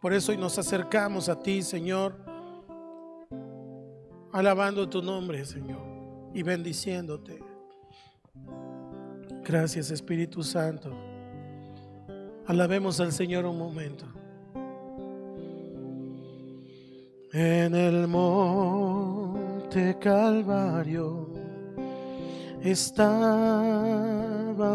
Por 0.00 0.12
eso 0.14 0.32
hoy 0.32 0.38
nos 0.38 0.56
acercamos 0.58 1.28
a 1.28 1.38
ti, 1.38 1.62
Señor, 1.62 2.14
alabando 4.32 4.88
tu 4.88 5.02
nombre, 5.02 5.44
Señor, 5.44 5.82
y 6.32 6.42
bendiciéndote. 6.42 7.42
Gracias, 9.44 9.90
Espíritu 9.90 10.42
Santo. 10.42 10.96
Alabemos 12.46 12.98
al 13.00 13.12
Señor 13.12 13.44
un 13.44 13.58
momento. 13.58 14.06
En 17.32 17.74
el 17.74 18.08
monte 18.08 19.49
Calvario 20.00 21.28
estaba 22.60 23.16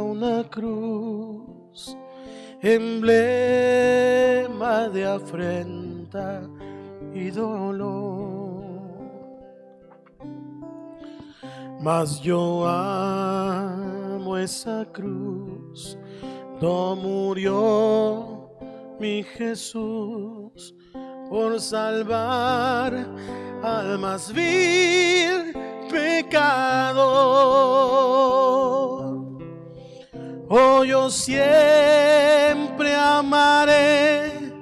una 0.02 0.42
cruz, 0.50 1.98
emblema 2.62 3.68
de 4.88 5.06
afrenta 5.06 6.48
y 7.14 7.30
dolor. 7.30 8.64
Mas 11.82 12.22
yo 12.22 12.66
amo 12.66 14.38
esa 14.38 14.86
cruz, 14.94 15.98
no 16.62 16.96
murió 16.96 18.50
mi 18.98 19.24
Jesús 19.24 20.74
por 21.30 21.60
salvar 21.60 22.94
al 23.64 24.00
más 24.00 24.34
vil 24.34 25.54
pecado. 25.90 27.04
Oh, 30.48 30.84
yo 30.84 31.10
siempre 31.10 32.96
amaré 32.96 34.54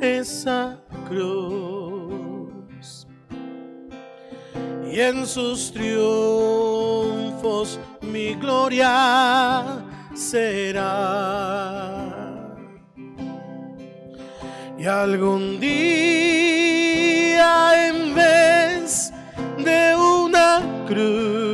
esa 0.00 0.78
cruz 1.08 3.06
y 4.90 5.00
en 5.00 5.26
sus 5.26 5.70
triunfos 5.72 7.78
mi 8.00 8.34
gloria 8.34 9.84
será. 10.14 11.39
Y 14.80 14.86
algún 14.86 15.60
día 15.60 16.70
en 17.86 18.14
vez 18.14 19.12
de 19.58 19.94
una 19.94 20.62
cruz, 20.88 21.44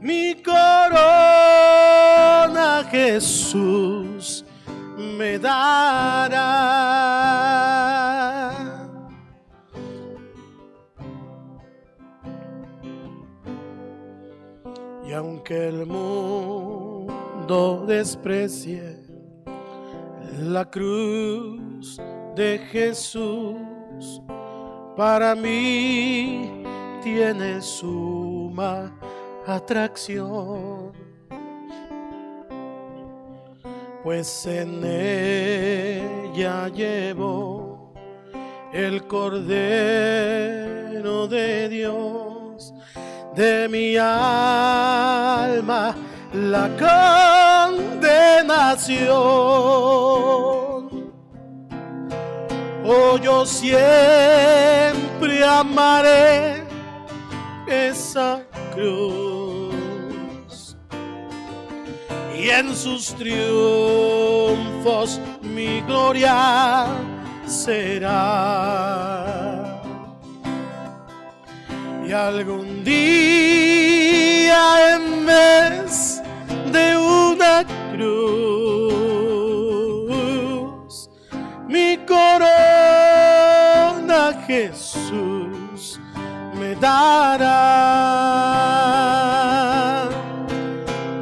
mi 0.00 0.42
corona 0.42 1.62
Jesús 2.90 4.44
me 5.16 5.38
dará. 5.38 6.48
Y 15.06 15.12
aunque 15.12 15.68
el 15.68 15.86
mundo 15.86 17.84
desprecie 17.86 18.97
la 20.38 20.64
cruz 20.64 22.00
de 22.34 22.58
Jesús. 22.70 24.22
Para 24.96 25.34
mí 25.34 26.62
tiene 27.02 27.60
suma 27.60 28.98
atracción, 29.46 30.92
pues 34.02 34.46
en 34.46 34.84
ella 34.84 36.68
llevo 36.68 37.92
el 38.72 39.06
Cordero 39.06 39.58
de 41.28 41.68
Dios. 41.68 42.74
De 43.34 43.68
mi 43.68 43.96
alma 43.96 45.94
la 46.32 46.76
condenación. 48.18 49.14
Oh, 52.84 53.18
yo 53.20 53.44
siempre 53.44 55.44
amaré 55.44 56.64
esa 57.66 58.40
cruz 58.74 59.74
y 62.34 62.48
en 62.48 62.74
sus 62.74 63.14
triunfos 63.14 65.20
mi 65.42 65.82
gloria 65.82 66.86
será. 67.46 69.26
Y 72.06 72.12
algún 72.12 72.84
día 72.84 74.94
en 74.94 75.26
vez 75.26 76.22
de 76.72 76.96
una 76.96 77.66
Mi 81.68 81.98
corona 82.06 82.32
Jesús 84.46 86.00
me 86.54 86.74
dará. 86.76 87.58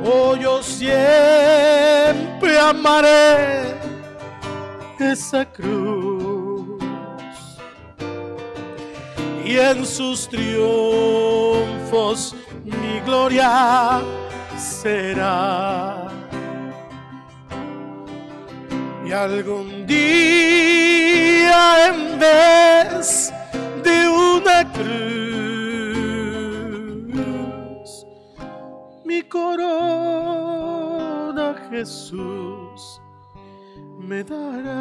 Oh, 0.05 0.37
yo 0.37 0.63
siempre 0.63 2.59
amaré 2.61 3.75
esa 4.99 5.45
cruz. 5.45 6.47
y 9.47 9.59
en 9.59 9.87
sus 9.87 10.29
triunfos 10.29 10.75
mi 12.65 13.01
gloria 13.05 14.03
será. 14.59 16.06
Y 19.07 19.13
algún 19.13 19.87
día 19.87 21.07
en 21.91 22.19
vez 22.19 23.33
de 23.85 24.09
una 24.09 24.73
cruz, 24.73 25.07
mi 29.05 29.23
corona 29.23 30.67
Jesús 31.71 33.01
me 34.01 34.25
dará. 34.25 34.77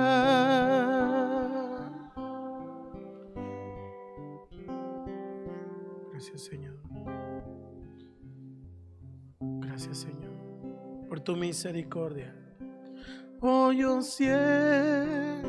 Gracias 6.12 6.42
Señor. 6.42 6.80
Gracias 9.40 10.00
Señor 10.00 10.34
por 11.08 11.20
tu 11.20 11.36
misericordia. 11.36 12.45
Oh, 13.42 13.72
yo 13.72 14.02
siempre 14.02 15.44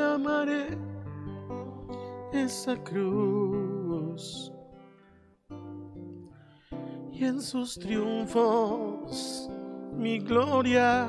amaré 0.00 0.78
esa 2.32 2.76
cruz 2.82 4.52
y 7.12 7.24
en 7.24 7.40
sus 7.40 7.78
triunfos 7.78 9.48
mi 9.94 10.18
gloria 10.18 11.08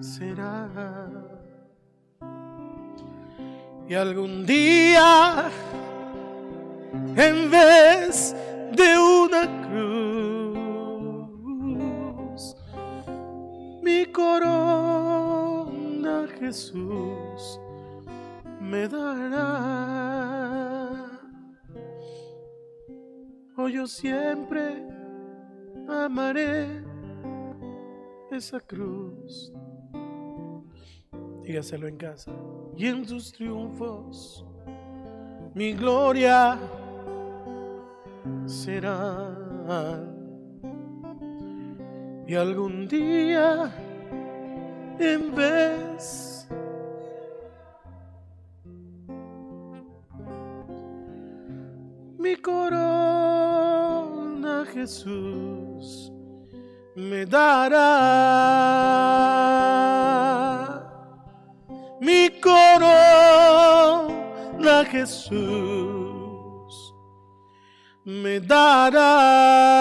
será. 0.00 0.68
Y 3.88 3.94
algún 3.94 4.46
día 4.46 5.50
en 7.16 7.50
vez 7.50 8.34
de 8.72 8.98
una 8.98 9.68
cruz. 9.68 10.13
Mi 13.84 14.06
corona 14.06 15.74
Jesús 16.40 17.60
me 18.58 18.88
dará. 18.88 19.44
Oh, 23.58 23.68
yo 23.68 23.86
siempre 23.86 24.82
amaré 25.86 26.82
esa 28.30 28.58
cruz. 28.58 29.52
Dígaselo 31.42 31.86
en 31.86 31.98
casa. 31.98 32.32
Y 32.74 32.86
en 32.86 33.04
tus 33.04 33.32
triunfos, 33.32 34.46
mi 35.54 35.74
gloria 35.74 36.58
será. 38.46 40.13
Y 42.26 42.34
algún 42.36 42.88
día, 42.88 43.70
en 44.98 45.34
vez 45.34 46.48
mi 52.18 52.34
corona 52.36 53.44
Jesús 54.72 56.10
me 56.96 57.26
dará. 57.26 57.74
Mi 62.00 62.30
corona 62.40 63.34
Jesús 64.90 65.34
me 68.06 68.40
dará. 68.40 69.74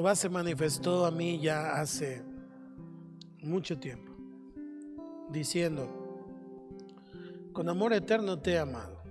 Jehová 0.00 0.14
se 0.14 0.30
manifestó 0.30 1.04
a 1.04 1.10
mí 1.10 1.38
ya 1.40 1.78
hace 1.78 2.24
mucho 3.42 3.78
tiempo, 3.78 4.10
diciendo, 5.28 5.90
con 7.52 7.68
amor 7.68 7.92
eterno 7.92 8.38
te 8.38 8.52
he 8.52 8.58
amado, 8.58 9.02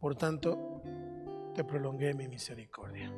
por 0.00 0.16
tanto 0.16 0.80
te 1.54 1.64
prolongué 1.64 2.14
mi 2.14 2.28
misericordia. 2.28 3.12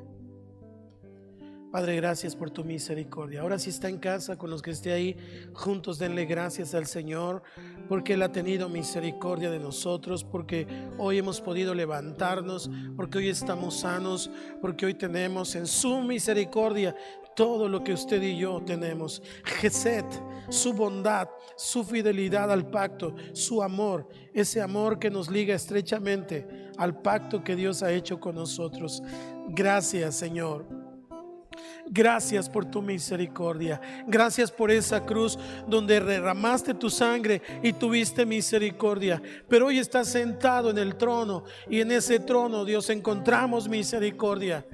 Padre, 1.74 1.96
gracias 1.96 2.36
por 2.36 2.52
tu 2.52 2.62
misericordia. 2.62 3.40
Ahora 3.40 3.58
si 3.58 3.70
está 3.70 3.88
en 3.88 3.98
casa 3.98 4.38
con 4.38 4.48
los 4.48 4.62
que 4.62 4.70
esté 4.70 4.92
ahí, 4.92 5.16
juntos 5.54 5.98
denle 5.98 6.24
gracias 6.24 6.72
al 6.72 6.86
Señor 6.86 7.42
porque 7.88 8.14
Él 8.14 8.22
ha 8.22 8.30
tenido 8.30 8.68
misericordia 8.68 9.50
de 9.50 9.58
nosotros, 9.58 10.22
porque 10.22 10.68
hoy 10.98 11.18
hemos 11.18 11.40
podido 11.40 11.74
levantarnos, 11.74 12.70
porque 12.94 13.18
hoy 13.18 13.28
estamos 13.28 13.80
sanos, 13.80 14.30
porque 14.60 14.86
hoy 14.86 14.94
tenemos 14.94 15.56
en 15.56 15.66
su 15.66 16.00
misericordia 16.02 16.94
todo 17.34 17.68
lo 17.68 17.82
que 17.82 17.94
usted 17.94 18.22
y 18.22 18.38
yo 18.38 18.62
tenemos. 18.64 19.20
Geset, 19.42 20.06
su 20.50 20.74
bondad, 20.74 21.28
su 21.56 21.82
fidelidad 21.82 22.52
al 22.52 22.70
pacto, 22.70 23.16
su 23.32 23.64
amor, 23.64 24.08
ese 24.32 24.62
amor 24.62 25.00
que 25.00 25.10
nos 25.10 25.28
liga 25.28 25.56
estrechamente 25.56 26.70
al 26.78 27.02
pacto 27.02 27.42
que 27.42 27.56
Dios 27.56 27.82
ha 27.82 27.90
hecho 27.90 28.20
con 28.20 28.36
nosotros. 28.36 29.02
Gracias, 29.48 30.14
Señor 30.14 30.83
Gracias 31.86 32.48
por 32.48 32.64
tu 32.64 32.80
misericordia. 32.80 33.80
Gracias 34.06 34.50
por 34.50 34.70
esa 34.70 35.04
cruz 35.04 35.38
donde 35.68 36.00
derramaste 36.00 36.72
tu 36.74 36.88
sangre 36.88 37.42
y 37.62 37.72
tuviste 37.72 38.24
misericordia. 38.24 39.20
Pero 39.48 39.66
hoy 39.66 39.78
estás 39.78 40.08
sentado 40.08 40.70
en 40.70 40.78
el 40.78 40.96
trono 40.96 41.44
y 41.68 41.80
en 41.80 41.92
ese 41.92 42.20
trono, 42.20 42.64
Dios, 42.64 42.88
encontramos 42.88 43.68
misericordia. 43.68 44.66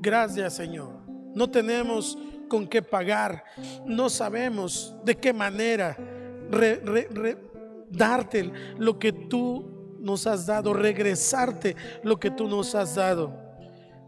Gracias, 0.00 0.56
Señor. 0.56 1.00
No 1.34 1.48
tenemos 1.48 2.18
con 2.48 2.66
qué 2.66 2.82
pagar. 2.82 3.44
No 3.86 4.10
sabemos 4.10 4.96
de 5.04 5.16
qué 5.16 5.32
manera 5.32 5.96
darte 7.90 8.50
lo 8.78 8.98
que 8.98 9.12
tú 9.12 9.96
nos 10.00 10.26
has 10.26 10.46
dado, 10.46 10.74
regresarte 10.74 11.76
lo 12.02 12.18
que 12.18 12.30
tú 12.30 12.48
nos 12.48 12.74
has 12.74 12.96
dado. 12.96 13.32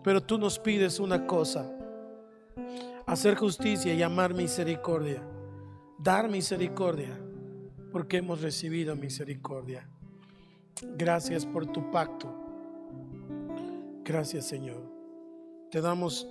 Pero 0.03 0.20
tú 0.20 0.36
nos 0.36 0.59
pides 0.59 0.98
una 0.98 1.26
cosa 1.26 1.76
hacer 3.07 3.34
justicia 3.34 3.94
y 3.94 4.03
amar 4.03 4.34
misericordia, 4.34 5.22
dar 5.98 6.28
misericordia, 6.28 7.18
porque 7.92 8.18
hemos 8.18 8.40
recibido 8.40 8.94
misericordia. 8.96 9.88
Gracias 10.96 11.44
por 11.44 11.66
tu 11.66 11.90
pacto. 11.90 12.32
Gracias 14.05 14.46
Señor. 14.46 14.82
Te 15.70 15.80
damos 15.80 16.26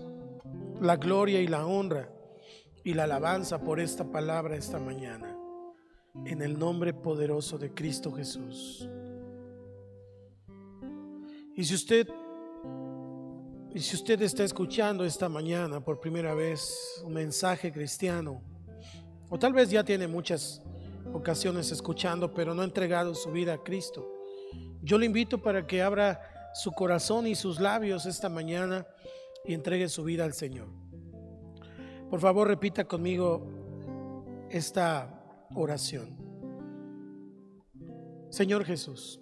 la 0.82 0.98
gloria 0.98 1.42
y 1.42 1.48
la 1.48 1.66
honra 1.66 2.10
y 2.84 2.94
la 2.94 3.04
alabanza 3.04 3.62
por 3.62 3.80
esta 3.80 4.06
palabra 4.12 4.56
esta 4.56 4.80
mañana. 4.80 5.36
En 6.26 6.42
el 6.42 6.58
nombre 6.58 6.94
poderoso 6.94 7.58
de 7.58 7.74
Cristo 7.74 8.12
Jesús. 8.12 8.90
Y 11.56 11.64
si 11.66 11.76
usted 11.76 12.08
y 13.74 13.80
si 13.80 13.96
usted 13.96 14.20
está 14.24 14.44
escuchando 14.44 15.06
esta 15.06 15.30
mañana 15.30 15.80
por 15.80 16.00
primera 16.00 16.34
vez 16.34 17.02
un 17.06 17.14
mensaje 17.14 17.72
cristiano, 17.72 18.42
o 19.30 19.38
tal 19.38 19.54
vez 19.54 19.70
ya 19.70 19.84
tiene 19.84 20.08
muchas 20.08 20.64
ocasiones 21.14 21.72
escuchando, 21.72 22.34
pero 22.34 22.56
no 22.56 22.64
ha 22.64 22.66
entregado 22.66 23.14
su 23.14 23.32
vida 23.32 23.54
a 23.54 23.64
Cristo, 23.64 24.12
yo 24.82 24.98
le 24.98 25.06
invito 25.06 25.40
para 25.40 25.68
que 25.68 25.84
abra 25.84 26.52
su 26.56 26.72
corazón 26.72 27.28
y 27.28 27.36
sus 27.36 27.60
labios 27.60 28.08
esta 28.08 28.28
mañana 28.28 28.88
y 29.46 29.54
entregue 29.54 29.88
su 29.88 30.04
vida 30.04 30.26
al 30.26 30.34
Señor. 30.34 30.68
Por 32.10 32.20
favor, 32.20 32.48
repita 32.48 32.86
conmigo 32.86 33.46
esta 34.50 35.22
oración. 35.54 36.18
Señor 38.32 38.66
Jesús, 38.66 39.20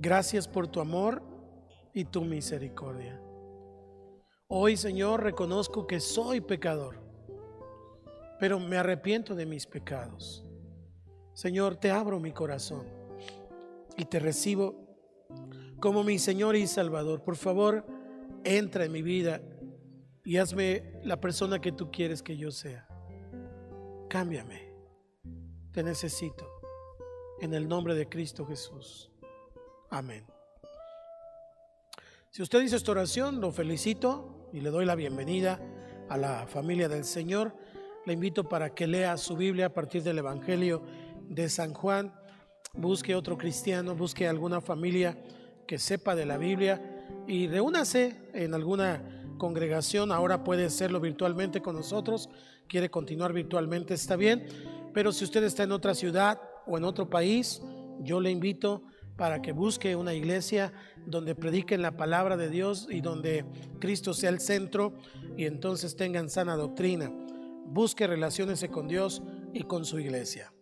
gracias 0.00 0.48
por 0.48 0.66
tu 0.66 0.80
amor 0.80 1.33
y 1.94 2.04
tu 2.04 2.22
misericordia. 2.22 3.20
Hoy, 4.48 4.76
Señor, 4.76 5.22
reconozco 5.22 5.86
que 5.86 6.00
soy 6.00 6.40
pecador, 6.40 7.00
pero 8.38 8.58
me 8.58 8.76
arrepiento 8.76 9.34
de 9.34 9.46
mis 9.46 9.66
pecados. 9.66 10.44
Señor, 11.32 11.76
te 11.76 11.90
abro 11.90 12.20
mi 12.20 12.32
corazón 12.32 12.86
y 13.96 14.04
te 14.04 14.18
recibo 14.18 14.84
como 15.80 16.04
mi 16.04 16.18
Señor 16.18 16.56
y 16.56 16.66
Salvador. 16.66 17.22
Por 17.22 17.36
favor, 17.36 17.86
entra 18.42 18.84
en 18.84 18.92
mi 18.92 19.02
vida 19.02 19.40
y 20.24 20.36
hazme 20.36 21.00
la 21.04 21.20
persona 21.20 21.60
que 21.60 21.72
tú 21.72 21.90
quieres 21.90 22.22
que 22.22 22.36
yo 22.36 22.50
sea. 22.50 22.88
Cámbiame. 24.08 24.72
Te 25.72 25.82
necesito. 25.82 26.48
En 27.40 27.52
el 27.52 27.68
nombre 27.68 27.94
de 27.94 28.08
Cristo 28.08 28.46
Jesús. 28.46 29.10
Amén. 29.90 30.33
Si 32.34 32.42
usted 32.42 32.62
dice 32.62 32.74
esta 32.74 32.90
oración, 32.90 33.40
lo 33.40 33.52
felicito 33.52 34.48
y 34.52 34.60
le 34.60 34.70
doy 34.70 34.84
la 34.84 34.96
bienvenida 34.96 35.60
a 36.08 36.16
la 36.16 36.48
familia 36.48 36.88
del 36.88 37.04
Señor. 37.04 37.54
Le 38.06 38.12
invito 38.12 38.48
para 38.48 38.74
que 38.74 38.88
lea 38.88 39.16
su 39.18 39.36
Biblia 39.36 39.66
a 39.66 39.72
partir 39.72 40.02
del 40.02 40.18
Evangelio 40.18 40.82
de 41.28 41.48
San 41.48 41.72
Juan. 41.74 42.12
Busque 42.72 43.14
otro 43.14 43.38
cristiano, 43.38 43.94
busque 43.94 44.26
alguna 44.26 44.60
familia 44.60 45.16
que 45.64 45.78
sepa 45.78 46.16
de 46.16 46.26
la 46.26 46.36
Biblia 46.36 46.82
y 47.28 47.46
reúnase 47.46 48.16
en 48.32 48.52
alguna 48.52 49.00
congregación. 49.38 50.10
Ahora 50.10 50.42
puede 50.42 50.64
hacerlo 50.64 50.98
virtualmente 50.98 51.62
con 51.62 51.76
nosotros. 51.76 52.28
Quiere 52.66 52.90
continuar 52.90 53.32
virtualmente, 53.32 53.94
está 53.94 54.16
bien. 54.16 54.44
Pero 54.92 55.12
si 55.12 55.22
usted 55.22 55.44
está 55.44 55.62
en 55.62 55.70
otra 55.70 55.94
ciudad 55.94 56.40
o 56.66 56.78
en 56.78 56.82
otro 56.82 57.08
país, 57.08 57.62
yo 58.00 58.18
le 58.18 58.32
invito 58.32 58.82
para 59.16 59.42
que 59.42 59.52
busque 59.52 59.96
una 59.96 60.14
iglesia 60.14 60.72
donde 61.06 61.34
prediquen 61.34 61.82
la 61.82 61.96
palabra 61.96 62.36
de 62.36 62.48
Dios 62.48 62.86
y 62.90 63.00
donde 63.00 63.44
Cristo 63.80 64.14
sea 64.14 64.30
el 64.30 64.40
centro 64.40 64.94
y 65.36 65.44
entonces 65.44 65.96
tengan 65.96 66.30
sana 66.30 66.56
doctrina. 66.56 67.12
Busque 67.66 68.06
relaciones 68.06 68.64
con 68.70 68.88
Dios 68.88 69.22
y 69.52 69.62
con 69.64 69.84
su 69.84 69.98
iglesia. 69.98 70.53